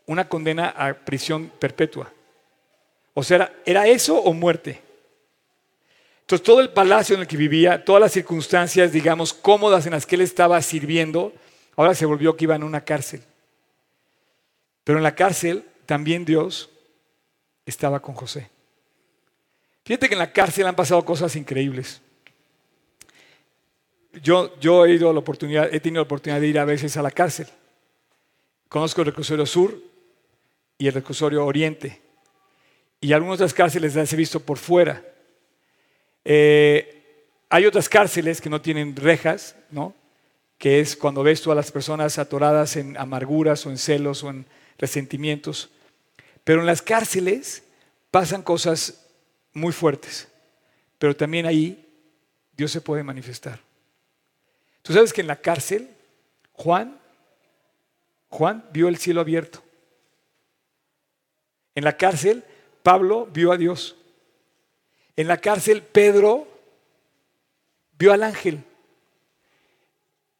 una 0.05 0.27
condena 0.27 0.69
a 0.69 0.93
prisión 0.93 1.51
perpetua. 1.59 2.11
O 3.13 3.23
sea, 3.23 3.35
era, 3.35 3.53
era 3.65 3.87
eso 3.87 4.17
o 4.17 4.33
muerte. 4.33 4.81
Entonces, 6.21 6.43
todo 6.43 6.59
el 6.59 6.71
palacio 6.71 7.15
en 7.15 7.21
el 7.21 7.27
que 7.27 7.37
vivía, 7.37 7.85
todas 7.85 8.01
las 8.01 8.11
circunstancias, 8.11 8.91
digamos, 8.91 9.33
cómodas 9.33 9.85
en 9.85 9.91
las 9.91 10.05
que 10.05 10.15
él 10.15 10.21
estaba 10.21 10.61
sirviendo, 10.61 11.33
Ahora 11.75 11.93
se 11.93 12.05
volvió 12.05 12.35
que 12.35 12.45
iba 12.45 12.55
en 12.55 12.63
una 12.63 12.81
cárcel. 12.81 13.21
Pero 14.83 14.97
en 14.97 15.03
la 15.03 15.15
cárcel 15.15 15.65
también 15.85 16.25
Dios 16.25 16.69
estaba 17.65 18.01
con 18.01 18.15
José. 18.15 18.49
Fíjate 19.83 20.07
que 20.07 20.15
en 20.15 20.19
la 20.19 20.31
cárcel 20.31 20.67
han 20.67 20.75
pasado 20.75 21.03
cosas 21.03 21.35
increíbles. 21.35 22.01
Yo, 24.21 24.51
he 24.85 24.97
tenido 24.97 25.13
la 25.13 25.19
oportunidad 25.19 26.41
de 26.41 26.47
ir 26.47 26.59
a 26.59 26.65
veces 26.65 26.95
a 26.97 27.01
la 27.01 27.11
cárcel. 27.11 27.47
Conozco 28.69 29.01
el 29.01 29.07
reclusorio 29.07 29.45
sur 29.45 29.77
y 30.77 30.87
el 30.87 30.93
reclusorio 30.93 31.45
oriente. 31.45 32.01
Y 33.01 33.13
algunas 33.13 33.35
otras 33.35 33.53
cárceles 33.53 33.95
las 33.95 34.11
he 34.11 34.15
visto 34.15 34.39
por 34.39 34.57
fuera. 34.57 35.03
Eh, 36.23 37.03
hay 37.49 37.65
otras 37.65 37.87
cárceles 37.87 38.41
que 38.41 38.49
no 38.49 38.61
tienen 38.61 38.95
rejas, 38.95 39.55
¿no? 39.69 39.93
que 40.57 40.79
es 40.79 40.95
cuando 40.95 41.23
ves 41.23 41.41
tú 41.41 41.51
a 41.51 41.55
las 41.55 41.71
personas 41.71 42.17
atoradas 42.17 42.75
en 42.75 42.97
amarguras 42.97 43.65
o 43.65 43.69
en 43.69 43.77
celos 43.77 44.23
o 44.23 44.29
en 44.29 44.45
resentimientos. 44.77 45.69
Pero 46.43 46.61
en 46.61 46.65
las 46.65 46.81
cárceles 46.81 47.63
pasan 48.11 48.41
cosas 48.41 49.05
muy 49.53 49.73
fuertes, 49.73 50.27
pero 50.97 51.15
también 51.15 51.45
ahí 51.45 51.85
Dios 52.55 52.71
se 52.71 52.81
puede 52.81 53.03
manifestar. 53.03 53.64
Tú 54.85 54.93
sabes 54.93 55.11
que 55.11 55.21
en 55.21 55.27
la 55.27 55.37
cárcel, 55.37 55.89
Juan, 56.53 56.99
Juan 58.29 58.63
vio 58.71 58.87
el 58.87 58.97
cielo 58.97 59.19
abierto. 59.19 59.63
En 61.73 61.83
la 61.83 61.97
cárcel, 61.97 62.43
Pablo 62.83 63.27
vio 63.33 63.51
a 63.51 63.57
Dios. 63.57 63.95
En 65.15 65.27
la 65.27 65.37
cárcel, 65.37 65.81
Pedro 65.81 66.47
vio 67.97 68.13
al 68.13 68.21
ángel. 68.21 68.63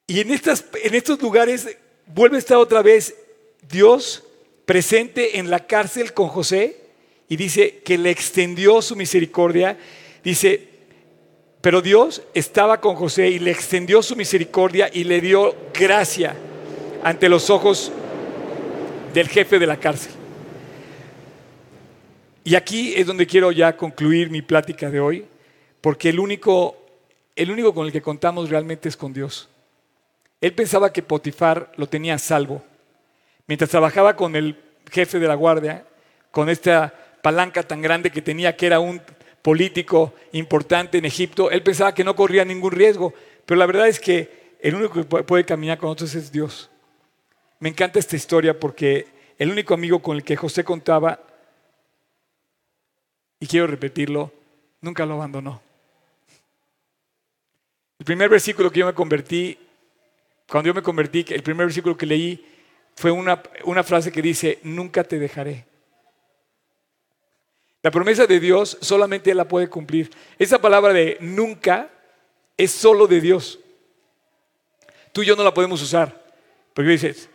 Y 0.05 0.19
en, 0.19 0.29
estas, 0.29 0.63
en 0.83 0.93
estos 0.93 1.19
lugares 1.19 1.75
vuelve 2.05 2.35
a 2.35 2.39
estar 2.39 2.57
otra 2.57 2.83
vez 2.83 3.15
Dios 3.67 4.25
presente 4.67 5.39
en 5.39 5.49
la 5.49 5.65
cárcel 5.65 6.13
con 6.13 6.27
José 6.27 6.81
y 7.27 7.35
dice 7.35 7.79
que 7.79 7.97
le 7.97 8.11
extendió 8.11 8.83
su 8.83 8.95
misericordia. 8.95 9.79
Dice, 10.23 10.74
pero 11.65 11.81
Dios 11.81 12.21
estaba 12.35 12.79
con 12.79 12.93
José 12.93 13.27
y 13.27 13.39
le 13.39 13.49
extendió 13.49 14.03
su 14.03 14.15
misericordia 14.15 14.87
y 14.93 15.03
le 15.03 15.19
dio 15.19 15.55
gracia 15.73 16.35
ante 17.03 17.27
los 17.27 17.49
ojos 17.49 17.91
del 19.15 19.27
jefe 19.27 19.57
de 19.57 19.65
la 19.65 19.77
cárcel. 19.77 20.11
Y 22.43 22.53
aquí 22.53 22.93
es 22.95 23.07
donde 23.07 23.25
quiero 23.25 23.51
ya 23.51 23.75
concluir 23.75 24.29
mi 24.29 24.43
plática 24.43 24.91
de 24.91 24.99
hoy, 24.99 25.25
porque 25.81 26.09
el 26.09 26.19
único, 26.19 26.77
el 27.35 27.49
único 27.49 27.73
con 27.73 27.87
el 27.87 27.91
que 27.91 28.03
contamos 28.03 28.51
realmente 28.51 28.87
es 28.87 28.95
con 28.95 29.11
Dios. 29.11 29.49
Él 30.41 30.53
pensaba 30.53 30.93
que 30.93 31.01
Potifar 31.01 31.71
lo 31.77 31.87
tenía 31.87 32.19
salvo. 32.19 32.63
Mientras 33.47 33.71
trabajaba 33.71 34.15
con 34.15 34.35
el 34.35 34.55
jefe 34.91 35.17
de 35.17 35.27
la 35.27 35.33
guardia, 35.33 35.83
con 36.29 36.47
esta 36.47 36.93
palanca 37.23 37.63
tan 37.63 37.81
grande 37.81 38.11
que 38.11 38.21
tenía, 38.21 38.55
que 38.55 38.67
era 38.67 38.79
un 38.79 39.01
político 39.45 40.15
importante 40.31 40.97
en 40.97 41.05
Egipto, 41.05 41.51
él 41.51 41.61
pensaba 41.61 41.93
que 41.93 42.03
no 42.03 42.15
corría 42.15 42.43
ningún 42.43 42.71
riesgo. 42.71 43.13
Pero 43.45 43.59
la 43.59 43.67
verdad 43.67 43.87
es 43.87 43.99
que 43.99 44.57
el 44.59 44.73
único 44.73 44.95
que 44.95 45.03
puede 45.03 45.45
caminar 45.45 45.77
con 45.77 45.89
nosotros 45.89 46.15
es 46.15 46.31
Dios. 46.31 46.71
Me 47.59 47.69
encanta 47.69 47.99
esta 47.99 48.15
historia 48.15 48.59
porque 48.59 49.05
el 49.37 49.51
único 49.51 49.75
amigo 49.75 50.01
con 50.01 50.15
el 50.15 50.23
que 50.23 50.35
José 50.35 50.63
contaba, 50.63 51.19
y 53.39 53.45
quiero 53.45 53.67
repetirlo, 53.67 54.33
nunca 54.81 55.05
lo 55.05 55.13
abandonó. 55.13 55.61
El 57.99 58.05
primer 58.05 58.29
versículo 58.29 58.71
que 58.71 58.79
yo 58.79 58.87
me 58.87 58.95
convertí 58.95 59.59
cuando 60.47 60.69
yo 60.69 60.73
me 60.73 60.81
convertí, 60.81 61.23
el 61.29 61.43
primer 61.43 61.67
versículo 61.67 61.95
que 61.95 62.07
leí 62.07 62.43
fue 62.95 63.11
una, 63.11 63.43
una 63.65 63.83
frase 63.83 64.11
que 64.11 64.23
dice, 64.23 64.57
nunca 64.63 65.03
te 65.03 65.19
dejaré. 65.19 65.65
La 67.85 67.91
promesa 67.91 68.25
de 68.25 68.39
Dios 68.39 68.79
solamente 68.81 69.29
Él 69.29 69.37
la 69.37 69.47
puede 69.47 69.69
cumplir. 69.69 70.09
Esa 70.39 70.59
palabra 70.59 70.91
de 70.91 71.19
nunca 71.21 71.91
es 72.57 72.71
solo 72.71 73.05
de 73.05 73.21
Dios. 73.21 73.59
Tú 75.11 75.21
y 75.21 75.27
yo 75.27 75.35
no 75.35 75.43
la 75.43 75.53
podemos 75.53 75.83
usar. 75.83 76.33
Porque 76.73 76.89
dices, 76.89 77.29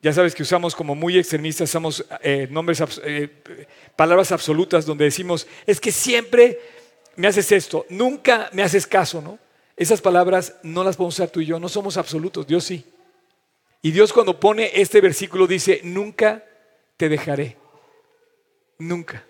ya 0.00 0.12
sabes 0.12 0.32
que 0.32 0.44
usamos 0.44 0.76
como 0.76 0.94
muy 0.94 1.18
extremistas, 1.18 1.70
usamos 1.70 2.06
eh, 2.22 2.46
nombres, 2.52 2.84
eh, 3.02 3.28
palabras 3.96 4.30
absolutas 4.30 4.86
donde 4.86 5.06
decimos, 5.06 5.44
es 5.66 5.80
que 5.80 5.90
siempre 5.90 6.60
me 7.16 7.26
haces 7.26 7.50
esto, 7.50 7.84
nunca 7.88 8.48
me 8.52 8.62
haces 8.62 8.86
caso, 8.86 9.20
¿no? 9.20 9.40
Esas 9.76 10.00
palabras 10.00 10.54
no 10.62 10.84
las 10.84 10.96
podemos 10.96 11.16
usar 11.16 11.30
tú 11.30 11.40
y 11.40 11.46
yo, 11.46 11.58
no 11.58 11.68
somos 11.68 11.96
absolutos, 11.96 12.46
Dios 12.46 12.62
sí. 12.62 12.86
Y 13.82 13.90
Dios 13.90 14.12
cuando 14.12 14.38
pone 14.38 14.70
este 14.72 15.00
versículo 15.00 15.48
dice, 15.48 15.80
nunca 15.82 16.44
te 16.96 17.08
dejaré, 17.08 17.56
nunca. 18.78 19.24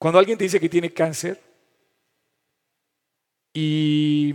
Cuando 0.00 0.18
alguien 0.18 0.38
te 0.38 0.44
dice 0.44 0.58
que 0.58 0.70
tiene 0.70 0.94
cáncer 0.94 1.38
y, 3.52 4.34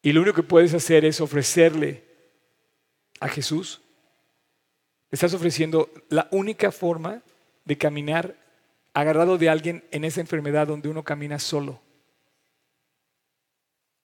y 0.00 0.10
lo 0.10 0.22
único 0.22 0.36
que 0.36 0.42
puedes 0.42 0.72
hacer 0.72 1.04
es 1.04 1.20
ofrecerle 1.20 2.02
a 3.20 3.28
Jesús, 3.28 3.82
estás 5.10 5.34
ofreciendo 5.34 5.90
la 6.08 6.28
única 6.30 6.72
forma 6.72 7.22
de 7.66 7.76
caminar 7.76 8.34
agarrado 8.94 9.36
de 9.36 9.50
alguien 9.50 9.84
en 9.90 10.06
esa 10.06 10.22
enfermedad 10.22 10.66
donde 10.66 10.88
uno 10.88 11.04
camina 11.04 11.38
solo. 11.38 11.78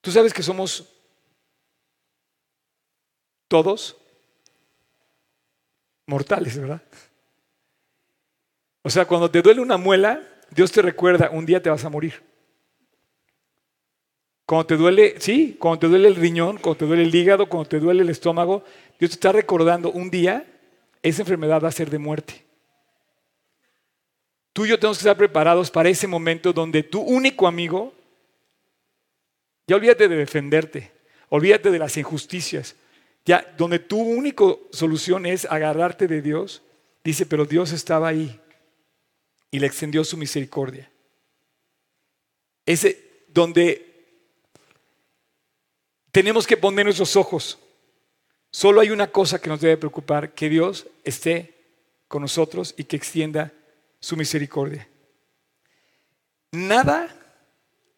Tú 0.03 0.13
sabes 0.13 0.35
que 0.35 0.43
somos 0.43 0.93
todos 3.49 3.97
mortales, 6.05 6.59
¿verdad? 6.59 6.83
O 8.83 8.91
sea, 8.91 9.05
cuando 9.05 9.31
te 9.31 9.43
duele 9.43 9.61
una 9.61 9.77
muela, 9.77 10.21
Dios 10.51 10.73
te 10.73 10.83
recuerda, 10.83 11.31
un 11.31 11.47
día 11.47 11.63
te 11.63 11.71
vas 11.71 11.85
a 11.85 11.89
morir. 11.89 12.23
Cuando 14.45 14.67
te 14.67 14.77
duele, 14.77 15.15
sí, 15.21 15.57
cuando 15.59 15.81
te 15.81 15.89
duele 15.89 16.09
el 16.09 16.17
riñón, 16.17 16.59
cuando 16.59 16.79
te 16.79 16.87
duele 16.87 17.05
el 17.05 17.15
hígado, 17.15 17.49
cuando 17.49 17.69
te 17.69 17.81
duele 17.81 18.03
el 18.03 18.11
estómago, 18.11 18.65
Dios 18.99 19.13
te 19.13 19.15
está 19.15 19.33
recordando, 19.33 19.91
un 19.91 20.11
día 20.11 20.45
esa 21.03 21.23
enfermedad 21.23 21.63
va 21.63 21.69
a 21.69 21.73
ser 21.73 21.91
de 21.91 21.99
muerte. 21.99 22.45
Tú 24.53 24.67
y 24.67 24.69
yo 24.69 24.79
tenemos 24.79 24.99
que 24.99 25.03
estar 25.03 25.17
preparados 25.17 25.71
para 25.71 25.89
ese 25.89 26.07
momento 26.07 26.53
donde 26.53 26.83
tu 26.83 27.01
único 27.01 27.47
amigo 27.47 27.95
ya 29.67 29.77
olvídate 29.77 30.09
de 30.09 30.17
defenderte, 30.17 30.93
olvídate 31.29 31.71
de 31.71 31.79
las 31.79 31.97
injusticias. 31.97 32.77
Ya 33.25 33.55
donde 33.57 33.79
tu 33.79 33.99
única 34.01 34.45
solución 34.73 35.27
es 35.27 35.45
agarrarte 35.45 36.09
de 36.09 36.21
Dios, 36.21 36.63
dice, 37.05 37.25
pero 37.25 37.45
Dios 37.45 37.73
estaba 37.73 38.09
ahí 38.09 38.41
y 39.53 39.61
le 39.61 39.69
extendió 39.69 40.03
su 40.03 40.17
misericordia. 40.17 40.91
Ese 42.67 43.25
donde 43.29 43.89
tenemos 46.11 46.45
que 46.47 46.57
poner 46.57 46.87
nuestros 46.87 47.15
ojos. 47.15 47.61
Solo 48.51 48.81
hay 48.81 48.91
una 48.91 49.13
cosa 49.13 49.41
que 49.41 49.49
nos 49.49 49.61
debe 49.61 49.77
preocupar, 49.77 50.35
que 50.35 50.49
Dios 50.49 50.89
esté 51.05 51.55
con 52.09 52.23
nosotros 52.23 52.75
y 52.77 52.83
que 52.83 52.97
extienda 52.97 53.53
su 54.01 54.17
misericordia. 54.17 54.89
Nada 56.51 57.15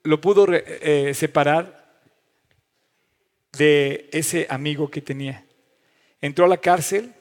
lo 0.02 0.20
pudo 0.20 0.46
eh, 0.50 1.12
separar 1.14 2.02
de 3.56 4.10
ese 4.12 4.46
amigo 4.50 4.90
que 4.90 5.00
tenía. 5.00 5.46
Entró 6.20 6.44
a 6.44 6.48
la 6.48 6.58
cárcel, 6.58 7.14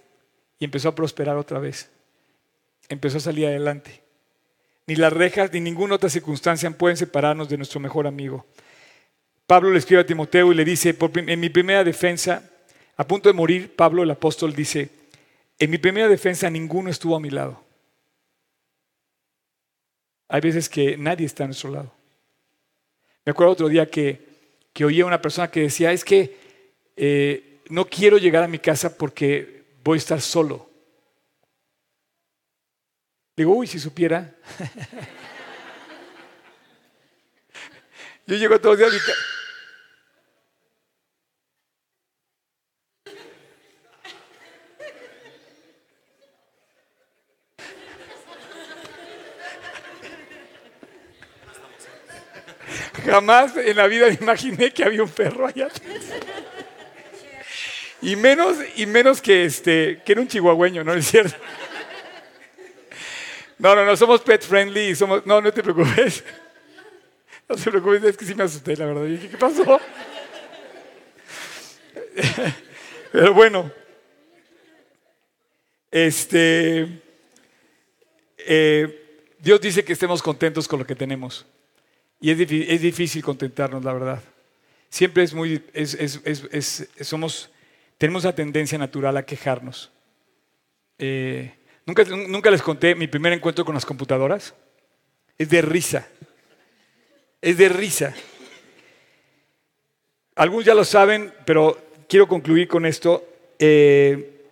y 0.59 0.65
empezó 0.65 0.89
a 0.89 0.95
prosperar 0.95 1.37
otra 1.37 1.59
vez. 1.59 1.89
Empezó 2.87 3.17
a 3.17 3.21
salir 3.21 3.47
adelante. 3.47 4.02
Ni 4.87 4.95
las 4.95 5.13
rejas 5.13 5.51
ni 5.53 5.59
ninguna 5.59 5.95
otra 5.95 6.09
circunstancia 6.09 6.69
pueden 6.71 6.97
separarnos 6.97 7.47
de 7.49 7.57
nuestro 7.57 7.79
mejor 7.79 8.05
amigo. 8.05 8.45
Pablo 9.47 9.71
le 9.71 9.79
escribe 9.79 10.01
a 10.01 10.05
Timoteo 10.05 10.51
y 10.51 10.55
le 10.55 10.65
dice, 10.65 10.95
en 11.15 11.39
mi 11.39 11.49
primera 11.49 11.83
defensa, 11.83 12.49
a 12.97 13.07
punto 13.07 13.29
de 13.29 13.33
morir, 13.33 13.75
Pablo 13.75 14.03
el 14.03 14.11
apóstol 14.11 14.53
dice, 14.53 14.89
en 15.59 15.69
mi 15.69 15.77
primera 15.77 16.07
defensa 16.07 16.49
ninguno 16.49 16.89
estuvo 16.89 17.15
a 17.15 17.19
mi 17.19 17.29
lado. 17.29 17.61
Hay 20.27 20.41
veces 20.41 20.67
que 20.67 20.97
nadie 20.97 21.25
está 21.25 21.43
a 21.43 21.47
nuestro 21.47 21.69
lado. 21.69 21.93
Me 23.25 23.31
acuerdo 23.31 23.53
otro 23.53 23.69
día 23.69 23.89
que, 23.89 24.19
que 24.73 24.83
oía 24.83 25.03
a 25.03 25.07
una 25.07 25.21
persona 25.21 25.49
que 25.49 25.61
decía, 25.61 25.91
es 25.91 26.03
que 26.03 26.35
eh, 26.95 27.59
no 27.69 27.85
quiero 27.85 28.17
llegar 28.17 28.43
a 28.43 28.47
mi 28.47 28.59
casa 28.59 28.97
porque 28.97 29.63
voy 29.83 29.97
a 29.97 29.99
estar 29.99 30.21
solo. 30.21 30.69
Digo, 33.35 33.53
uy, 33.55 33.65
si 33.65 33.79
supiera. 33.79 34.31
Yo 38.27 38.35
llego 38.35 38.61
todos 38.61 38.79
los 38.79 38.91
días 38.91 39.03
casa. 39.03 39.19
Jamás 53.05 53.57
en 53.57 53.75
la 53.75 53.87
vida 53.87 54.07
me 54.07 54.13
imaginé 54.13 54.71
que 54.71 54.83
había 54.83 55.03
un 55.03 55.09
perro 55.09 55.47
allá. 55.47 55.67
Y 58.01 58.15
menos, 58.15 58.57
y 58.75 58.85
menos 58.85 59.21
que 59.21 59.45
este, 59.45 60.01
que 60.05 60.11
era 60.13 60.21
un 60.21 60.27
chihuahueño, 60.27 60.83
¿no 60.83 60.93
es 60.93 61.07
cierto? 61.07 61.35
No, 63.63 63.73
no, 63.73 63.85
no, 63.85 63.95
somos 63.95 64.19
pet 64.19 64.43
friendly 64.43 64.93
somos. 64.93 65.25
No, 65.25 65.39
no 65.39 65.51
te 65.51 65.63
preocupes. 65.63 66.23
No 67.47 67.57
te 67.57 67.69
preocupes, 67.69 68.03
es 68.05 68.15
que 68.15 68.23
sí 68.25 68.33
me 68.35 68.43
asusté, 68.43 68.75
la 68.77 68.85
verdad. 68.85 69.19
¿qué 69.19 69.37
pasó? 69.37 69.79
Pero 73.11 73.33
bueno. 73.33 73.69
Este. 75.91 76.87
Eh, 78.37 79.27
Dios 79.39 79.59
dice 79.59 79.83
que 79.83 79.91
estemos 79.91 80.23
contentos 80.23 80.69
con 80.69 80.79
lo 80.79 80.85
que 80.85 80.95
tenemos. 80.95 81.45
Y 82.21 82.31
es, 82.31 82.39
es 82.39 82.81
difícil 82.81 83.21
contentarnos, 83.21 83.83
la 83.83 83.91
verdad. 83.91 84.23
Siempre 84.89 85.23
es 85.23 85.33
muy, 85.33 85.61
somos, 87.01 87.49
tenemos 87.97 88.23
la 88.23 88.33
tendencia 88.33 88.77
natural 88.77 89.17
a 89.17 89.25
quejarnos. 89.25 89.91
Eh, 90.97 91.53
¿nunca, 91.85 92.51
les 92.51 92.61
conté 92.61 92.95
mi 92.95 93.07
primer 93.07 93.33
encuentro 93.33 93.65
con 93.65 93.75
las 93.75 93.85
computadoras. 93.85 94.53
Es 95.37 95.49
de 95.49 95.61
risa. 95.61 96.07
Es 97.41 97.57
de 97.57 97.69
risa. 97.69 98.13
Algunos 100.35 100.65
ya 100.65 100.73
lo 100.73 100.85
saben, 100.85 101.33
pero 101.45 101.77
quiero 102.07 102.27
concluir 102.27 102.67
con 102.67 102.85
esto. 102.85 103.23
Eh, 103.59 104.47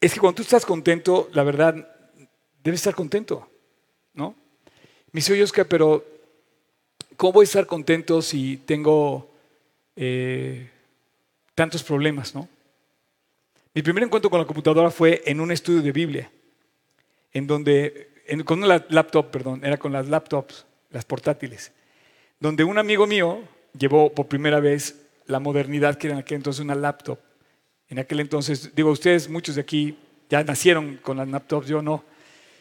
es 0.00 0.12
que 0.12 0.20
cuando 0.20 0.36
tú 0.36 0.42
estás 0.42 0.66
contento, 0.66 1.28
la 1.32 1.42
verdad, 1.42 1.88
debes 2.62 2.80
estar 2.80 2.94
contento, 2.94 3.48
¿no? 4.14 4.34
Me 5.12 5.18
dice, 5.18 5.42
Oscar, 5.42 5.66
pero 5.66 6.04
¿Cómo 7.16 7.32
voy 7.32 7.44
a 7.44 7.44
estar 7.44 7.66
contento 7.66 8.20
si 8.20 8.58
tengo 8.58 9.30
eh, 9.96 10.68
tantos 11.54 11.82
problemas, 11.82 12.34
no? 12.34 12.46
Mi 13.72 13.80
primer 13.80 14.04
encuentro 14.04 14.28
con 14.30 14.38
la 14.38 14.46
computadora 14.46 14.90
fue 14.90 15.22
en 15.24 15.40
un 15.40 15.50
estudio 15.50 15.80
de 15.80 15.92
Biblia, 15.92 16.30
en 17.36 17.46
donde, 17.46 18.08
con 18.46 18.62
una 18.62 18.82
laptop, 18.88 19.30
perdón, 19.30 19.62
era 19.62 19.76
con 19.76 19.92
las 19.92 20.08
laptops, 20.08 20.64
las 20.90 21.04
portátiles, 21.04 21.70
donde 22.40 22.64
un 22.64 22.78
amigo 22.78 23.06
mío 23.06 23.42
llevó 23.78 24.10
por 24.10 24.26
primera 24.26 24.58
vez 24.58 25.02
la 25.26 25.38
modernidad 25.38 25.96
que 25.96 26.06
era 26.06 26.14
en 26.14 26.20
aquel 26.20 26.36
entonces 26.36 26.64
una 26.64 26.74
laptop. 26.74 27.18
En 27.90 27.98
aquel 27.98 28.20
entonces, 28.20 28.74
digo, 28.74 28.90
ustedes, 28.90 29.28
muchos 29.28 29.56
de 29.56 29.60
aquí 29.60 29.98
ya 30.30 30.42
nacieron 30.44 30.96
con 31.02 31.18
las 31.18 31.28
laptops, 31.28 31.66
yo 31.66 31.82
no. 31.82 32.04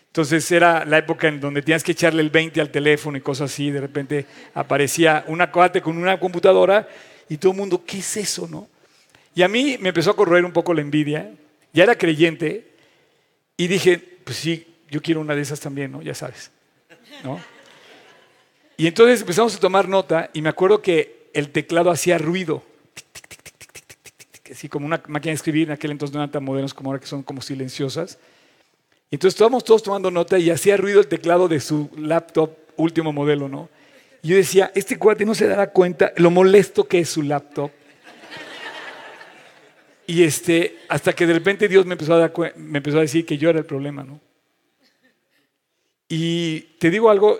Entonces 0.08 0.52
era 0.52 0.84
la 0.84 0.98
época 0.98 1.30
en 1.30 1.40
donde 1.40 1.62
tenías 1.62 1.82
que 1.82 1.94
echarle 1.94 2.22
el 2.22 2.30
20 2.30 2.60
al 2.60 2.70
teléfono 2.70 3.18
y 3.18 3.22
cosas 3.22 3.54
así. 3.54 3.72
De 3.72 3.80
repente 3.80 4.26
aparecía 4.56 5.24
una 5.28 5.52
cuate 5.52 5.82
con 5.82 5.98
una 5.98 6.20
computadora 6.20 6.86
y 7.30 7.38
todo 7.38 7.54
el 7.54 7.60
mundo, 7.60 7.82
¿qué 7.86 8.00
es 8.00 8.18
eso? 8.18 8.46
no? 8.50 8.68
Y 9.34 9.42
a 9.42 9.48
mí 9.48 9.78
me 9.80 9.90
empezó 9.90 10.12
a 10.12 10.16
correr 10.18 10.44
un 10.44 10.52
poco 10.52 10.74
la 10.74 10.82
envidia. 10.82 11.32
Ya 11.72 11.84
era 11.84 11.98
creyente 11.98 12.68
y 13.56 13.68
dije, 13.68 14.15
pues 14.26 14.38
sí, 14.38 14.68
yo 14.90 15.02
quiero 15.02 15.22
una 15.22 15.36
de 15.36 15.42
esas 15.42 15.62
también, 15.62 15.92
¿no? 15.94 16.02
Ya 16.02 16.14
sabes. 16.14 16.52
¿no? 17.24 17.40
Y 18.76 18.88
entonces 18.88 19.22
empezamos 19.22 19.56
a 19.56 19.60
tomar 19.60 19.88
nota 19.88 20.30
y 20.34 20.42
me 20.42 20.50
acuerdo 20.50 20.82
que 20.82 21.30
el 21.34 21.52
teclado 21.52 21.92
hacía 21.92 22.18
ruido. 22.18 22.64
Así 24.52 24.68
como 24.68 24.86
una 24.86 25.02
máquina 25.08 25.32
de 25.32 25.36
escribir, 25.36 25.68
en 25.68 25.74
aquel 25.74 25.92
entonces 25.92 26.14
no 26.14 26.20
eran 26.20 26.32
tan 26.32 26.44
modernos 26.44 26.74
como 26.74 26.90
ahora 26.90 27.00
que 27.00 27.08
son 27.08 27.24
como 27.24 27.42
silenciosas. 27.42 28.18
Entonces 29.12 29.36
estábamos 29.36 29.64
todos 29.64 29.84
tomando 29.84 30.12
nota 30.12 30.38
y 30.38 30.50
hacía 30.50 30.76
ruido 30.78 31.00
el 31.00 31.08
teclado 31.08 31.48
de 31.48 31.60
su 31.60 31.90
laptop 31.98 32.52
último 32.76 33.14
modelo, 33.14 33.48
¿no? 33.48 33.70
Y 34.22 34.30
yo 34.30 34.36
decía, 34.36 34.72
este 34.76 34.98
cuate 34.98 35.26
no 35.26 35.36
se 35.36 35.48
dará 35.48 35.72
cuenta 35.72 36.12
lo 36.18 36.32
molesto 36.32 36.86
que 36.86 37.00
es 37.00 37.10
su 37.10 37.22
laptop. 37.22 37.72
Y 40.08 40.24
este, 40.24 40.80
hasta 40.88 41.14
que 41.14 41.26
de 41.26 41.34
repente 41.34 41.68
Dios 41.68 41.86
me 41.86 41.94
empezó 41.94 42.16
a, 42.16 42.32
me 42.56 42.78
empezó 42.78 42.98
a 42.98 43.02
decir 43.02 43.26
que 43.26 43.38
yo 43.38 43.50
era 43.50 43.60
el 43.60 43.66
problema, 43.66 44.04
¿no? 44.04 44.20
Y 46.08 46.60
te 46.80 46.90
digo 46.90 47.10
algo, 47.10 47.40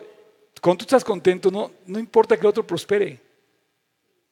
cuando 0.62 0.80
tú 0.80 0.86
estás 0.86 1.04
contento, 1.04 1.52
no, 1.52 1.72
no 1.86 2.00
importa 2.00 2.36
que 2.36 2.42
el 2.42 2.48
otro 2.48 2.66
prospere. 2.66 3.20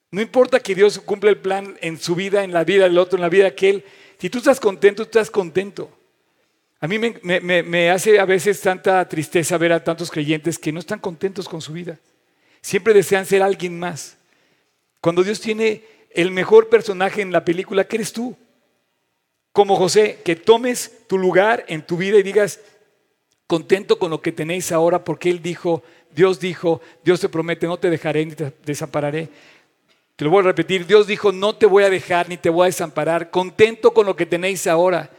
No 0.09 0.21
importa 0.21 0.59
que 0.59 0.75
Dios 0.75 0.99
cumpla 0.99 1.29
el 1.29 1.37
plan 1.37 1.77
en 1.81 1.99
su 1.99 2.15
vida, 2.15 2.43
en 2.43 2.53
la 2.53 2.63
vida 2.63 2.83
del 2.83 2.97
otro, 2.97 3.17
en 3.17 3.21
la 3.21 3.29
vida 3.29 3.43
de 3.43 3.49
aquel. 3.49 3.83
Si 4.19 4.29
tú 4.29 4.39
estás 4.39 4.59
contento, 4.59 5.03
tú 5.03 5.09
estás 5.09 5.31
contento. 5.31 5.89
A 6.79 6.87
mí 6.87 6.99
me, 6.99 7.89
hace 7.89 8.19
a 8.19 8.25
veces 8.25 8.59
tanta 8.59 9.07
tristeza 9.07 9.57
ver 9.57 9.73
a 9.73 9.83
tantos 9.83 10.11
creyentes 10.11 10.59
que 10.59 10.71
no 10.71 10.79
están 10.79 10.99
contentos 10.99 11.47
con 11.47 11.61
su 11.61 11.71
vida. 11.71 11.97
Siempre 12.61 12.93
desean 12.93 13.25
ser 13.25 13.41
alguien 13.41 13.79
más. 13.79 14.17
Cuando 15.01 15.23
Dios 15.23 15.39
tiene 15.39 15.83
el 16.13 16.31
mejor 16.31 16.69
personaje 16.69 17.21
en 17.21 17.31
la 17.31 17.45
película, 17.45 17.85
¿qué 17.85 17.97
eres 17.97 18.13
tú? 18.13 18.35
Como 19.51 19.75
José, 19.75 20.19
que 20.23 20.35
tomes 20.35 21.07
tu 21.07 21.17
lugar 21.17 21.63
en 21.67 21.85
tu 21.85 21.97
vida 21.97 22.17
y 22.17 22.23
digas, 22.23 22.59
contento 23.47 23.99
con 23.99 24.09
lo 24.09 24.21
que 24.21 24.31
tenéis 24.31 24.71
ahora, 24.71 25.03
porque 25.03 25.29
Él 25.29 25.41
dijo, 25.41 25.83
Dios 26.11 26.39
dijo, 26.39 26.81
Dios 27.03 27.19
te 27.19 27.29
promete, 27.29 27.67
no 27.67 27.77
te 27.77 27.89
dejaré 27.89 28.25
ni 28.25 28.33
te 28.33 28.53
desampararé. 28.65 29.29
Te 30.15 30.25
lo 30.25 30.31
voy 30.31 30.41
a 30.41 30.47
repetir, 30.47 30.85
Dios 30.85 31.07
dijo, 31.07 31.31
no 31.31 31.55
te 31.55 31.65
voy 31.65 31.83
a 31.83 31.89
dejar 31.89 32.29
ni 32.29 32.37
te 32.37 32.49
voy 32.49 32.63
a 32.63 32.65
desamparar, 32.67 33.31
contento 33.31 33.93
con 33.93 34.05
lo 34.05 34.15
que 34.15 34.25
tenéis 34.25 34.67
ahora. 34.67 35.09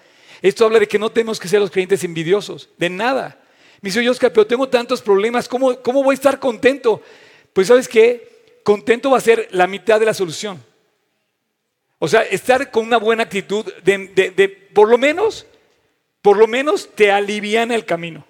Esto 0.41 0.65
habla 0.65 0.79
de 0.79 0.89
que 0.89 0.99
no 0.99 1.11
tenemos 1.11 1.41
que 1.41 1.49
ser 1.49 1.61
los 1.61 1.71
creyentes 1.71 2.05
envidiosos, 2.05 2.69
de 2.77 2.91
nada. 2.91 3.41
Me 3.81 3.89
dice, 3.89 4.09
Oscar, 4.09 4.33
pero 4.33 4.47
tengo 4.47 4.69
tantos 4.69 5.03
problemas, 5.03 5.49
¿cómo, 5.49 5.77
¿cómo 5.81 6.03
voy 6.03 6.15
a 6.15 6.15
estar 6.15 6.39
contento? 6.39 7.03
Pues 7.53 7.69
sabes 7.69 7.89
qué, 7.89 8.61
contento 8.63 9.11
va 9.11 9.19
a 9.19 9.21
ser 9.21 9.49
la 9.51 9.67
mitad 9.67 9.99
de 9.99 10.07
la 10.07 10.15
solución. 10.15 10.63
O 11.99 12.09
sea, 12.09 12.23
estar 12.23 12.71
con 12.71 12.87
una 12.87 12.99
buena 12.99 13.23
actitud, 13.23 13.65
de, 13.83 14.49
por 14.75 14.91
lo 14.91 14.99
menos, 14.99 15.47
por 16.23 16.37
lo 16.37 16.47
menos 16.47 16.91
te 16.95 17.11
aliviana 17.11 17.75
el 17.75 17.85
camino. 17.85 18.27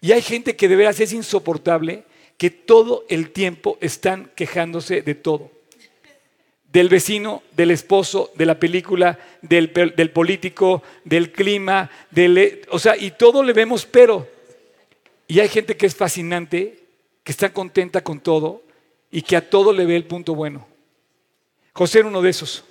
Y 0.00 0.12
hay 0.12 0.22
gente 0.22 0.56
que 0.56 0.68
de 0.68 0.76
veras 0.76 1.00
es 1.00 1.12
insoportable, 1.12 2.04
que 2.36 2.50
todo 2.50 3.04
el 3.08 3.30
tiempo 3.30 3.78
están 3.80 4.30
quejándose 4.36 5.02
de 5.02 5.14
todo 5.14 5.50
del 6.70 6.88
vecino, 6.88 7.42
del 7.56 7.70
esposo, 7.70 8.30
de 8.34 8.46
la 8.46 8.60
película, 8.60 9.18
del, 9.40 9.70
político, 10.12 10.82
del 11.04 11.32
clima, 11.32 11.90
del, 12.10 12.62
o 12.70 12.78
sea, 12.78 12.96
y 12.96 13.12
todo 13.12 13.42
le 13.42 13.52
vemos 13.52 13.86
pero. 13.86 14.28
Y 15.26 15.40
hay 15.40 15.48
gente 15.48 15.76
que 15.76 15.86
es 15.86 15.96
fascinante, 15.96 16.78
que 17.24 17.32
está 17.32 17.52
contenta 17.52 18.04
con 18.04 18.20
todo 18.20 18.62
y 19.10 19.22
que 19.22 19.36
a 19.36 19.48
todo 19.48 19.72
le 19.72 19.86
ve 19.86 19.96
el 19.96 20.04
punto 20.04 20.34
bueno. 20.34 20.67
José 21.78 22.00
era 22.00 22.08
uno 22.08 22.22
de 22.22 22.30
esos. 22.30 22.64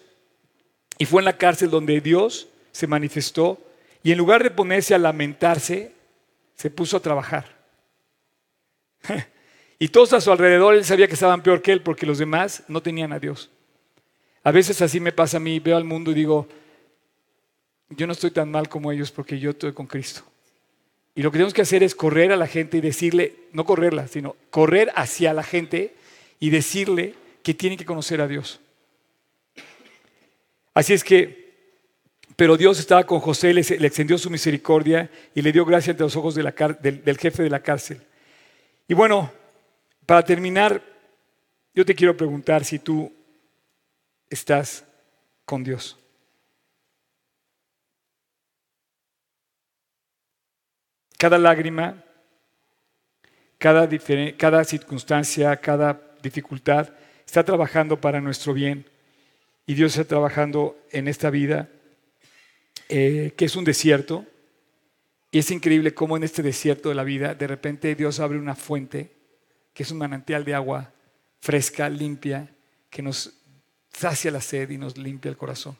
Y 0.97 1.05
fue 1.05 1.21
en 1.21 1.25
la 1.25 1.37
cárcel 1.37 1.69
donde 1.69 2.01
Dios 2.01 2.49
se 2.73 2.87
manifestó 2.87 3.57
y 4.03 4.11
en 4.11 4.17
lugar 4.17 4.43
de 4.43 4.51
ponerse 4.51 4.93
a 4.93 4.97
lamentarse, 4.97 5.93
se 6.55 6.69
puso 6.69 6.97
a 6.97 6.99
trabajar. 6.99 7.55
y 9.79 9.87
todos 9.87 10.11
a 10.11 10.19
su 10.19 10.29
alrededor, 10.29 10.75
él 10.75 10.83
sabía 10.83 11.07
que 11.07 11.13
estaban 11.13 11.41
peor 11.41 11.61
que 11.61 11.71
él 11.71 11.83
porque 11.83 12.05
los 12.05 12.17
demás 12.17 12.63
no 12.67 12.81
tenían 12.81 13.13
a 13.13 13.19
Dios. 13.19 13.49
A 14.43 14.51
veces 14.51 14.81
así 14.81 14.99
me 14.99 15.13
pasa 15.13 15.37
a 15.37 15.39
mí, 15.39 15.57
veo 15.61 15.77
al 15.77 15.85
mundo 15.85 16.11
y 16.11 16.13
digo, 16.13 16.45
yo 17.87 18.07
no 18.07 18.11
estoy 18.11 18.31
tan 18.31 18.51
mal 18.51 18.67
como 18.67 18.91
ellos 18.91 19.09
porque 19.09 19.39
yo 19.39 19.51
estoy 19.51 19.71
con 19.71 19.87
Cristo. 19.87 20.23
Y 21.15 21.21
lo 21.21 21.31
que 21.31 21.37
tenemos 21.37 21.53
que 21.53 21.61
hacer 21.61 21.81
es 21.81 21.95
correr 21.95 22.33
a 22.33 22.35
la 22.35 22.47
gente 22.47 22.75
y 22.75 22.81
decirle, 22.81 23.35
no 23.53 23.63
correrla, 23.63 24.09
sino 24.09 24.35
correr 24.49 24.91
hacia 24.97 25.31
la 25.31 25.43
gente 25.43 25.95
y 26.41 26.49
decirle 26.49 27.15
que 27.41 27.53
tienen 27.53 27.77
que 27.77 27.85
conocer 27.85 28.19
a 28.19 28.27
Dios. 28.27 28.59
Así 30.77 30.93
es 30.93 31.03
que 31.03 31.47
Pero 32.35 32.55
Dios 32.55 32.77
estaba 32.77 33.03
con 33.03 33.19
José, 33.19 33.51
le, 33.51 33.61
extendió 33.61 34.15
su 34.19 34.29
misericordia 34.29 35.09
y 35.33 35.41
le 35.41 35.51
dio 35.51 35.65
gracia 35.65 35.89
ante 35.89 36.03
los 36.03 36.15
ojos 36.15 36.35
del, 36.35 37.17
jefe 37.17 37.41
de 37.41 37.49
la 37.49 37.63
cárcel. 37.63 37.99
Y 38.87 38.93
bueno, 38.93 39.31
para 40.05 40.21
terminar, 40.21 40.83
yo 41.73 41.83
te 41.83 41.95
quiero 41.95 42.15
preguntar 42.15 42.63
si 42.63 42.77
tú 42.77 43.11
estás 44.29 44.85
con 45.45 45.63
Dios. 45.63 45.97
Cada 51.17 51.39
lágrima, 51.39 52.03
cada 53.57 54.63
circunstancia, 54.63 55.55
cada 55.57 55.99
dificultad 56.21 56.93
está 57.25 57.43
trabajando 57.43 57.99
para 57.99 58.21
nuestro 58.21 58.53
bien 58.53 58.85
y 59.67 59.75
Dios 59.75 59.91
está 59.91 60.07
trabajando 60.07 60.79
en 60.91 61.09
esta 61.09 61.29
vida 61.29 61.69
eh, 62.87 63.33
que 63.35 63.45
es 63.45 63.55
un 63.57 63.65
desierto. 63.65 64.25
Y 65.29 65.39
es 65.39 65.51
increíble 65.51 65.93
cómo 65.93 66.15
en 66.15 66.23
este 66.23 66.41
desierto 66.41 66.87
de 66.87 66.95
la 66.95 67.03
vida 67.03 67.35
de 67.35 67.47
repente 67.47 67.93
Dios 67.93 68.21
abre 68.21 68.39
una 68.39 68.55
fuente 68.55 69.11
que 69.73 69.83
es 69.83 69.91
un 69.91 69.97
manantial 69.97 70.45
de 70.45 70.55
agua 70.55 70.93
fresca, 71.41 71.89
limpia, 71.89 72.49
que 72.89 73.01
nos 73.01 73.33
sacia 73.91 74.31
la 74.31 74.41
sed 74.41 74.69
y 74.69 74.77
nos 74.77 74.97
limpia 74.97 75.29
el 75.29 75.37
corazón. 75.37 75.77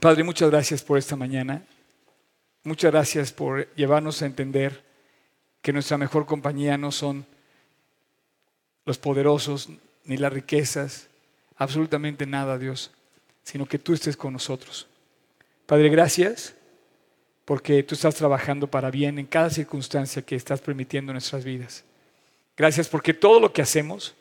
Padre, 0.00 0.24
muchas 0.24 0.50
gracias 0.50 0.82
por 0.82 0.96
esta 0.96 1.14
mañana. 1.14 1.62
Muchas 2.64 2.90
gracias 2.90 3.32
por 3.32 3.72
llevarnos 3.74 4.22
a 4.22 4.26
entender 4.26 4.82
que 5.60 5.72
nuestra 5.74 5.98
mejor 5.98 6.24
compañía 6.24 6.78
no 6.78 6.90
son 6.90 7.26
los 8.88 8.98
poderosos 8.98 9.68
ni 10.04 10.16
las 10.16 10.32
riquezas, 10.32 11.08
absolutamente 11.56 12.24
nada, 12.24 12.56
Dios, 12.56 12.90
sino 13.44 13.66
que 13.66 13.78
tú 13.78 13.92
estés 13.92 14.16
con 14.16 14.32
nosotros. 14.32 14.86
Padre, 15.66 15.90
gracias 15.90 16.54
porque 17.44 17.82
tú 17.82 17.94
estás 17.94 18.14
trabajando 18.14 18.66
para 18.66 18.90
bien 18.90 19.18
en 19.18 19.26
cada 19.26 19.50
circunstancia 19.50 20.22
que 20.22 20.36
estás 20.36 20.62
permitiendo 20.62 21.12
en 21.12 21.16
nuestras 21.16 21.44
vidas. 21.44 21.84
Gracias 22.56 22.88
porque 22.88 23.12
todo 23.12 23.38
lo 23.40 23.52
que 23.52 23.60
hacemos, 23.60 24.14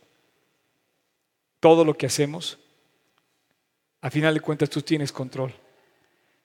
todo 1.61 1.85
lo 1.85 1.97
que 1.97 2.05
hacemos, 2.05 2.59
a 4.01 4.09
final 4.09 4.33
de 4.33 4.41
cuentas 4.41 4.69
tú 4.69 4.81
tienes 4.81 5.13
control. 5.13 5.53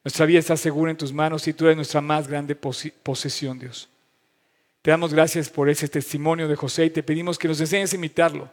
Nuestra 0.04 0.26
vida 0.26 0.38
está 0.38 0.56
segura 0.56 0.92
en 0.92 0.96
tus 0.96 1.12
manos 1.12 1.46
y 1.48 1.52
tú 1.52 1.64
eres 1.64 1.76
nuestra 1.76 2.00
más 2.00 2.28
grande 2.28 2.54
posesión, 2.54 3.58
Dios. 3.58 3.88
Te 4.82 4.90
damos 4.90 5.14
gracias 5.14 5.48
por 5.48 5.68
ese 5.68 5.88
testimonio 5.88 6.48
de 6.48 6.56
José 6.56 6.86
y 6.86 6.90
te 6.90 7.04
pedimos 7.04 7.38
que 7.38 7.46
nos 7.46 7.60
enseñes 7.60 7.92
a 7.92 7.96
imitarlo. 7.96 8.50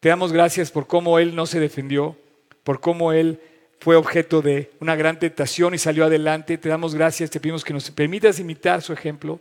Te 0.00 0.08
damos 0.08 0.32
gracias 0.32 0.70
por 0.70 0.88
cómo 0.88 1.18
él 1.20 1.36
no 1.36 1.46
se 1.46 1.60
defendió, 1.60 2.16
por 2.64 2.80
cómo 2.80 3.12
él 3.12 3.40
fue 3.78 3.96
objeto 3.96 4.42
de 4.42 4.72
una 4.80 4.96
gran 4.96 5.18
tentación 5.18 5.72
y 5.72 5.78
salió 5.78 6.04
adelante. 6.04 6.58
Te 6.58 6.68
damos 6.68 6.94
gracias, 6.94 7.30
te 7.30 7.38
pedimos 7.38 7.64
que 7.64 7.72
nos 7.72 7.90
permitas 7.90 8.40
imitar 8.40 8.82
su 8.82 8.92
ejemplo. 8.92 9.40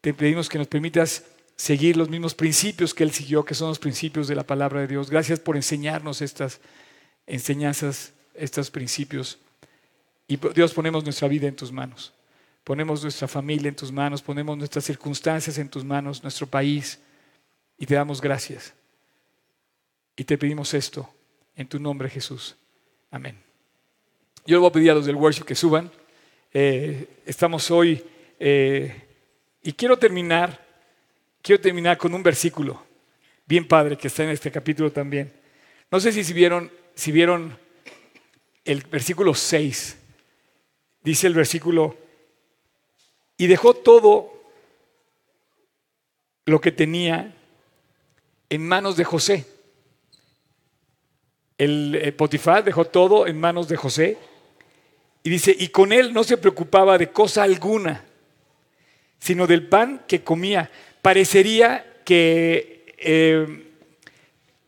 Te 0.00 0.12
pedimos 0.12 0.48
que 0.48 0.58
nos 0.58 0.66
permitas 0.66 1.24
seguir 1.54 1.96
los 1.96 2.08
mismos 2.08 2.34
principios 2.34 2.92
que 2.92 3.04
él 3.04 3.12
siguió, 3.12 3.44
que 3.44 3.54
son 3.54 3.68
los 3.68 3.78
principios 3.78 4.26
de 4.26 4.34
la 4.34 4.42
palabra 4.42 4.80
de 4.80 4.88
Dios. 4.88 5.10
Gracias 5.10 5.38
por 5.38 5.54
enseñarnos 5.54 6.22
estas 6.22 6.60
enseñanzas, 7.26 8.12
estos 8.34 8.68
principios. 8.70 9.38
Y 10.26 10.38
Dios, 10.54 10.72
ponemos 10.72 11.04
nuestra 11.04 11.28
vida 11.28 11.46
en 11.46 11.54
tus 11.54 11.70
manos. 11.70 12.12
Ponemos 12.64 13.02
nuestra 13.02 13.26
familia 13.26 13.68
en 13.68 13.74
tus 13.74 13.90
manos, 13.90 14.22
ponemos 14.22 14.56
nuestras 14.56 14.84
circunstancias 14.84 15.58
en 15.58 15.68
tus 15.68 15.84
manos, 15.84 16.22
nuestro 16.22 16.46
país, 16.46 17.00
y 17.76 17.86
te 17.86 17.94
damos 17.94 18.20
gracias. 18.20 18.72
Y 20.16 20.24
te 20.24 20.38
pedimos 20.38 20.72
esto 20.74 21.12
en 21.56 21.66
tu 21.66 21.78
nombre, 21.78 22.08
Jesús. 22.08 22.56
Amén. 23.10 23.36
Yo 24.46 24.56
le 24.56 24.58
voy 24.58 24.68
a 24.68 24.72
pedir 24.72 24.90
a 24.90 24.94
los 24.94 25.06
del 25.06 25.16
worship 25.16 25.44
que 25.44 25.54
suban. 25.54 25.90
Eh, 26.52 27.22
estamos 27.26 27.70
hoy 27.70 28.04
eh, 28.38 29.08
y 29.62 29.72
quiero 29.72 29.98
terminar, 29.98 30.64
quiero 31.40 31.60
terminar 31.60 31.96
con 31.98 32.14
un 32.14 32.22
versículo 32.22 32.84
bien 33.46 33.66
padre 33.66 33.96
que 33.96 34.08
está 34.08 34.24
en 34.24 34.30
este 34.30 34.50
capítulo 34.50 34.92
también. 34.92 35.32
No 35.90 35.98
sé 35.98 36.12
si 36.12 36.32
vieron, 36.32 36.70
si 36.94 37.10
vieron 37.10 37.58
el 38.64 38.82
versículo 38.82 39.34
6 39.34 39.98
dice 41.02 41.26
el 41.26 41.34
versículo, 41.34 41.96
y 43.36 43.46
dejó 43.46 43.74
todo 43.74 44.32
lo 46.46 46.60
que 46.60 46.72
tenía 46.72 47.34
en 48.50 48.66
manos 48.66 48.96
de 48.96 49.04
José. 49.04 49.46
El, 51.58 51.94
eh, 51.94 52.12
Potifar 52.12 52.64
dejó 52.64 52.84
todo 52.84 53.26
en 53.26 53.38
manos 53.38 53.68
de 53.68 53.76
José 53.76 54.18
y 55.22 55.30
dice, 55.30 55.54
y 55.56 55.68
con 55.68 55.92
él 55.92 56.12
no 56.12 56.24
se 56.24 56.36
preocupaba 56.36 56.98
de 56.98 57.10
cosa 57.10 57.44
alguna, 57.44 58.04
sino 59.18 59.46
del 59.46 59.68
pan 59.68 60.04
que 60.06 60.22
comía. 60.22 60.70
Parecería 61.00 62.00
que 62.04 62.94
eh, 62.98 63.72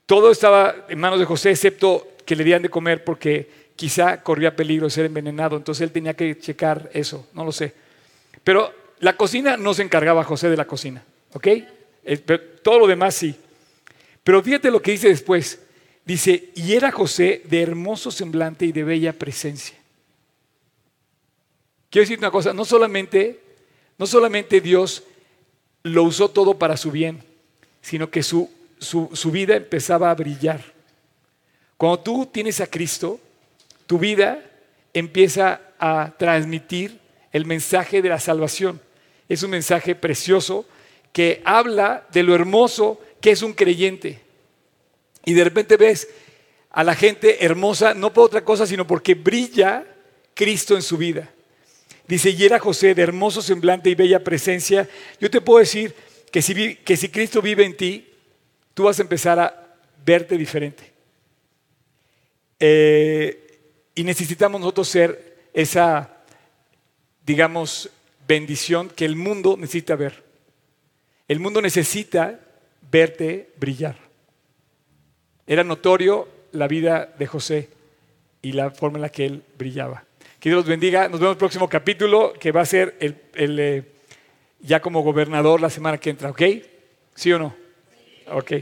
todo 0.07 0.31
estaba 0.31 0.87
en 0.89 1.01
manos 1.01 1.19
de 1.19 1.25
José, 1.25 1.51
excepto 1.51 2.09
que 2.25 2.37
le 2.37 2.45
dieran 2.45 2.62
de 2.62 2.69
comer 2.69 3.05
porque 3.05 3.65
quizá 3.77 4.23
corría 4.23 4.55
peligro 4.55 4.87
de 4.87 4.91
ser 4.91 5.07
envenenado, 5.07 5.57
entonces 5.57 5.83
él 5.83 5.91
tenía 5.91 6.15
que 6.15 6.39
checar 6.39 6.91
eso, 6.93 7.29
no 7.33 7.45
lo 7.45 7.53
sé. 7.53 7.84
Pero 8.45 8.72
la 9.01 9.16
cocina 9.16 9.57
no 9.57 9.74
se 9.74 9.82
encargaba 9.82 10.22
José 10.22 10.51
de 10.51 10.57
la 10.57 10.66
cocina, 10.66 11.03
¿ok? 11.32 11.47
Eh, 12.05 12.16
todo 12.62 12.78
lo 12.78 12.86
demás 12.86 13.14
sí. 13.14 13.34
Pero 14.22 14.42
fíjate 14.42 14.70
lo 14.70 14.80
que 14.80 14.92
dice 14.92 15.09
después. 15.09 15.59
Dice, 16.05 16.51
y 16.55 16.74
era 16.74 16.92
José 16.92 17.42
de 17.47 17.62
hermoso 17.62 18.11
semblante 18.11 18.66
y 18.66 18.72
de 18.72 18.84
bella 18.84 19.14
presencia. 19.14 19.76
Quiero 21.88 22.05
decir 22.05 22.18
una 22.18 22.30
cosa, 22.30 22.53
no 22.53 22.64
solamente, 22.66 23.40
no 23.97 24.07
solamente 24.07 24.61
Dios 24.61 25.05
lo 25.82 26.03
usó 26.03 26.28
todo 26.28 26.59
para 26.59 26.76
su 26.76 26.90
bien, 26.90 27.22
sino 27.80 28.11
que 28.11 28.22
su, 28.22 28.51
su 28.78 29.30
vida 29.30 29.57
empezaba 29.57 30.11
a 30.11 30.14
brillar. 30.14 30.62
Cuando 31.76 32.01
tú 32.01 32.26
tienes 32.26 32.61
a 32.61 32.66
Cristo, 32.66 33.20
tu 33.86 33.99
vida 33.99 34.42
empieza 34.92 35.61
a 35.78 36.12
transmitir 36.18 37.03
el 37.35 37.47
mensaje 37.47 38.01
de 38.01 38.09
la 38.09 38.20
salvación. 38.20 38.80
Es 39.28 39.43
un 39.43 39.51
mensaje 39.51 39.97
precioso 39.97 40.64
que 41.12 41.43
habla 41.45 42.07
de 42.12 42.22
lo 42.22 42.32
hermoso 42.32 43.01
que 43.20 43.32
es 43.32 43.43
un 43.43 43.53
creyente. 43.53 44.20
Y 45.24 45.35
de 45.35 45.43
repente 45.43 45.76
ves 45.76 46.09
a 46.70 46.85
la 46.85 46.95
gente 46.95 47.45
hermosa, 47.45 47.93
no 47.93 48.12
por 48.12 48.26
otra 48.26 48.45
cosa, 48.45 48.68
sino 48.68 48.87
porque 48.87 49.14
brilla 49.14 49.85
Cristo 50.32 50.76
en 50.76 50.82
su 50.82 50.97
vida. 50.97 51.28
Dice, 52.07 52.30
y 52.30 52.45
era 52.45 52.61
José 52.61 52.95
de 52.95 53.03
hermoso 53.03 53.43
semblante 53.43 53.91
y 53.91 53.97
bella 53.97 54.22
presencia. 54.22 54.89
Yo 55.20 55.28
te 55.28 55.41
puedo 55.41 55.59
decir 55.59 55.93
que 56.30 56.41
si, 56.41 56.76
que 56.76 56.97
si 56.97 57.09
Cristo 57.09 57.43
vive 57.43 57.64
en 57.64 57.76
ti, 57.76 58.12
tú 58.74 58.85
vas 58.85 59.01
a 59.01 59.03
empezar 59.03 59.41
a 59.41 59.76
verte 60.07 60.39
diferente. 60.39 60.93
Eh, 62.61 63.59
y 63.97 64.05
necesitamos 64.05 64.61
nosotros 64.61 64.87
ser 64.87 65.49
esa, 65.53 66.14
digamos, 67.25 67.91
bendición 68.27 68.89
que 68.89 69.05
el 69.05 69.16
mundo 69.16 69.57
necesita 69.59 69.97
ver. 69.97 70.22
El 71.29 71.41
mundo 71.41 71.61
necesita 71.61 72.41
verte 72.91 73.51
brillar. 73.57 73.97
Era 75.47 75.64
notorio 75.64 76.29
la 76.53 76.68
vida 76.68 77.14
de 77.18 77.27
José 77.27 77.68
y 78.43 78.53
la 78.53 78.70
forma 78.70 78.99
en 78.99 79.03
la 79.03 79.09
que 79.09 79.27
él 79.27 79.43
brillaba. 79.59 80.05
Que 80.39 80.51
Dios 80.51 80.59
los 80.59 80.68
bendiga. 80.68 81.09
Nos 81.09 81.20
vemos 81.20 81.33
en 81.33 81.37
el 81.37 81.39
próximo 81.39 81.68
capítulo, 81.68 82.35
que 82.35 82.53
va 82.53 82.61
a 82.61 82.66
ser 82.66 82.97
el, 83.01 83.16
eh, 83.35 83.83
ya 84.61 84.81
como 84.81 85.03
gobernador 85.03 85.61
la 85.61 85.70
semana 85.70 85.99
que 85.99 86.11
entra, 86.11 86.31
¿ok? 86.31 86.43
¿Sí 87.14 87.33
o 87.33 87.39
no? 87.39 87.55
Ok, 88.31 88.53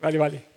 vale, 0.00 0.18
vale. 0.18 0.55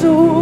Jesus. 0.00 0.37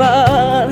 Fidelidad, 0.00 0.68